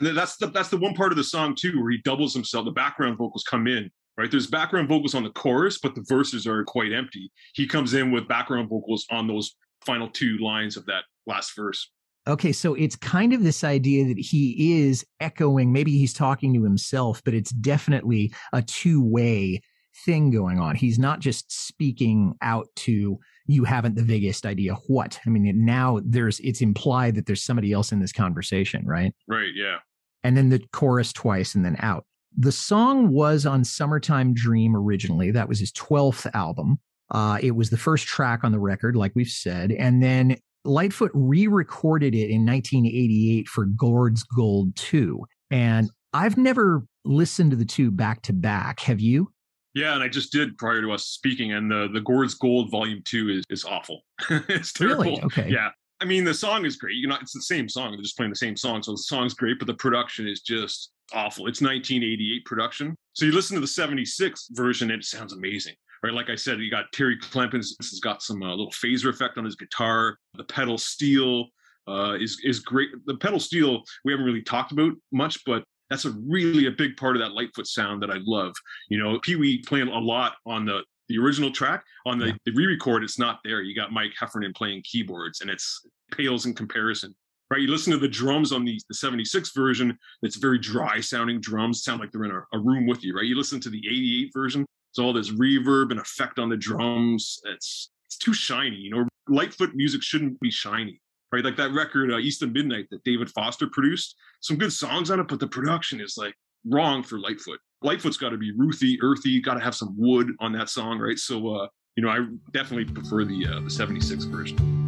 That's 0.00 0.36
the 0.36 0.46
that's 0.46 0.70
the 0.70 0.78
one 0.78 0.94
part 0.94 1.12
of 1.12 1.18
the 1.18 1.24
song 1.24 1.54
too 1.54 1.78
where 1.82 1.90
he 1.90 1.98
doubles 1.98 2.32
himself. 2.32 2.64
The 2.64 2.70
background 2.70 3.18
vocals 3.18 3.42
come 3.42 3.66
in, 3.66 3.90
right? 4.16 4.30
There's 4.30 4.46
background 4.46 4.88
vocals 4.88 5.14
on 5.14 5.24
the 5.24 5.30
chorus, 5.30 5.78
but 5.82 5.94
the 5.94 6.04
verses 6.08 6.46
are 6.46 6.64
quite 6.64 6.92
empty. 6.92 7.30
He 7.54 7.66
comes 7.66 7.94
in 7.94 8.12
with 8.12 8.28
background 8.28 8.68
vocals 8.70 9.04
on 9.10 9.26
those 9.26 9.56
final 9.84 10.08
two 10.08 10.38
lines 10.38 10.76
of 10.78 10.86
that 10.86 11.04
last 11.26 11.54
verse. 11.56 11.90
Okay, 12.30 12.52
so 12.52 12.74
it's 12.74 12.94
kind 12.94 13.32
of 13.32 13.42
this 13.42 13.64
idea 13.64 14.06
that 14.06 14.18
he 14.18 14.80
is 14.82 15.04
echoing, 15.18 15.72
maybe 15.72 15.98
he's 15.98 16.14
talking 16.14 16.54
to 16.54 16.62
himself, 16.62 17.20
but 17.24 17.34
it's 17.34 17.50
definitely 17.50 18.32
a 18.52 18.62
two 18.62 19.02
way 19.02 19.60
thing 20.04 20.30
going 20.30 20.60
on. 20.60 20.76
He's 20.76 20.98
not 20.98 21.18
just 21.18 21.50
speaking 21.50 22.34
out 22.40 22.68
to 22.76 23.18
you 23.46 23.64
haven't 23.64 23.96
the 23.96 24.04
biggest 24.04 24.46
idea 24.46 24.74
what. 24.86 25.18
I 25.26 25.30
mean, 25.30 25.64
now 25.64 26.00
there's 26.04 26.38
it's 26.40 26.60
implied 26.60 27.16
that 27.16 27.26
there's 27.26 27.42
somebody 27.42 27.72
else 27.72 27.90
in 27.90 27.98
this 27.98 28.12
conversation, 28.12 28.86
right? 28.86 29.12
Right, 29.26 29.50
yeah. 29.52 29.78
and 30.22 30.36
then 30.36 30.50
the 30.50 30.62
chorus 30.72 31.12
twice 31.12 31.56
and 31.56 31.64
then 31.64 31.76
out. 31.80 32.04
The 32.38 32.52
song 32.52 33.10
was 33.10 33.44
on 33.44 33.64
Summertime 33.64 34.34
Dream 34.34 34.76
originally. 34.76 35.32
That 35.32 35.48
was 35.48 35.58
his 35.58 35.72
12th 35.72 36.30
album. 36.32 36.78
Uh, 37.10 37.38
it 37.42 37.56
was 37.56 37.70
the 37.70 37.76
first 37.76 38.06
track 38.06 38.44
on 38.44 38.52
the 38.52 38.60
record, 38.60 38.94
like 38.94 39.16
we've 39.16 39.26
said. 39.26 39.72
And 39.72 40.00
then 40.00 40.36
Lightfoot 40.64 41.10
re 41.14 41.46
recorded 41.46 42.14
it 42.14 42.30
in 42.30 42.44
1988 42.44 43.48
for 43.48 43.64
Gord's 43.64 44.22
Gold 44.22 44.76
2. 44.76 45.24
And 45.50 45.90
I've 46.12 46.36
never 46.36 46.84
listened 47.04 47.50
to 47.52 47.56
the 47.56 47.64
two 47.64 47.90
back 47.90 48.22
to 48.22 48.32
back. 48.32 48.80
Have 48.80 49.00
you? 49.00 49.32
Yeah, 49.74 49.94
and 49.94 50.02
I 50.02 50.08
just 50.08 50.32
did 50.32 50.58
prior 50.58 50.82
to 50.82 50.92
us 50.92 51.04
speaking, 51.06 51.52
and 51.52 51.70
the 51.70 51.88
the 51.92 52.00
Gord's 52.00 52.34
Gold 52.34 52.70
Volume 52.70 53.02
Two 53.04 53.28
is 53.28 53.44
is 53.50 53.64
awful. 53.64 54.02
it's 54.48 54.72
terrible. 54.72 55.04
Really? 55.04 55.22
Okay. 55.22 55.48
Yeah. 55.48 55.70
I 56.00 56.06
mean, 56.06 56.24
the 56.24 56.34
song 56.34 56.64
is 56.64 56.76
great. 56.76 56.96
You 56.96 57.08
know, 57.08 57.18
it's 57.20 57.34
the 57.34 57.42
same 57.42 57.68
song. 57.68 57.92
They're 57.92 58.00
just 58.00 58.16
playing 58.16 58.32
the 58.32 58.36
same 58.36 58.56
song, 58.56 58.82
so 58.82 58.92
the 58.92 58.98
song's 58.98 59.34
great, 59.34 59.58
but 59.58 59.66
the 59.66 59.74
production 59.74 60.26
is 60.26 60.40
just 60.40 60.92
awful. 61.12 61.46
It's 61.46 61.60
1988 61.60 62.44
production. 62.46 62.96
So 63.12 63.26
you 63.26 63.32
listen 63.32 63.54
to 63.56 63.60
the 63.60 63.66
76 63.66 64.48
version, 64.52 64.90
and 64.90 65.02
it 65.02 65.04
sounds 65.04 65.34
amazing. 65.34 65.74
Right, 66.02 66.14
like 66.14 66.30
I 66.30 66.34
said, 66.34 66.60
you 66.60 66.70
got 66.70 66.90
Terry 66.92 67.18
Clements 67.18 67.76
has 67.78 68.00
got 68.00 68.22
some 68.22 68.42
uh, 68.42 68.48
little 68.50 68.70
phaser 68.70 69.10
effect 69.10 69.36
on 69.36 69.44
his 69.44 69.54
guitar. 69.54 70.16
The 70.34 70.44
pedal 70.44 70.78
steel 70.78 71.48
uh, 71.86 72.16
is 72.18 72.40
is 72.42 72.60
great. 72.60 72.88
The 73.06 73.16
pedal 73.16 73.38
steel 73.38 73.82
we 74.04 74.12
haven't 74.12 74.24
really 74.24 74.42
talked 74.42 74.72
about 74.72 74.92
much, 75.12 75.44
but 75.44 75.62
that's 75.90 76.06
a 76.06 76.12
really 76.26 76.66
a 76.66 76.70
big 76.70 76.96
part 76.96 77.16
of 77.16 77.20
that 77.20 77.32
Lightfoot 77.32 77.66
sound 77.66 78.02
that 78.02 78.10
I 78.10 78.18
love. 78.22 78.54
You 78.88 78.98
know, 78.98 79.18
Pee 79.20 79.36
Wee 79.36 79.62
playing 79.66 79.88
a 79.88 79.98
lot 79.98 80.36
on 80.46 80.64
the 80.64 80.82
the 81.10 81.18
original 81.18 81.50
track. 81.50 81.82
On 82.06 82.18
the, 82.18 82.34
the 82.46 82.52
re-record, 82.52 83.02
it's 83.02 83.18
not 83.18 83.40
there. 83.44 83.60
You 83.60 83.74
got 83.74 83.92
Mike 83.92 84.12
Heffernan 84.18 84.52
playing 84.54 84.82
keyboards, 84.84 85.40
and 85.40 85.50
it's 85.50 85.84
pales 86.12 86.46
in 86.46 86.54
comparison. 86.54 87.14
Right, 87.50 87.62
you 87.62 87.68
listen 87.68 87.92
to 87.92 87.98
the 87.98 88.06
drums 88.06 88.52
on 88.52 88.64
the, 88.64 88.80
the 88.88 88.94
76 88.94 89.50
version, 89.50 89.98
it's 90.22 90.36
very 90.36 90.60
dry 90.60 91.00
sounding 91.00 91.40
drums, 91.40 91.82
sound 91.82 92.00
like 92.00 92.12
they're 92.12 92.22
in 92.22 92.30
a, 92.30 92.42
a 92.56 92.60
room 92.60 92.86
with 92.86 93.02
you, 93.02 93.12
right? 93.12 93.26
You 93.26 93.36
listen 93.36 93.58
to 93.62 93.70
the 93.70 93.82
88 93.88 94.30
version, 94.32 94.64
it's 94.90 94.98
all 94.98 95.12
this 95.12 95.30
reverb 95.30 95.90
and 95.90 96.00
effect 96.00 96.38
on 96.38 96.48
the 96.48 96.56
drums. 96.56 97.40
It's 97.44 97.90
it's 98.06 98.18
too 98.18 98.34
shiny, 98.34 98.76
you 98.76 98.90
know. 98.90 99.06
Lightfoot 99.28 99.74
music 99.74 100.02
shouldn't 100.02 100.40
be 100.40 100.50
shiny, 100.50 101.00
right? 101.32 101.44
Like 101.44 101.56
that 101.56 101.72
record, 101.72 102.10
uh, 102.10 102.18
East 102.18 102.42
of 102.42 102.52
Midnight, 102.52 102.86
that 102.90 103.04
David 103.04 103.30
Foster 103.30 103.68
produced. 103.68 104.16
Some 104.40 104.56
good 104.56 104.72
songs 104.72 105.10
on 105.10 105.20
it, 105.20 105.28
but 105.28 105.38
the 105.38 105.46
production 105.46 106.00
is 106.00 106.16
like 106.16 106.34
wrong 106.66 107.04
for 107.04 107.20
Lightfoot. 107.20 107.60
Lightfoot's 107.82 108.16
got 108.16 108.30
to 108.30 108.36
be 108.36 108.52
ruthy, 108.52 108.98
earthy. 109.00 109.40
Got 109.40 109.54
to 109.54 109.60
have 109.60 109.74
some 109.74 109.94
wood 109.96 110.32
on 110.40 110.52
that 110.52 110.68
song, 110.68 110.98
right? 110.98 111.18
So, 111.18 111.54
uh, 111.54 111.68
you 111.96 112.02
know, 112.02 112.10
I 112.10 112.26
definitely 112.52 112.92
prefer 112.92 113.24
the 113.24 113.46
uh, 113.46 113.60
the 113.60 113.70
'76 113.70 114.24
version. 114.24 114.79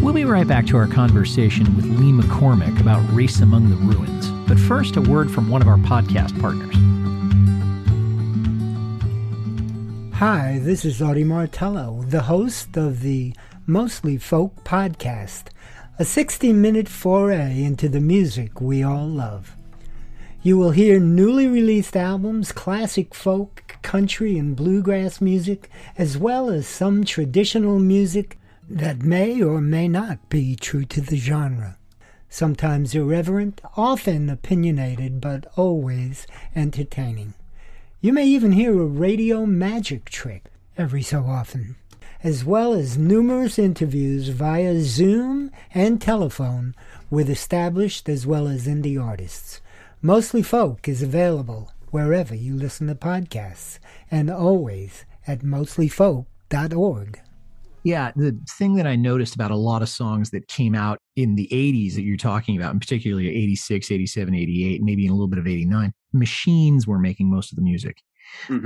We'll 0.00 0.14
be 0.14 0.24
right 0.24 0.46
back 0.46 0.64
to 0.68 0.76
our 0.76 0.86
conversation 0.86 1.74
with 1.74 1.84
Lee 1.84 2.12
McCormick 2.12 2.80
about 2.80 3.02
Race 3.12 3.40
Among 3.40 3.68
the 3.68 3.74
Ruins. 3.76 4.28
But 4.48 4.56
first, 4.56 4.96
a 4.96 5.00
word 5.00 5.28
from 5.28 5.50
one 5.50 5.60
of 5.60 5.66
our 5.66 5.76
podcast 5.76 6.40
partners. 6.40 6.76
Hi, 10.14 10.60
this 10.62 10.84
is 10.84 11.02
Audie 11.02 11.24
Martello, 11.24 12.04
the 12.06 12.22
host 12.22 12.76
of 12.76 13.00
the 13.00 13.34
Mostly 13.66 14.16
Folk 14.18 14.62
podcast, 14.62 15.48
a 15.98 16.04
60 16.04 16.52
minute 16.52 16.88
foray 16.88 17.60
into 17.60 17.88
the 17.88 18.00
music 18.00 18.60
we 18.60 18.84
all 18.84 19.08
love. 19.08 19.56
You 20.42 20.56
will 20.58 20.70
hear 20.70 21.00
newly 21.00 21.48
released 21.48 21.96
albums, 21.96 22.52
classic 22.52 23.16
folk, 23.16 23.76
country, 23.82 24.38
and 24.38 24.54
bluegrass 24.54 25.20
music, 25.20 25.68
as 25.98 26.16
well 26.16 26.50
as 26.50 26.68
some 26.68 27.02
traditional 27.02 27.80
music 27.80 28.38
that 28.68 29.02
may 29.02 29.42
or 29.42 29.60
may 29.60 29.88
not 29.88 30.28
be 30.28 30.54
true 30.54 30.84
to 30.84 31.00
the 31.00 31.16
genre. 31.16 31.78
Sometimes 32.28 32.94
irreverent, 32.94 33.60
often 33.76 34.28
opinionated, 34.28 35.20
but 35.20 35.46
always 35.56 36.26
entertaining. 36.54 37.32
You 38.00 38.12
may 38.12 38.26
even 38.26 38.52
hear 38.52 38.78
a 38.80 38.86
radio 38.86 39.46
magic 39.46 40.04
trick 40.10 40.44
every 40.76 41.02
so 41.02 41.24
often, 41.24 41.76
as 42.22 42.44
well 42.44 42.74
as 42.74 42.98
numerous 42.98 43.58
interviews 43.58 44.28
via 44.28 44.80
Zoom 44.80 45.50
and 45.72 46.00
telephone 46.00 46.74
with 47.10 47.30
established 47.30 48.08
as 48.08 48.26
well 48.26 48.46
as 48.46 48.66
indie 48.66 49.02
artists. 49.02 49.62
Mostly 50.02 50.42
Folk 50.42 50.86
is 50.86 51.02
available 51.02 51.72
wherever 51.90 52.34
you 52.34 52.54
listen 52.54 52.86
to 52.88 52.94
podcasts 52.94 53.78
and 54.10 54.30
always 54.30 55.04
at 55.26 55.40
mostlyfolk.org. 55.40 57.20
Yeah, 57.84 58.12
the 58.16 58.38
thing 58.50 58.74
that 58.76 58.86
I 58.86 58.96
noticed 58.96 59.34
about 59.34 59.50
a 59.50 59.56
lot 59.56 59.82
of 59.82 59.88
songs 59.88 60.30
that 60.30 60.48
came 60.48 60.74
out 60.74 60.98
in 61.16 61.36
the 61.36 61.48
80s 61.52 61.94
that 61.94 62.02
you're 62.02 62.16
talking 62.16 62.56
about, 62.56 62.72
and 62.72 62.80
particularly 62.80 63.28
86, 63.28 63.90
87, 63.90 64.34
88, 64.34 64.82
maybe 64.82 65.04
in 65.06 65.10
a 65.10 65.14
little 65.14 65.28
bit 65.28 65.38
of 65.38 65.46
89, 65.46 65.92
machines 66.12 66.86
were 66.86 66.98
making 66.98 67.30
most 67.30 67.52
of 67.52 67.56
the 67.56 67.62
music. 67.62 68.02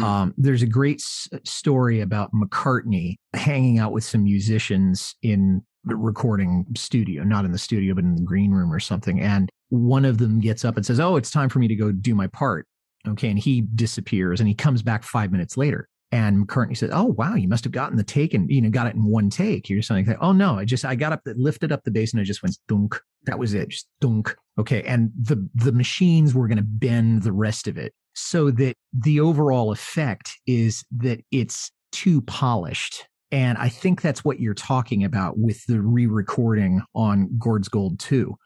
Um, 0.02 0.34
there's 0.36 0.62
a 0.62 0.66
great 0.66 0.96
s- 0.96 1.28
story 1.44 2.00
about 2.00 2.32
McCartney 2.32 3.16
hanging 3.34 3.78
out 3.78 3.92
with 3.92 4.02
some 4.04 4.24
musicians 4.24 5.14
in 5.22 5.62
the 5.84 5.94
recording 5.96 6.66
studio, 6.76 7.22
not 7.22 7.44
in 7.44 7.52
the 7.52 7.58
studio, 7.58 7.94
but 7.94 8.04
in 8.04 8.16
the 8.16 8.22
green 8.22 8.50
room 8.50 8.72
or 8.72 8.80
something. 8.80 9.20
And 9.20 9.50
one 9.68 10.04
of 10.04 10.18
them 10.18 10.40
gets 10.40 10.64
up 10.64 10.76
and 10.76 10.84
says, 10.84 11.00
Oh, 11.00 11.16
it's 11.16 11.30
time 11.30 11.48
for 11.48 11.58
me 11.58 11.68
to 11.68 11.74
go 11.76 11.92
do 11.92 12.14
my 12.14 12.26
part. 12.28 12.66
Okay. 13.06 13.28
And 13.30 13.38
he 13.38 13.62
disappears 13.74 14.40
and 14.40 14.48
he 14.48 14.54
comes 14.54 14.82
back 14.82 15.02
five 15.04 15.32
minutes 15.32 15.56
later. 15.56 15.88
And 16.12 16.46
McCartney 16.46 16.76
says, 16.76 16.90
"Oh 16.92 17.06
wow, 17.16 17.34
you 17.34 17.48
must 17.48 17.64
have 17.64 17.72
gotten 17.72 17.96
the 17.96 18.04
take 18.04 18.34
and 18.34 18.48
you 18.50 18.60
know 18.60 18.68
got 18.68 18.86
it 18.86 18.94
in 18.94 19.04
one 19.04 19.30
take." 19.30 19.70
You're 19.70 19.82
something 19.82 20.06
like, 20.06 20.18
"Oh 20.20 20.32
no, 20.32 20.58
I 20.58 20.66
just 20.66 20.84
I 20.84 20.94
got 20.94 21.12
up, 21.12 21.22
lifted 21.24 21.72
up 21.72 21.84
the 21.84 21.90
bass, 21.90 22.12
and 22.12 22.20
I 22.20 22.24
just 22.24 22.42
went 22.42 22.58
dunk. 22.68 23.00
That 23.24 23.38
was 23.38 23.54
it, 23.54 23.70
just 23.70 23.88
dunk." 24.00 24.36
Okay, 24.58 24.82
and 24.82 25.10
the 25.18 25.48
the 25.54 25.72
machines 25.72 26.34
were 26.34 26.48
going 26.48 26.58
to 26.58 26.62
bend 26.62 27.22
the 27.22 27.32
rest 27.32 27.66
of 27.66 27.78
it. 27.78 27.94
so 28.14 28.50
that 28.50 28.76
the 28.92 29.20
overall 29.20 29.72
effect 29.72 30.38
is 30.46 30.84
that 30.90 31.20
it's 31.30 31.70
too 31.92 32.20
polished. 32.22 33.06
And 33.30 33.56
I 33.56 33.70
think 33.70 34.02
that's 34.02 34.24
what 34.24 34.40
you're 34.40 34.52
talking 34.52 35.04
about 35.04 35.38
with 35.38 35.64
the 35.66 35.80
re 35.80 36.06
recording 36.06 36.82
on 36.94 37.30
Gord's 37.38 37.68
Gold 37.68 37.98
2, 37.98 38.36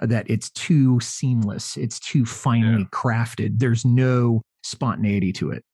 that 0.00 0.30
it's 0.30 0.50
too 0.50 1.00
seamless, 1.00 1.76
it's 1.76 1.98
too 1.98 2.24
finely 2.24 2.82
yeah. 2.82 2.88
crafted. 2.92 3.58
There's 3.58 3.84
no 3.84 4.42
spontaneity 4.62 5.32
to 5.34 5.50
it. 5.50 5.64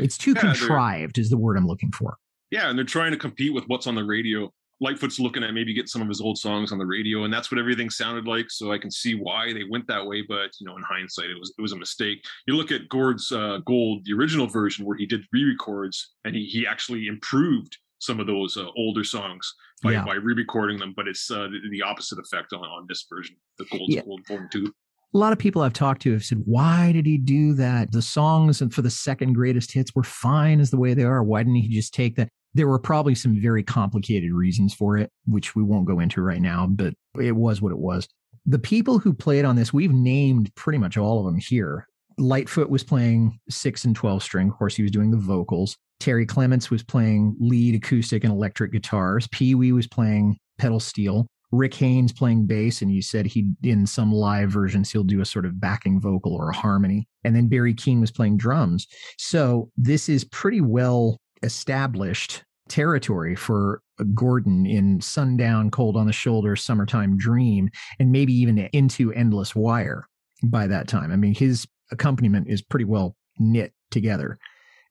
It's 0.00 0.18
too 0.18 0.32
yeah, 0.34 0.40
contrived, 0.40 1.18
is 1.18 1.30
the 1.30 1.36
word 1.36 1.56
I'm 1.56 1.66
looking 1.66 1.92
for. 1.92 2.16
Yeah, 2.50 2.68
and 2.68 2.78
they're 2.78 2.84
trying 2.84 3.12
to 3.12 3.18
compete 3.18 3.54
with 3.54 3.64
what's 3.68 3.86
on 3.86 3.94
the 3.94 4.04
radio. 4.04 4.52
Lightfoot's 4.80 5.20
looking 5.20 5.42
at 5.44 5.54
maybe 5.54 5.72
get 5.72 5.88
some 5.88 6.02
of 6.02 6.08
his 6.08 6.20
old 6.20 6.36
songs 6.38 6.72
on 6.72 6.78
the 6.78 6.86
radio, 6.86 7.24
and 7.24 7.32
that's 7.32 7.50
what 7.50 7.58
everything 7.58 7.90
sounded 7.90 8.26
like. 8.26 8.50
So 8.50 8.72
I 8.72 8.78
can 8.78 8.90
see 8.90 9.14
why 9.14 9.52
they 9.52 9.64
went 9.64 9.86
that 9.86 10.04
way. 10.04 10.22
But 10.22 10.50
you 10.60 10.66
know, 10.66 10.76
in 10.76 10.82
hindsight, 10.82 11.30
it 11.30 11.38
was 11.38 11.54
it 11.56 11.62
was 11.62 11.72
a 11.72 11.76
mistake. 11.76 12.24
You 12.46 12.54
look 12.54 12.72
at 12.72 12.88
Gord's 12.88 13.30
uh, 13.32 13.58
Gold, 13.64 14.04
the 14.04 14.12
original 14.12 14.46
version, 14.46 14.84
where 14.84 14.96
he 14.96 15.06
did 15.06 15.24
re-records, 15.32 16.14
and 16.24 16.34
he 16.34 16.44
he 16.44 16.66
actually 16.66 17.06
improved 17.06 17.76
some 17.98 18.20
of 18.20 18.26
those 18.26 18.56
uh, 18.56 18.66
older 18.76 19.04
songs 19.04 19.54
by, 19.82 19.92
yeah. 19.92 20.04
by 20.04 20.14
re-recording 20.14 20.78
them. 20.78 20.92
But 20.94 21.08
it's 21.08 21.30
uh, 21.30 21.48
the, 21.48 21.60
the, 21.70 21.80
opposite 21.80 22.18
effect 22.18 22.52
on, 22.52 22.60
on 22.60 22.84
this 22.86 23.06
version, 23.08 23.36
the 23.58 23.64
Gold 23.70 23.88
yeah. 23.88 24.02
Gold 24.02 24.26
Form 24.26 24.48
Two 24.52 24.72
a 25.14 25.18
lot 25.18 25.32
of 25.32 25.38
people 25.38 25.62
I've 25.62 25.72
talked 25.72 26.02
to 26.02 26.12
have 26.12 26.24
said, 26.24 26.42
why 26.44 26.90
did 26.90 27.06
he 27.06 27.18
do 27.18 27.54
that? 27.54 27.92
The 27.92 28.02
songs 28.02 28.60
for 28.72 28.82
the 28.82 28.90
second 28.90 29.34
greatest 29.34 29.70
hits 29.70 29.94
were 29.94 30.02
fine 30.02 30.58
as 30.60 30.70
the 30.70 30.76
way 30.76 30.92
they 30.92 31.04
are. 31.04 31.22
Why 31.22 31.44
didn't 31.44 31.62
he 31.62 31.68
just 31.68 31.94
take 31.94 32.16
that? 32.16 32.28
There 32.54 32.68
were 32.68 32.80
probably 32.80 33.14
some 33.14 33.40
very 33.40 33.62
complicated 33.62 34.32
reasons 34.32 34.74
for 34.74 34.96
it, 34.96 35.10
which 35.26 35.54
we 35.54 35.62
won't 35.62 35.86
go 35.86 36.00
into 36.00 36.20
right 36.20 36.40
now, 36.40 36.66
but 36.66 36.94
it 37.20 37.32
was 37.32 37.62
what 37.62 37.72
it 37.72 37.78
was. 37.78 38.08
The 38.46 38.58
people 38.58 38.98
who 38.98 39.12
played 39.14 39.44
on 39.44 39.56
this, 39.56 39.72
we've 39.72 39.92
named 39.92 40.54
pretty 40.54 40.78
much 40.78 40.96
all 40.96 41.20
of 41.20 41.26
them 41.26 41.38
here. 41.38 41.86
Lightfoot 42.18 42.68
was 42.68 42.84
playing 42.84 43.38
six 43.48 43.84
and 43.84 43.94
12 43.94 44.22
string. 44.22 44.48
Of 44.48 44.54
course, 44.56 44.76
he 44.76 44.82
was 44.82 44.92
doing 44.92 45.10
the 45.10 45.16
vocals. 45.16 45.76
Terry 46.00 46.26
Clements 46.26 46.70
was 46.70 46.82
playing 46.82 47.36
lead 47.38 47.74
acoustic 47.74 48.24
and 48.24 48.32
electric 48.32 48.72
guitars. 48.72 49.28
Pee 49.28 49.54
Wee 49.54 49.72
was 49.72 49.86
playing 49.86 50.38
pedal 50.58 50.80
steel. 50.80 51.26
Rick 51.54 51.74
Haynes 51.74 52.12
playing 52.12 52.46
bass, 52.46 52.82
and 52.82 52.92
you 52.92 53.02
said 53.02 53.26
he 53.26 53.46
in 53.62 53.86
some 53.86 54.12
live 54.12 54.50
versions 54.50 54.90
he'll 54.90 55.04
do 55.04 55.20
a 55.20 55.26
sort 55.26 55.46
of 55.46 55.60
backing 55.60 56.00
vocal 56.00 56.34
or 56.34 56.50
a 56.50 56.56
harmony. 56.56 57.08
And 57.24 57.34
then 57.34 57.48
Barry 57.48 57.74
Keane 57.74 58.00
was 58.00 58.10
playing 58.10 58.36
drums. 58.36 58.86
So 59.18 59.70
this 59.76 60.08
is 60.08 60.24
pretty 60.24 60.60
well 60.60 61.20
established 61.42 62.42
territory 62.68 63.36
for 63.36 63.82
Gordon 64.14 64.66
in 64.66 65.00
Sundown, 65.00 65.70
Cold 65.70 65.96
on 65.96 66.06
the 66.06 66.12
Shoulder, 66.12 66.56
Summertime 66.56 67.16
Dream, 67.16 67.70
and 67.98 68.10
maybe 68.10 68.32
even 68.32 68.58
into 68.72 69.12
Endless 69.12 69.54
Wire 69.54 70.08
by 70.42 70.66
that 70.66 70.88
time. 70.88 71.12
I 71.12 71.16
mean, 71.16 71.34
his 71.34 71.66
accompaniment 71.92 72.48
is 72.48 72.62
pretty 72.62 72.84
well 72.84 73.16
knit 73.38 73.72
together 73.90 74.38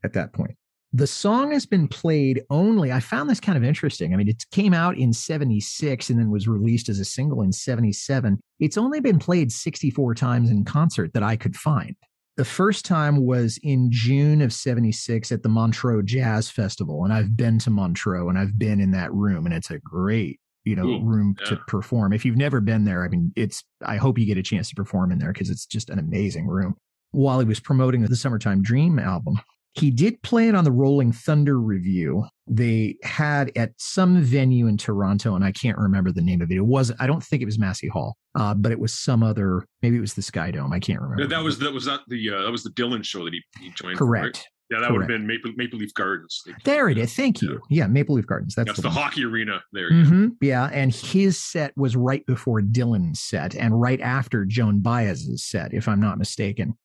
at 0.03 0.13
that 0.13 0.33
point. 0.33 0.55
The 0.95 1.07
song 1.07 1.51
has 1.53 1.65
been 1.65 1.87
played 1.87 2.43
only, 2.51 2.91
I 2.91 2.99
found 2.99 3.27
this 3.27 3.39
kind 3.39 3.57
of 3.57 3.63
interesting. 3.63 4.13
I 4.13 4.17
mean, 4.17 4.27
it 4.27 4.45
came 4.51 4.75
out 4.75 4.95
in 4.95 5.11
76 5.11 6.11
and 6.11 6.19
then 6.19 6.29
was 6.29 6.47
released 6.47 6.87
as 6.87 6.99
a 6.99 7.05
single 7.05 7.41
in 7.41 7.51
77. 7.51 8.39
It's 8.59 8.77
only 8.77 8.99
been 8.99 9.17
played 9.17 9.51
64 9.51 10.13
times 10.13 10.51
in 10.51 10.63
concert 10.65 11.13
that 11.13 11.23
I 11.23 11.35
could 11.35 11.55
find. 11.55 11.95
The 12.37 12.45
first 12.45 12.85
time 12.85 13.25
was 13.25 13.59
in 13.63 13.89
June 13.91 14.39
of 14.39 14.53
76 14.53 15.31
at 15.31 15.41
the 15.41 15.49
Montreux 15.49 16.03
Jazz 16.03 16.51
Festival. 16.51 17.03
And 17.03 17.11
I've 17.11 17.35
been 17.35 17.57
to 17.59 17.71
Montreux 17.71 18.29
and 18.29 18.37
I've 18.37 18.59
been 18.59 18.79
in 18.79 18.91
that 18.91 19.11
room 19.13 19.47
and 19.47 19.55
it's 19.55 19.71
a 19.71 19.79
great, 19.79 20.39
you 20.63 20.75
know, 20.75 20.85
Ooh, 20.85 21.03
room 21.03 21.35
yeah. 21.39 21.45
to 21.49 21.57
perform. 21.67 22.13
If 22.13 22.23
you've 22.23 22.37
never 22.37 22.61
been 22.61 22.85
there, 22.85 23.03
I 23.03 23.07
mean, 23.07 23.31
it's, 23.35 23.63
I 23.83 23.95
hope 23.95 24.19
you 24.19 24.27
get 24.27 24.37
a 24.37 24.43
chance 24.43 24.69
to 24.69 24.75
perform 24.75 25.11
in 25.11 25.17
there 25.17 25.33
because 25.33 25.49
it's 25.49 25.65
just 25.65 25.89
an 25.89 25.97
amazing 25.97 26.45
room. 26.45 26.75
While 27.11 27.39
he 27.39 27.45
was 27.45 27.59
promoting 27.59 28.03
the 28.03 28.15
Summertime 28.15 28.61
Dream 28.61 28.99
album, 28.99 29.39
he 29.73 29.89
did 29.89 30.21
play 30.21 30.47
it 30.47 30.55
on 30.55 30.63
the 30.63 30.71
Rolling 30.71 31.11
Thunder 31.11 31.59
Revue. 31.59 32.23
They 32.47 32.97
had 33.03 33.51
at 33.55 33.71
some 33.77 34.21
venue 34.21 34.67
in 34.67 34.77
Toronto, 34.77 35.35
and 35.35 35.43
I 35.43 35.51
can't 35.51 35.77
remember 35.77 36.11
the 36.11 36.21
name 36.21 36.41
of 36.41 36.51
it. 36.51 36.57
It 36.57 36.65
was 36.65 36.91
I 36.99 37.07
don't 37.07 37.23
think 37.23 37.41
it 37.41 37.45
was 37.45 37.57
Massey 37.57 37.87
Hall, 37.87 38.17
uh, 38.35 38.53
but 38.53 38.71
it 38.71 38.79
was 38.79 38.93
some 38.93 39.23
other. 39.23 39.65
Maybe 39.81 39.97
it 39.97 40.01
was 40.01 40.13
the 40.13 40.21
Sky 40.21 40.51
Dome. 40.51 40.73
I 40.73 40.79
can't 40.79 41.01
remember. 41.01 41.27
That 41.27 41.43
was 41.43 41.57
that 41.59 41.73
was 41.73 41.87
not 41.87 42.01
the 42.07 42.29
uh, 42.29 42.41
that 42.43 42.51
was 42.51 42.63
the 42.63 42.71
Dylan 42.71 43.03
show 43.03 43.23
that 43.23 43.33
he, 43.33 43.41
he 43.59 43.69
joined. 43.71 43.97
Correct. 43.97 44.37
right? 44.37 44.47
Yeah, 44.69 44.79
that 44.79 44.87
Correct. 44.87 44.93
would 44.93 45.01
have 45.01 45.07
been 45.19 45.27
Maple, 45.27 45.51
Maple 45.55 45.77
Leaf 45.77 45.93
Gardens. 45.93 46.41
There 46.63 46.89
it 46.89 46.97
is. 46.97 47.13
Thank 47.13 47.41
you. 47.41 47.61
Yeah, 47.69 47.85
Maple 47.85 48.15
Leaf 48.15 48.25
Gardens. 48.25 48.55
That's, 48.55 48.67
That's 48.67 48.77
the, 48.77 48.83
the 48.83 48.89
hockey 48.89 49.23
arena 49.23 49.61
there. 49.71 49.91
Mm-hmm. 49.91 50.29
Yeah, 50.41 50.69
and 50.71 50.93
his 50.93 51.37
set 51.37 51.73
was 51.77 51.95
right 51.95 52.25
before 52.25 52.61
Dylan's 52.61 53.19
set 53.19 53.55
and 53.55 53.79
right 53.79 54.01
after 54.01 54.45
Joan 54.45 54.79
Baez's 54.79 55.43
set, 55.43 55.73
if 55.73 55.87
I'm 55.87 55.99
not 55.99 56.17
mistaken. 56.17 56.75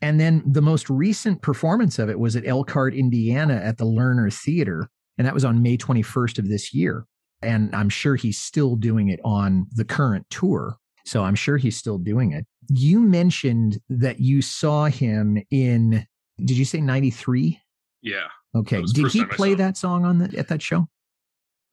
And 0.00 0.20
then 0.20 0.42
the 0.46 0.62
most 0.62 0.88
recent 0.88 1.42
performance 1.42 1.98
of 1.98 2.08
it 2.08 2.18
was 2.18 2.36
at 2.36 2.46
Elkhart, 2.46 2.94
Indiana 2.94 3.56
at 3.56 3.78
the 3.78 3.84
Lerner 3.84 4.32
Theater. 4.32 4.88
And 5.16 5.26
that 5.26 5.34
was 5.34 5.44
on 5.44 5.62
May 5.62 5.76
21st 5.76 6.38
of 6.38 6.48
this 6.48 6.72
year. 6.72 7.04
And 7.42 7.74
I'm 7.74 7.88
sure 7.88 8.16
he's 8.16 8.38
still 8.38 8.76
doing 8.76 9.08
it 9.08 9.20
on 9.24 9.66
the 9.72 9.84
current 9.84 10.26
tour. 10.30 10.76
So 11.04 11.24
I'm 11.24 11.34
sure 11.34 11.56
he's 11.56 11.76
still 11.76 11.98
doing 11.98 12.32
it. 12.32 12.46
You 12.68 13.00
mentioned 13.00 13.78
that 13.88 14.20
you 14.20 14.42
saw 14.42 14.86
him 14.86 15.42
in, 15.50 16.06
did 16.44 16.56
you 16.56 16.64
say 16.64 16.80
93? 16.80 17.58
Yeah. 18.02 18.26
Okay. 18.54 18.82
Did 18.82 19.10
he 19.10 19.24
play 19.24 19.54
that 19.54 19.76
song 19.76 20.04
on 20.04 20.18
the, 20.18 20.38
at 20.38 20.48
that 20.48 20.62
show? 20.62 20.88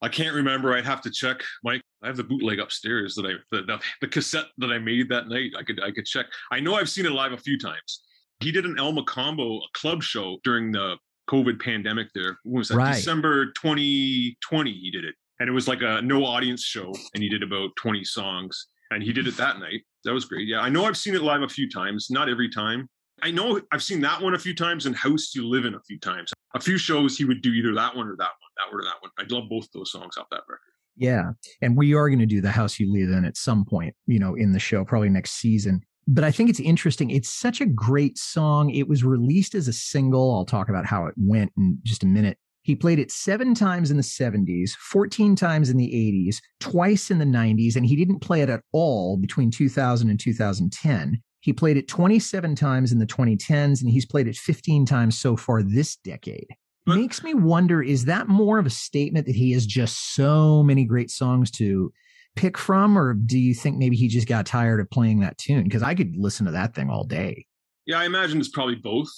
I 0.02 0.08
can't 0.10 0.36
remember. 0.36 0.74
I'd 0.74 0.86
have 0.86 1.02
to 1.02 1.12
check. 1.12 1.44
Mike, 1.64 1.82
I 2.04 2.08
have 2.08 2.18
the 2.18 2.24
bootleg 2.24 2.60
upstairs 2.60 3.16
that 3.16 3.26
I 3.26 3.34
the, 3.52 3.64
the, 3.64 3.82
the, 4.02 4.08
cassette 4.08 4.46
that 4.58 4.72
I 4.72 4.78
made 4.78 5.10
that 5.10 5.28
night. 5.28 5.54
I 5.58 5.64
could 5.64 5.82
I 5.82 5.92
could 5.92 6.06
check. 6.06 6.28
I 6.52 6.60
know 6.60 6.76
I've 6.76 6.90
seen 6.90 7.06
it 7.06 7.12
live 7.12 7.32
a 7.32 7.38
few 7.38 7.58
times. 7.58 8.04
He 8.40 8.52
did 8.52 8.66
an 8.66 8.78
El 8.78 8.94
Mocambo 8.94 9.62
club 9.74 10.04
show 10.04 10.38
during 10.44 10.72
the 10.72 10.98
COVID 11.30 11.60
pandemic 11.60 12.08
there. 12.14 12.38
What 12.44 12.60
was 12.60 12.68
that? 12.70 12.78
Right. 12.78 12.96
December 12.96 13.48
2020, 13.54 14.72
he 14.72 14.92
did 14.92 15.06
it. 15.06 15.16
And 15.40 15.50
it 15.50 15.52
was 15.52 15.68
like 15.68 15.82
a 15.82 16.02
no 16.02 16.24
audience 16.24 16.64
show. 16.64 16.94
And 17.14 17.24
he 17.24 17.30
did 17.30 17.44
about 17.44 17.72
20 17.78 18.04
songs. 18.04 18.68
And 18.92 19.02
he 19.02 19.12
did 19.12 19.28
it 19.28 19.36
that 19.38 19.60
night. 19.60 19.82
That 20.04 20.14
was 20.14 20.26
great. 20.26 20.48
Yeah. 20.48 20.60
I 20.60 20.70
know 20.70 20.86
I've 20.86 20.98
seen 20.98 21.16
it 21.16 21.22
live 21.22 21.42
a 21.42 21.50
few 21.50 21.70
times, 21.70 22.08
not 22.10 22.30
every 22.30 22.50
time. 22.50 22.88
I 23.22 23.32
know 23.32 23.60
I've 23.72 23.84
seen 23.84 24.02
that 24.02 24.22
one 24.22 24.36
a 24.36 24.40
few 24.40 24.54
times 24.54 24.86
and 24.86 24.96
House 24.96 25.34
You 25.34 25.48
Live 25.48 25.66
in 25.66 25.74
a 25.74 25.80
few 25.80 25.98
times. 26.00 26.32
A 26.54 26.60
few 26.60 26.78
shows 26.78 27.18
he 27.18 27.26
would 27.26 27.42
do 27.42 27.52
either 27.52 27.74
that 27.74 27.96
one 27.96 28.08
or 28.08 28.16
that 28.18 28.24
one, 28.24 28.52
that 28.58 28.72
one 28.72 28.82
or 28.82 28.84
that 28.84 28.96
one. 29.00 29.12
I 29.18 29.24
love 29.34 29.50
both 29.50 29.68
those 29.74 29.92
songs 29.92 30.18
off 30.18 30.28
that 30.32 30.42
record. 30.48 30.60
Yeah. 30.96 31.32
And 31.62 31.76
we 31.76 31.94
are 31.96 32.10
going 32.10 32.20
to 32.20 32.26
do 32.26 32.42
the 32.42 32.52
House 32.52 32.80
You 32.80 32.92
Live 32.92 33.10
in 33.10 33.26
at 33.26 33.36
some 33.36 33.66
point, 33.66 33.96
you 34.06 34.20
know, 34.20 34.36
in 34.36 34.52
the 34.52 34.60
show, 34.60 34.86
probably 34.86 35.10
next 35.10 35.32
season 35.32 35.82
but 36.08 36.24
I 36.24 36.32
think 36.32 36.50
it's 36.50 36.60
interesting. 36.60 37.10
It's 37.10 37.30
such 37.30 37.62
a 37.62 37.66
great 37.66 38.18
song. 38.18 38.70
It 38.70 38.88
was 38.88 39.04
released 39.04 39.56
as 39.56 39.68
a 39.68 39.74
single. 39.74 40.34
I'll 40.34 40.46
talk 40.46 40.70
about 40.70 40.86
how 40.86 41.06
it 41.08 41.16
went 41.18 41.52
in 41.58 41.80
just 41.84 42.04
a 42.04 42.08
minute. 42.08 42.38
He 42.62 42.76
played 42.76 42.98
it 42.98 43.12
seven 43.12 43.54
times 43.54 43.92
in 43.92 43.98
the 43.98 44.04
70s, 44.04 44.72
14 44.72 45.36
times 45.36 45.70
in 45.70 45.78
the 45.78 45.88
80s, 45.88 46.38
twice 46.60 47.12
in 47.12 47.20
the 47.20 47.26
90s, 47.26 47.76
and 47.76 47.86
he 47.86 47.96
didn't 47.96 48.22
play 48.22 48.42
it 48.42 48.50
at 48.50 48.64
all 48.72 49.18
between 49.18 49.52
2000 49.52 50.10
and 50.10 50.20
2010. 50.20 51.22
He 51.42 51.54
played 51.54 51.78
it 51.78 51.88
27 51.88 52.56
times 52.56 52.92
in 52.92 52.98
the 52.98 53.06
2010s, 53.06 53.82
and 53.82 53.92
he's 53.92 54.06
played 54.06 54.28
it 54.28 54.36
15 54.36 54.86
times 54.88 55.16
so 55.16 55.38
far 55.38 55.62
this 55.62 55.96
decade. 55.98 56.48
Makes 56.88 57.24
me 57.24 57.36
wonder 57.36 57.84
is 57.84 58.06
that 58.06 58.28
more 58.28 58.58
of 58.58 58.66
a 58.66 58.72
statement 58.72 59.28
that 59.28 59.36
he 59.36 59.52
has 59.52 59.68
just 59.68 60.16
so 60.16 60.64
many 60.64 60.86
great 60.86 61.12
songs 61.12 61.52
to 61.52 61.92
pick 62.36 62.58
from, 62.58 62.98
or 62.98 63.14
do 63.14 63.40
you 63.40 63.54
think 63.54 63.78
maybe 63.78 63.96
he 63.96 64.08
just 64.08 64.28
got 64.28 64.46
tired 64.46 64.80
of 64.80 64.90
playing 64.90 65.20
that 65.22 65.38
tune? 65.38 65.64
Because 65.64 65.84
I 65.84 65.96
could 65.96 66.16
listen 66.16 66.46
to 66.46 66.52
that 66.52 66.76
thing 66.76 66.90
all 66.90 67.04
day. 67.04 67.46
Yeah, 67.86 68.00
I 68.00 68.06
imagine 68.06 68.40
it's 68.40 68.50
probably 68.50 68.76
both. 68.76 69.10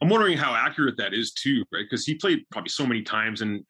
I'm 0.00 0.08
wondering 0.08 0.36
how 0.36 0.54
accurate 0.54 0.96
that 0.98 1.14
is 1.14 1.32
too, 1.32 1.64
right? 1.72 1.84
Because 1.88 2.04
he 2.04 2.14
played 2.14 2.40
probably 2.50 2.70
so 2.70 2.86
many 2.86 3.02
times, 3.02 3.42
and 3.42 3.62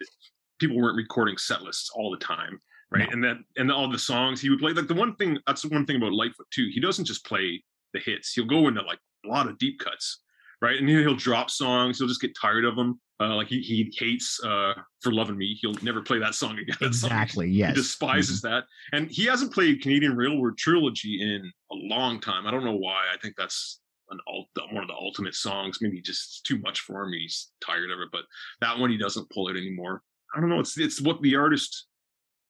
people 0.59 0.77
weren't 0.77 0.97
recording 0.97 1.37
set 1.37 1.63
lists 1.63 1.91
all 1.95 2.11
the 2.11 2.25
time, 2.25 2.59
right? 2.91 3.09
No. 3.09 3.13
And 3.13 3.25
that 3.25 3.37
and 3.57 3.71
all 3.71 3.91
the 3.91 3.99
songs 3.99 4.41
he 4.41 4.51
would 4.51 4.59
play. 4.59 4.73
Like 4.73 4.89
the 4.89 4.95
one 4.95 5.15
thing 5.17 5.39
that's 5.47 5.63
the 5.63 5.69
one 5.69 5.87
thing 5.87 5.97
about 5.97 6.13
Lightfoot 6.13 6.47
too. 6.51 6.69
He 6.73 6.81
doesn't 6.81 7.05
just 7.05 7.25
play 7.25 7.63
the 7.93 8.01
hits. 8.01 8.33
He'll 8.33 8.47
go 8.47 8.69
into 8.69 8.83
like 8.83 8.99
a 9.25 9.29
lot 9.29 9.49
of 9.49 9.59
deep 9.59 9.79
cuts, 9.79 10.23
right? 10.65 10.79
And 10.79 10.89
he'll 10.89 11.15
drop 11.15 11.51
songs. 11.51 11.99
He'll 11.99 12.09
just 12.09 12.23
get 12.23 12.35
tired 12.41 12.65
of 12.65 12.75
them. 12.75 12.99
Uh, 13.21 13.37
like 13.37 13.47
he 13.47 13.61
he 13.61 13.95
hates 13.97 14.43
uh, 14.43 14.73
for 15.01 15.13
loving 15.13 15.37
me. 15.37 15.57
He'll 15.61 15.75
never 15.83 16.01
play 16.01 16.19
that 16.19 16.35
song 16.35 16.59
again. 16.59 16.77
That 16.81 16.87
exactly. 16.87 17.47
Song. 17.47 17.55
Yes. 17.55 17.69
He 17.71 17.75
despises 17.77 18.43
mm-hmm. 18.43 18.55
that, 18.55 18.65
and 18.93 19.11
he 19.11 19.27
hasn't 19.27 19.53
played 19.53 19.83
Canadian 19.83 20.17
Railroad 20.17 20.59
Trilogy 20.59 21.23
in 21.23 21.53
a 21.71 21.75
long 21.75 22.21
time. 22.21 22.47
I 22.47 22.51
don't 22.51 22.65
know 22.65 22.77
why. 22.77 23.05
I 23.15 23.19
think 23.19 23.35
that's 23.37 23.81
an 24.11 24.19
alt, 24.27 24.49
one 24.73 24.83
of 24.83 24.89
the 24.89 24.95
ultimate 24.95 25.35
songs. 25.35 25.79
Maybe 25.81 26.01
just 26.01 26.45
too 26.45 26.59
much 26.59 26.81
for 26.81 27.05
him. 27.05 27.13
He's 27.13 27.53
tired 27.65 27.91
of 27.91 28.01
it. 28.01 28.09
But 28.11 28.23
that 28.61 28.79
one 28.79 28.91
he 28.91 28.97
doesn't 28.97 29.31
pull 29.31 29.49
it 29.49 29.57
anymore. 29.57 30.03
I 30.35 30.41
don't 30.41 30.49
know. 30.49 30.61
It's 30.61 30.77
it's 30.79 31.01
what 31.01 31.23
the 31.23 31.37
artist 31.37 31.87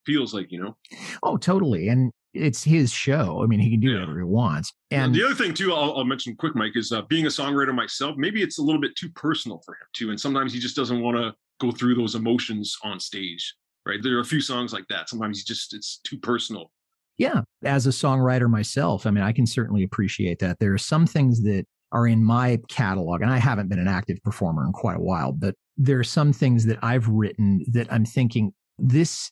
feels 0.07 0.33
like, 0.33 0.51
you 0.51 0.63
know. 0.63 0.77
Oh, 1.23 1.37
totally. 1.37 1.89
And 1.89 2.11
it's 2.35 2.63
his 2.65 2.93
show. 2.93 3.43
I 3.43 3.47
mean, 3.47 3.61
he 3.61 3.71
can 3.71 3.81
do 3.81 3.89
yeah. 3.89 4.01
whatever 4.01 4.19
he 4.19 4.25
wants. 4.25 4.73
And 4.91 5.15
the 5.15 5.25
other 5.25 5.35
thing 5.35 5.55
too, 5.55 5.73
I'll, 5.73 5.97
I'll 5.97 6.05
mention 6.05 6.37
quick, 6.37 6.55
Mike, 6.55 6.77
is 6.77 6.93
uh, 6.93 7.03
being 7.03 7.27
a 7.27 7.31
songwriter 7.31 7.75
myself. 7.75 8.17
Maybe 8.17 8.43
it's 8.43 8.59
a 8.59 8.63
little 8.63 8.81
bit 8.81 8.97
too 8.97 9.11
personal 9.11 9.63
for 9.65 9.73
him 9.75 9.87
too, 9.93 10.11
and 10.11 10.21
sometimes 10.21 10.53
he 10.53 10.59
just 10.59 10.77
doesn't 10.77 11.01
want 11.01 11.17
to 11.17 11.35
go 11.61 11.71
through 11.71 11.95
those 11.95 12.15
emotions 12.15 12.77
on 12.83 13.01
stage. 13.01 13.55
Right? 13.87 14.03
There 14.03 14.17
are 14.17 14.21
a 14.21 14.25
few 14.25 14.41
songs 14.41 14.73
like 14.73 14.87
that. 14.89 15.09
Sometimes 15.09 15.39
he 15.39 15.45
just 15.45 15.75
it's 15.75 16.01
too 16.05 16.19
personal. 16.19 16.71
Yeah, 17.17 17.43
as 17.65 17.87
a 17.87 17.91
songwriter 17.91 18.51
myself, 18.51 19.07
I 19.07 19.11
mean, 19.11 19.23
I 19.23 19.31
can 19.31 19.47
certainly 19.47 19.85
appreciate 19.85 20.41
that. 20.41 20.59
There 20.59 20.73
are 20.75 20.79
some 20.79 21.07
things 21.07 21.43
that 21.45 21.65
are 21.95 22.09
in 22.09 22.23
my 22.23 22.59
catalog. 22.69 23.23
And 23.23 23.31
I 23.31 23.39
haven't 23.39 23.69
been 23.69 23.79
an 23.79 23.89
active 23.89 24.23
performer 24.23 24.67
in 24.67 24.73
quite 24.73 24.97
a 24.97 25.01
while, 25.01 25.33
but 25.33 25.55
there 25.77 25.99
are 25.99 26.05
some 26.05 26.33
things 26.33 26.67
that 26.67 26.79
I've 26.83 27.09
written 27.09 27.65
that 27.73 27.91
I'm 27.91 28.05
thinking 28.05 28.53
this 28.79 29.31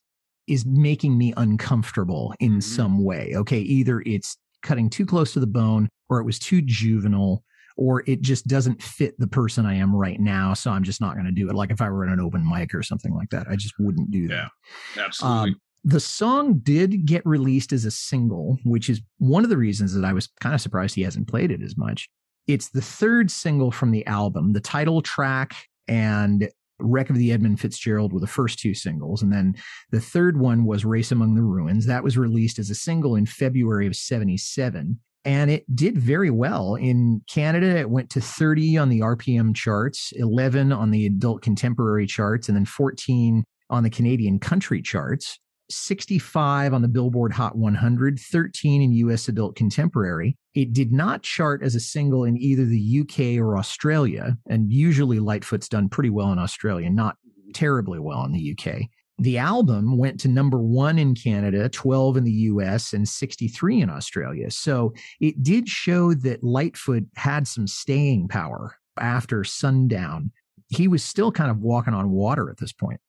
is 0.48 0.66
making 0.66 1.16
me 1.16 1.32
uncomfortable 1.36 2.34
in 2.40 2.60
some 2.60 3.04
way. 3.04 3.32
Okay. 3.36 3.60
Either 3.60 4.02
it's 4.06 4.36
cutting 4.62 4.90
too 4.90 5.06
close 5.06 5.32
to 5.32 5.40
the 5.40 5.46
bone 5.46 5.88
or 6.08 6.20
it 6.20 6.24
was 6.24 6.38
too 6.38 6.62
juvenile 6.62 7.42
or 7.76 8.04
it 8.06 8.20
just 8.20 8.46
doesn't 8.46 8.82
fit 8.82 9.18
the 9.18 9.26
person 9.26 9.66
I 9.66 9.74
am 9.74 9.94
right 9.94 10.20
now. 10.20 10.54
So 10.54 10.70
I'm 10.70 10.84
just 10.84 11.00
not 11.00 11.14
going 11.14 11.26
to 11.26 11.32
do 11.32 11.48
it. 11.48 11.54
Like 11.54 11.70
if 11.70 11.80
I 11.80 11.88
were 11.88 12.04
in 12.04 12.12
an 12.12 12.20
open 12.20 12.46
mic 12.48 12.74
or 12.74 12.82
something 12.82 13.14
like 13.14 13.30
that, 13.30 13.46
I 13.48 13.56
just 13.56 13.74
wouldn't 13.78 14.10
do 14.10 14.28
that. 14.28 14.50
Yeah, 14.96 15.04
absolutely. 15.04 15.50
Um, 15.50 15.60
the 15.84 16.00
song 16.00 16.60
did 16.62 17.06
get 17.06 17.26
released 17.26 17.72
as 17.72 17.84
a 17.84 17.90
single, 17.90 18.58
which 18.64 18.88
is 18.88 19.00
one 19.18 19.42
of 19.42 19.50
the 19.50 19.56
reasons 19.56 19.94
that 19.94 20.04
I 20.04 20.12
was 20.12 20.28
kind 20.40 20.54
of 20.54 20.60
surprised 20.60 20.94
he 20.94 21.02
hasn't 21.02 21.28
played 21.28 21.50
it 21.50 21.62
as 21.62 21.76
much. 21.76 22.08
It's 22.46 22.70
the 22.70 22.82
third 22.82 23.30
single 23.30 23.72
from 23.72 23.90
the 23.90 24.06
album. 24.06 24.52
The 24.52 24.60
title 24.60 25.02
track 25.02 25.56
and 25.88 26.48
Wreck 26.82 27.10
of 27.10 27.16
the 27.16 27.32
Edmund 27.32 27.60
Fitzgerald 27.60 28.12
were 28.12 28.20
the 28.20 28.26
first 28.26 28.58
two 28.58 28.74
singles. 28.74 29.22
And 29.22 29.32
then 29.32 29.56
the 29.90 30.00
third 30.00 30.38
one 30.38 30.64
was 30.64 30.84
Race 30.84 31.12
Among 31.12 31.34
the 31.34 31.42
Ruins. 31.42 31.86
That 31.86 32.04
was 32.04 32.18
released 32.18 32.58
as 32.58 32.70
a 32.70 32.74
single 32.74 33.16
in 33.16 33.26
February 33.26 33.86
of 33.86 33.96
77. 33.96 34.98
And 35.24 35.50
it 35.50 35.64
did 35.74 35.96
very 35.96 36.30
well. 36.30 36.74
In 36.74 37.22
Canada, 37.28 37.76
it 37.78 37.90
went 37.90 38.10
to 38.10 38.20
30 38.20 38.76
on 38.78 38.88
the 38.88 39.00
RPM 39.00 39.54
charts, 39.54 40.12
11 40.16 40.72
on 40.72 40.90
the 40.90 41.06
adult 41.06 41.42
contemporary 41.42 42.06
charts, 42.06 42.48
and 42.48 42.56
then 42.56 42.64
14 42.64 43.44
on 43.70 43.82
the 43.84 43.90
Canadian 43.90 44.38
country 44.38 44.82
charts. 44.82 45.38
65 45.72 46.74
on 46.74 46.82
the 46.82 46.88
Billboard 46.88 47.32
Hot 47.32 47.56
100, 47.56 48.18
13 48.18 48.82
in 48.82 48.92
US 48.92 49.28
adult 49.28 49.56
contemporary. 49.56 50.36
It 50.54 50.72
did 50.72 50.92
not 50.92 51.22
chart 51.22 51.62
as 51.62 51.74
a 51.74 51.80
single 51.80 52.24
in 52.24 52.36
either 52.36 52.64
the 52.64 53.00
UK 53.00 53.42
or 53.42 53.56
Australia. 53.56 54.36
And 54.48 54.72
usually 54.72 55.18
Lightfoot's 55.18 55.68
done 55.68 55.88
pretty 55.88 56.10
well 56.10 56.32
in 56.32 56.38
Australia, 56.38 56.90
not 56.90 57.16
terribly 57.54 57.98
well 57.98 58.24
in 58.24 58.32
the 58.32 58.56
UK. 58.56 58.82
The 59.18 59.38
album 59.38 59.98
went 59.98 60.18
to 60.20 60.28
number 60.28 60.58
one 60.58 60.98
in 60.98 61.14
Canada, 61.14 61.68
12 61.68 62.16
in 62.16 62.24
the 62.24 62.32
US, 62.32 62.92
and 62.92 63.08
63 63.08 63.82
in 63.82 63.90
Australia. 63.90 64.50
So 64.50 64.94
it 65.20 65.42
did 65.42 65.68
show 65.68 66.14
that 66.14 66.42
Lightfoot 66.42 67.04
had 67.16 67.46
some 67.46 67.66
staying 67.66 68.28
power 68.28 68.76
after 68.98 69.44
Sundown. 69.44 70.32
He 70.68 70.88
was 70.88 71.04
still 71.04 71.30
kind 71.30 71.50
of 71.50 71.58
walking 71.58 71.94
on 71.94 72.10
water 72.10 72.50
at 72.50 72.58
this 72.58 72.72
point 72.72 73.00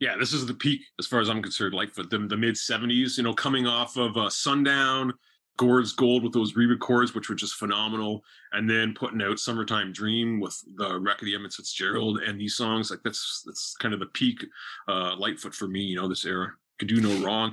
yeah, 0.00 0.16
this 0.18 0.32
is 0.32 0.46
the 0.46 0.54
peak 0.54 0.80
as 0.98 1.06
far 1.06 1.20
as 1.20 1.28
I'm 1.28 1.42
concerned. 1.42 1.74
Like 1.74 1.92
the, 1.92 2.04
the 2.04 2.36
mid 2.36 2.54
'70s, 2.54 3.18
you 3.18 3.22
know, 3.22 3.34
coming 3.34 3.66
off 3.66 3.96
of 3.98 4.16
uh, 4.16 4.30
Sundown, 4.30 5.12
Gord's 5.58 5.92
Gold 5.92 6.24
with 6.24 6.32
those 6.32 6.56
re-records, 6.56 7.14
which 7.14 7.28
were 7.28 7.34
just 7.34 7.56
phenomenal, 7.56 8.24
and 8.52 8.68
then 8.68 8.94
putting 8.94 9.20
out 9.20 9.38
"Summertime 9.38 9.92
Dream" 9.92 10.40
with 10.40 10.58
the 10.76 10.98
Wreck 10.98 11.20
of 11.20 11.26
the 11.26 11.34
Edmund 11.34 11.52
Fitzgerald 11.52 12.20
and 12.20 12.40
these 12.40 12.56
songs. 12.56 12.90
Like 12.90 13.00
that's 13.04 13.42
that's 13.44 13.76
kind 13.78 13.92
of 13.92 14.00
the 14.00 14.06
peak 14.06 14.42
uh, 14.88 15.16
Lightfoot 15.16 15.54
for 15.54 15.68
me. 15.68 15.80
You 15.80 15.96
know, 15.96 16.08
this 16.08 16.24
era 16.24 16.52
could 16.78 16.88
do 16.88 17.02
no 17.02 17.22
wrong. 17.24 17.52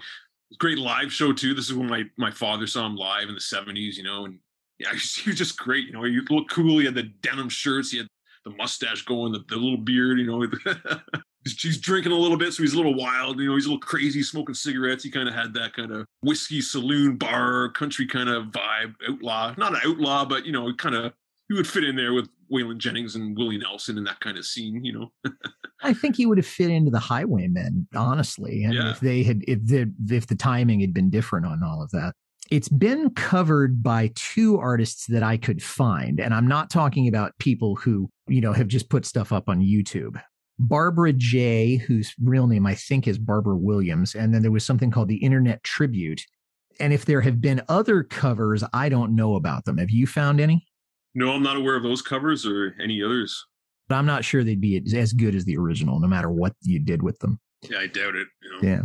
Great 0.57 0.77
live 0.77 1.11
show 1.11 1.33
too. 1.33 1.53
This 1.53 1.69
is 1.69 1.73
when 1.73 1.89
my 1.89 2.03
my 2.17 2.31
father 2.31 2.65
saw 2.65 2.85
him 2.85 2.95
live 2.95 3.27
in 3.27 3.35
the 3.35 3.41
'70s. 3.41 3.95
You 3.95 4.03
know, 4.03 4.23
and 4.23 4.39
yeah, 4.79 4.93
he 5.17 5.29
was 5.29 5.37
just 5.37 5.59
great. 5.59 5.87
You 5.87 5.91
know, 5.91 6.03
he 6.03 6.17
looked 6.29 6.51
cool. 6.51 6.79
He 6.79 6.85
had 6.85 6.95
the 6.95 7.03
denim 7.03 7.49
shirts. 7.49 7.91
He 7.91 7.97
had 7.97 8.07
the 8.45 8.51
mustache 8.51 9.01
going, 9.01 9.33
the, 9.33 9.43
the 9.49 9.57
little 9.57 9.75
beard. 9.75 10.17
You 10.17 10.27
know. 10.27 10.47
he's 11.53 11.77
drinking 11.77 12.11
a 12.11 12.15
little 12.17 12.37
bit, 12.37 12.53
so 12.53 12.63
he's 12.63 12.73
a 12.73 12.77
little 12.77 12.95
wild. 12.95 13.39
You 13.39 13.47
know, 13.47 13.55
he's 13.55 13.65
a 13.65 13.69
little 13.69 13.81
crazy, 13.81 14.23
smoking 14.23 14.55
cigarettes. 14.55 15.03
He 15.03 15.11
kind 15.11 15.27
of 15.27 15.35
had 15.35 15.53
that 15.53 15.73
kind 15.73 15.91
of 15.91 16.05
whiskey 16.21 16.61
saloon 16.61 17.17
bar 17.17 17.69
country 17.69 18.07
kind 18.07 18.29
of 18.29 18.45
vibe, 18.45 18.95
outlaw. 19.07 19.53
Not 19.57 19.73
an 19.73 19.81
outlaw, 19.85 20.25
but 20.25 20.45
you 20.45 20.51
know, 20.51 20.73
kind 20.73 20.95
of 20.95 21.13
he 21.47 21.55
would 21.55 21.67
fit 21.67 21.83
in 21.83 21.95
there 21.95 22.13
with 22.13 22.29
Waylon 22.51 22.77
Jennings 22.77 23.15
and 23.15 23.37
Willie 23.37 23.57
Nelson 23.57 23.97
in 23.97 24.03
that 24.05 24.19
kind 24.19 24.37
of 24.37 24.45
scene. 24.45 24.83
You 24.83 24.99
know, 25.23 25.31
I 25.83 25.93
think 25.93 26.15
he 26.15 26.25
would 26.25 26.37
have 26.37 26.47
fit 26.47 26.69
into 26.69 26.91
the 26.91 26.99
Highwaymen, 26.99 27.87
honestly. 27.95 28.63
And 28.63 28.73
yeah. 28.73 28.91
if 28.91 28.99
they 28.99 29.23
had, 29.23 29.43
if 29.47 29.65
the 29.65 29.91
if 30.09 30.27
the 30.27 30.35
timing 30.35 30.79
had 30.79 30.93
been 30.93 31.09
different 31.09 31.45
on 31.45 31.63
all 31.63 31.81
of 31.81 31.91
that. 31.91 32.13
It's 32.49 32.69
been 32.69 33.09
covered 33.09 33.83
by 33.83 34.09
two 34.15 34.57
artists 34.57 35.07
that 35.07 35.21
I 35.21 35.35
could 35.35 35.61
find. 35.61 36.17
And 36.17 36.33
I'm 36.33 36.47
not 36.47 36.69
talking 36.69 37.09
about 37.09 37.37
people 37.39 37.75
who, 37.75 38.09
you 38.29 38.39
know, 38.39 38.53
have 38.53 38.69
just 38.69 38.89
put 38.89 39.05
stuff 39.05 39.33
up 39.33 39.49
on 39.49 39.59
YouTube. 39.59 40.17
Barbara 40.59 41.13
J, 41.13 41.75
whose 41.75 42.13
real 42.23 42.47
name 42.47 42.65
I 42.65 42.75
think 42.75 43.07
is 43.07 43.17
Barbara 43.17 43.55
Williams. 43.55 44.15
And 44.15 44.33
then 44.33 44.41
there 44.41 44.51
was 44.51 44.65
something 44.65 44.91
called 44.91 45.07
the 45.07 45.17
Internet 45.17 45.63
Tribute. 45.63 46.25
And 46.79 46.93
if 46.93 47.05
there 47.05 47.21
have 47.21 47.41
been 47.41 47.61
other 47.69 48.03
covers, 48.03 48.63
I 48.73 48.89
don't 48.89 49.15
know 49.15 49.35
about 49.35 49.65
them. 49.65 49.77
Have 49.77 49.91
you 49.91 50.07
found 50.07 50.39
any? 50.39 50.65
No, 51.15 51.31
I'm 51.31 51.43
not 51.43 51.57
aware 51.57 51.75
of 51.75 51.83
those 51.83 52.01
covers 52.01 52.45
or 52.45 52.75
any 52.81 53.01
others. 53.03 53.45
But 53.87 53.95
I'm 53.95 54.05
not 54.05 54.25
sure 54.25 54.43
they'd 54.43 54.61
be 54.61 54.83
as 54.95 55.13
good 55.13 55.33
as 55.33 55.45
the 55.45 55.57
original, 55.57 55.99
no 55.99 56.07
matter 56.07 56.29
what 56.29 56.53
you 56.61 56.79
did 56.79 57.01
with 57.01 57.17
them. 57.19 57.39
Yeah, 57.69 57.79
I 57.79 57.87
doubt 57.87 58.15
it. 58.15 58.27
You 58.41 58.51
know? 58.51 58.67
Yeah. 58.67 58.81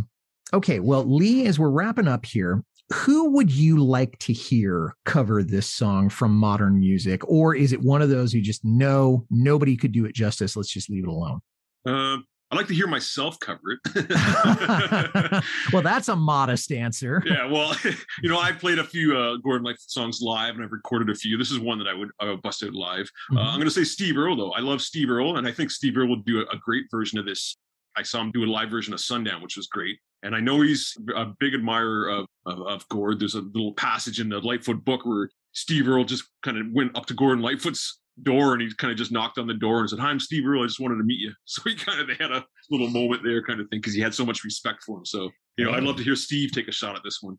Okay. 0.53 0.79
Well, 0.79 1.03
Lee, 1.03 1.45
as 1.45 1.59
we're 1.59 1.69
wrapping 1.69 2.07
up 2.07 2.25
here, 2.25 2.63
who 2.91 3.31
would 3.31 3.51
you 3.51 3.83
like 3.83 4.17
to 4.19 4.33
hear 4.33 4.95
cover 5.05 5.43
this 5.43 5.67
song 5.67 6.09
from 6.09 6.35
modern 6.35 6.79
music? 6.79 7.27
Or 7.27 7.55
is 7.55 7.73
it 7.73 7.81
one 7.81 8.01
of 8.01 8.09
those 8.09 8.33
you 8.33 8.41
just 8.41 8.63
know 8.63 9.25
nobody 9.29 9.75
could 9.75 9.91
do 9.91 10.05
it 10.05 10.15
justice? 10.15 10.55
Let's 10.55 10.71
just 10.71 10.89
leave 10.89 11.03
it 11.03 11.09
alone. 11.09 11.39
Uh, 11.85 12.17
I 12.53 12.55
like 12.55 12.67
to 12.67 12.75
hear 12.75 12.85
myself 12.85 13.39
cover 13.39 13.61
it. 13.71 15.43
well, 15.73 15.81
that's 15.81 16.07
a 16.07 16.15
modest 16.15 16.71
answer. 16.71 17.23
yeah, 17.25 17.47
well, 17.49 17.75
you 18.21 18.29
know, 18.29 18.39
I 18.39 18.51
played 18.51 18.77
a 18.77 18.83
few 18.83 19.17
uh, 19.17 19.37
Gordon 19.37 19.65
Lightfoot 19.65 19.89
songs 19.89 20.21
live, 20.21 20.53
and 20.53 20.63
I've 20.63 20.71
recorded 20.71 21.09
a 21.09 21.15
few. 21.15 21.35
This 21.35 21.49
is 21.49 21.57
one 21.57 21.79
that 21.79 21.87
I 21.87 21.95
would 21.95 22.09
I 22.19 22.25
would 22.25 22.43
bust 22.43 22.63
out 22.63 22.73
live. 22.73 23.09
Uh, 23.31 23.35
mm-hmm. 23.35 23.37
Uh, 23.39 23.49
I'm 23.49 23.55
going 23.55 23.67
to 23.67 23.71
say 23.71 23.83
Steve 23.83 24.17
Earle, 24.17 24.35
though. 24.35 24.51
I 24.51 24.59
love 24.59 24.83
Steve 24.83 25.09
Earle, 25.09 25.37
and 25.37 25.47
I 25.47 25.51
think 25.51 25.71
Steve 25.71 25.97
Earle 25.97 26.09
would 26.09 26.25
do 26.25 26.41
a, 26.41 26.55
a 26.55 26.57
great 26.59 26.85
version 26.91 27.17
of 27.17 27.25
this. 27.25 27.57
I 27.97 28.03
saw 28.03 28.21
him 28.21 28.31
do 28.31 28.43
a 28.43 28.45
live 28.45 28.69
version 28.69 28.93
of 28.93 28.99
Sundown, 28.99 29.41
which 29.41 29.57
was 29.57 29.65
great. 29.65 29.97
And 30.21 30.35
I 30.35 30.39
know 30.39 30.61
he's 30.61 30.95
a 31.15 31.25
big 31.39 31.55
admirer 31.55 32.07
of, 32.07 32.27
of, 32.45 32.61
of 32.61 32.87
Gord. 32.89 33.19
There's 33.19 33.35
a 33.35 33.41
little 33.41 33.73
passage 33.73 34.19
in 34.19 34.29
the 34.29 34.39
Lightfoot 34.39 34.85
book 34.85 35.05
where 35.05 35.29
Steve 35.53 35.87
Earle 35.87 36.05
just 36.05 36.23
kind 36.43 36.57
of 36.57 36.67
went 36.71 36.95
up 36.95 37.07
to 37.07 37.13
Gordon 37.13 37.43
Lightfoot's 37.43 37.99
door 38.21 38.53
and 38.53 38.61
he 38.61 38.69
kind 38.75 38.91
of 38.91 38.97
just 38.97 39.11
knocked 39.11 39.37
on 39.37 39.47
the 39.47 39.53
door 39.53 39.79
and 39.79 39.89
said, 39.89 39.99
Hi, 39.99 40.09
I'm 40.09 40.19
Steve 40.19 40.45
Earle. 40.45 40.63
I 40.63 40.67
just 40.67 40.79
wanted 40.79 40.97
to 40.97 41.03
meet 41.03 41.19
you. 41.19 41.31
So 41.45 41.61
he 41.65 41.75
kind 41.75 41.99
of 41.99 42.07
they 42.07 42.15
had 42.19 42.31
a 42.31 42.45
little 42.69 42.89
moment 42.89 43.21
there 43.23 43.43
kind 43.43 43.59
of 43.59 43.69
thing 43.69 43.79
because 43.79 43.93
he 43.93 44.01
had 44.01 44.13
so 44.13 44.25
much 44.25 44.43
respect 44.43 44.83
for 44.83 44.99
him. 44.99 45.05
So, 45.05 45.29
you 45.57 45.65
know, 45.65 45.71
I'd 45.71 45.83
love 45.83 45.97
to 45.97 46.03
hear 46.03 46.15
Steve 46.15 46.51
take 46.51 46.67
a 46.67 46.71
shot 46.71 46.95
at 46.95 47.03
this 47.03 47.19
one. 47.21 47.37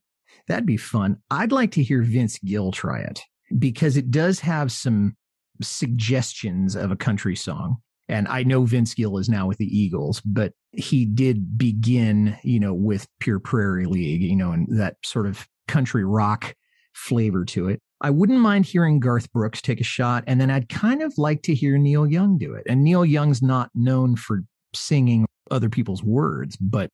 That'd 0.49 0.67
be 0.67 0.77
fun. 0.77 1.17
I'd 1.31 1.53
like 1.53 1.73
to 1.73 1.83
hear 1.83 2.03
Vince 2.03 2.39
Gill 2.39 2.73
try 2.73 3.01
it 3.01 3.21
because 3.59 3.97
it 3.97 4.11
does 4.11 4.41
have 4.41 4.73
some 4.73 5.17
suggestions 5.63 6.77
of 6.77 6.91
a 6.91 6.97
country 6.97 7.37
song. 7.37 7.79
And 8.09 8.29
I 8.29 8.43
know 8.43 8.65
Vince 8.65 8.95
Gill 8.95 9.19
is 9.19 9.29
now 9.29 9.47
with 9.47 9.59
the 9.59 9.79
Eagles, 9.79 10.21
but 10.21 10.53
he 10.73 11.07
did 11.07 11.57
begin, 11.57 12.37
you 12.43 12.61
know, 12.61 12.75
with 12.75 13.07
Pure 13.21 13.41
Prairie 13.41 13.87
League, 13.87 14.23
you 14.23 14.37
know, 14.37 14.53
and 14.53 14.67
that 14.79 14.97
sort 15.05 15.27
of 15.27 15.49
country 15.69 16.05
rock 16.05 16.55
flavor 16.93 17.45
to 17.47 17.69
it. 17.69 17.81
I 18.05 18.11
wouldn't 18.11 18.41
mind 18.41 18.67
hearing 18.67 19.01
Garth 19.01 19.33
Brooks 19.33 19.63
take 19.63 19.81
a 19.81 19.85
shot, 19.85 20.25
and 20.27 20.39
then 20.39 20.51
I'd 20.51 20.69
kind 20.69 21.01
of 21.01 21.17
like 21.17 21.41
to 21.45 21.55
hear 21.55 21.79
Neil 21.79 22.07
Young 22.07 22.37
do 22.37 22.53
it. 22.53 22.65
And 22.69 22.85
Neil 22.85 23.03
Young's 23.03 23.41
not 23.41 23.71
known 23.75 24.15
for 24.15 24.43
singing 24.75 25.25
other 25.51 25.71
people's 25.71 26.03
words, 26.03 26.55
but 26.59 26.91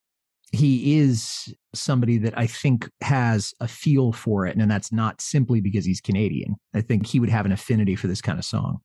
he 0.52 0.98
is 0.98 1.52
somebody 1.74 2.16
that 2.18 2.38
I 2.38 2.46
think 2.46 2.88
has 3.00 3.52
a 3.58 3.66
feel 3.66 4.12
for 4.12 4.46
it. 4.46 4.56
And 4.56 4.70
that's 4.70 4.92
not 4.92 5.20
simply 5.20 5.60
because 5.60 5.84
he's 5.84 6.00
Canadian. 6.00 6.54
I 6.74 6.80
think 6.80 7.08
he 7.08 7.18
would 7.18 7.28
have 7.28 7.44
an 7.44 7.50
affinity 7.50 7.96
for 7.96 8.06
this 8.06 8.22
kind 8.22 8.38
of 8.38 8.44
song. 8.44 8.78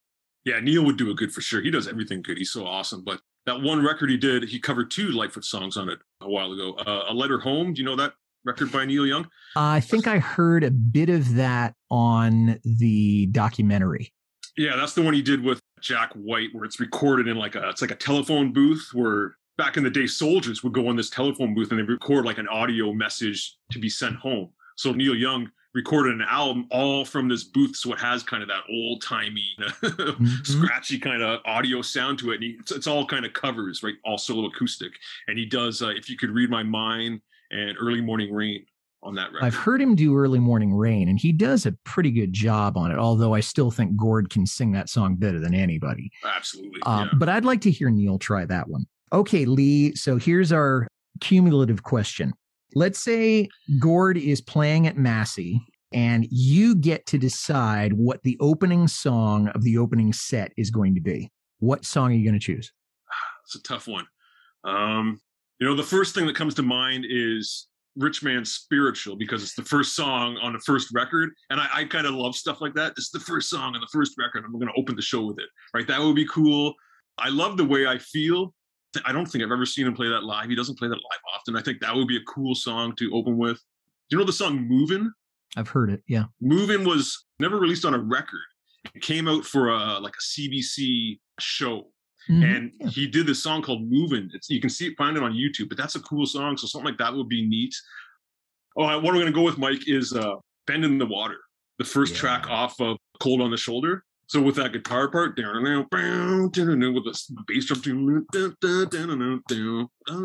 Yeah, 0.44 0.58
Neil 0.58 0.84
would 0.84 0.96
do 0.96 1.08
it 1.12 1.16
good 1.16 1.32
for 1.32 1.42
sure. 1.42 1.62
He 1.62 1.70
does 1.70 1.86
everything 1.86 2.22
good. 2.22 2.38
He's 2.38 2.50
so 2.50 2.66
awesome. 2.66 3.04
But 3.04 3.20
that 3.46 3.62
one 3.62 3.84
record 3.84 4.10
he 4.10 4.16
did, 4.16 4.48
he 4.48 4.58
covered 4.58 4.90
two 4.90 5.12
Lightfoot 5.12 5.44
songs 5.44 5.76
on 5.76 5.88
it 5.88 6.00
a 6.20 6.28
while 6.28 6.50
ago. 6.50 6.72
Uh, 6.72 7.04
a 7.08 7.14
Letter 7.14 7.38
Home. 7.38 7.72
Do 7.72 7.80
you 7.80 7.86
know 7.86 7.94
that 7.94 8.14
record 8.46 8.72
by 8.72 8.86
Neil 8.86 9.06
Young? 9.06 9.28
I 9.56 9.80
think 9.80 10.06
I 10.06 10.18
heard 10.18 10.64
a 10.64 10.70
bit 10.70 11.10
of 11.10 11.34
that 11.34 11.74
on 11.90 12.58
the 12.64 13.26
documentary. 13.26 14.12
Yeah, 14.56 14.76
that's 14.76 14.94
the 14.94 15.02
one 15.02 15.12
he 15.12 15.20
did 15.20 15.42
with 15.42 15.60
Jack 15.80 16.12
White, 16.14 16.48
where 16.52 16.64
it's 16.64 16.80
recorded 16.80 17.28
in 17.28 17.36
like 17.36 17.56
a 17.56 17.68
it's 17.68 17.82
like 17.82 17.90
a 17.90 17.96
telephone 17.96 18.52
booth 18.52 18.90
where 18.94 19.36
back 19.58 19.76
in 19.76 19.84
the 19.84 19.90
day 19.90 20.06
soldiers 20.06 20.62
would 20.62 20.72
go 20.72 20.88
on 20.88 20.96
this 20.96 21.10
telephone 21.10 21.54
booth 21.54 21.70
and 21.70 21.78
they 21.78 21.82
record 21.82 22.24
like 22.24 22.38
an 22.38 22.48
audio 22.48 22.92
message 22.92 23.56
to 23.72 23.78
be 23.78 23.88
sent 23.88 24.16
home. 24.16 24.50
So 24.76 24.92
Neil 24.92 25.14
Young 25.14 25.50
recorded 25.74 26.14
an 26.14 26.26
album 26.28 26.66
all 26.70 27.04
from 27.04 27.28
this 27.28 27.44
booth, 27.44 27.76
so 27.76 27.92
it 27.92 28.00
has 28.00 28.22
kind 28.22 28.42
of 28.42 28.48
that 28.48 28.62
old 28.70 29.02
timey, 29.02 29.54
mm-hmm. 29.60 30.26
scratchy 30.42 30.98
kind 30.98 31.22
of 31.22 31.40
audio 31.44 31.82
sound 31.82 32.18
to 32.20 32.30
it. 32.30 32.36
And 32.36 32.44
he, 32.44 32.50
it's, 32.58 32.72
it's, 32.72 32.86
all 32.86 33.06
kind 33.06 33.26
of 33.26 33.34
covers, 33.34 33.82
right? 33.82 33.94
All 34.04 34.16
solo 34.16 34.46
acoustic. 34.46 34.92
And 35.28 35.38
he 35.38 35.44
does 35.44 35.82
uh, 35.82 35.88
"If 35.88 36.08
You 36.08 36.16
Could 36.16 36.30
Read 36.30 36.50
My 36.50 36.62
Mind" 36.62 37.20
and 37.50 37.76
"Early 37.80 38.00
Morning 38.00 38.32
Rain." 38.32 38.64
on 39.02 39.14
that 39.14 39.32
record. 39.32 39.44
I've 39.44 39.54
heard 39.54 39.80
him 39.80 39.94
do 39.94 40.16
Early 40.16 40.40
Morning 40.40 40.74
Rain, 40.74 41.08
and 41.08 41.18
he 41.18 41.30
does 41.30 41.64
a 41.64 41.72
pretty 41.84 42.10
good 42.10 42.32
job 42.32 42.76
on 42.76 42.90
it, 42.90 42.98
although 42.98 43.34
I 43.34 43.40
still 43.40 43.70
think 43.70 43.96
Gord 43.96 44.30
can 44.30 44.46
sing 44.46 44.72
that 44.72 44.88
song 44.88 45.14
better 45.14 45.38
than 45.38 45.54
anybody. 45.54 46.10
Absolutely. 46.24 46.80
Uh, 46.82 47.06
yeah. 47.06 47.18
But 47.18 47.28
I'd 47.28 47.44
like 47.44 47.60
to 47.62 47.70
hear 47.70 47.88
Neil 47.88 48.18
try 48.18 48.44
that 48.46 48.68
one. 48.68 48.84
Okay, 49.12 49.44
Lee. 49.44 49.94
So 49.94 50.16
here's 50.16 50.50
our 50.50 50.88
cumulative 51.20 51.82
question. 51.84 52.32
Let's 52.74 52.98
say 52.98 53.48
Gord 53.78 54.18
is 54.18 54.40
playing 54.40 54.86
at 54.86 54.96
Massey 54.96 55.60
and 55.92 56.26
you 56.30 56.74
get 56.74 57.06
to 57.06 57.18
decide 57.18 57.92
what 57.92 58.22
the 58.22 58.36
opening 58.40 58.88
song 58.88 59.48
of 59.48 59.62
the 59.62 59.78
opening 59.78 60.12
set 60.12 60.52
is 60.56 60.70
going 60.70 60.94
to 60.94 61.00
be. 61.00 61.30
What 61.60 61.84
song 61.84 62.10
are 62.10 62.14
you 62.14 62.24
going 62.24 62.38
to 62.38 62.44
choose? 62.44 62.72
It's 63.44 63.54
a 63.54 63.62
tough 63.62 63.86
one. 63.86 64.04
Um, 64.64 65.20
you 65.58 65.66
know, 65.66 65.74
the 65.74 65.82
first 65.82 66.14
thing 66.14 66.26
that 66.26 66.36
comes 66.36 66.54
to 66.54 66.62
mind 66.62 67.04
is 67.08 67.68
Rich 67.96 68.22
Man 68.22 68.44
Spiritual 68.44 69.16
because 69.16 69.42
it's 69.42 69.54
the 69.54 69.62
first 69.62 69.96
song 69.96 70.36
on 70.42 70.52
the 70.52 70.60
first 70.60 70.88
record. 70.94 71.30
And 71.50 71.60
I, 71.60 71.68
I 71.72 71.84
kind 71.84 72.06
of 72.06 72.14
love 72.14 72.36
stuff 72.36 72.60
like 72.60 72.74
that. 72.74 72.92
It's 72.96 73.10
the 73.10 73.20
first 73.20 73.48
song 73.48 73.74
on 73.74 73.80
the 73.80 73.88
first 73.92 74.14
record. 74.18 74.44
I'm 74.44 74.52
going 74.52 74.66
to 74.66 74.78
open 74.80 74.96
the 74.96 75.02
show 75.02 75.24
with 75.24 75.38
it, 75.38 75.48
right? 75.74 75.86
That 75.86 76.00
would 76.00 76.16
be 76.16 76.26
cool. 76.26 76.74
I 77.18 77.30
love 77.30 77.56
the 77.56 77.64
way 77.64 77.86
I 77.86 77.98
feel. 77.98 78.54
I 79.04 79.12
don't 79.12 79.26
think 79.26 79.44
I've 79.44 79.52
ever 79.52 79.66
seen 79.66 79.86
him 79.86 79.94
play 79.94 80.08
that 80.08 80.24
live. 80.24 80.48
He 80.48 80.54
doesn't 80.54 80.78
play 80.78 80.88
that 80.88 80.94
live 80.94 81.20
often. 81.34 81.56
I 81.56 81.62
think 81.62 81.80
that 81.80 81.94
would 81.94 82.08
be 82.08 82.16
a 82.16 82.24
cool 82.28 82.54
song 82.54 82.94
to 82.96 83.10
open 83.14 83.36
with. 83.36 83.56
Do 84.08 84.16
you 84.16 84.18
know 84.18 84.24
the 84.24 84.32
song 84.32 84.66
Movin'? 84.68 85.10
I've 85.56 85.68
heard 85.68 85.90
it. 85.90 86.02
Yeah. 86.06 86.24
Movin' 86.40 86.84
was 86.84 87.26
never 87.38 87.58
released 87.58 87.84
on 87.84 87.94
a 87.94 87.98
record. 87.98 88.40
It 88.94 89.02
came 89.02 89.26
out 89.26 89.44
for 89.44 89.70
a 89.70 89.98
like 89.98 90.14
a 90.14 90.40
CBC 90.40 91.18
show. 91.40 91.88
Mhm. 92.28 92.56
And 92.56 92.72
Yeah. 92.80 92.88
he 92.88 93.06
did 93.06 93.26
this 93.26 93.42
song 93.42 93.62
called 93.62 93.88
Movin'. 93.90 94.30
It's 94.34 94.50
you 94.50 94.60
can 94.60 94.70
see 94.70 94.88
it, 94.88 94.96
find 94.96 95.16
it 95.16 95.22
on 95.22 95.32
YouTube, 95.32 95.68
but 95.68 95.78
that's 95.78 95.94
a 95.94 96.00
cool 96.00 96.26
song. 96.26 96.56
So 96.56 96.66
something 96.66 96.86
like 96.86 96.98
that 96.98 97.14
would 97.14 97.28
be 97.28 97.46
neat. 97.46 97.74
Oh, 98.76 98.84
what 99.00 99.14
we're 99.14 99.20
gonna 99.20 99.32
go 99.32 99.42
with, 99.42 99.58
Mike, 99.58 99.88
is 99.88 100.12
uh 100.12 100.34
Bend 100.66 100.84
in 100.84 100.98
the 100.98 101.06
Water, 101.06 101.38
the 101.78 101.84
first 101.84 102.16
track 102.16 102.48
off 102.50 102.80
of 102.80 102.96
Cold 103.20 103.40
on 103.40 103.50
the 103.50 103.56
Shoulder. 103.56 104.04
So 104.28 104.42
with 104.42 104.56
that 104.56 104.72
guitar 104.72 105.08
part, 105.08 105.36
down 105.36 105.62
with 105.62 105.84
the 105.84 107.44
bass 107.46 107.66
drum, 107.66 108.26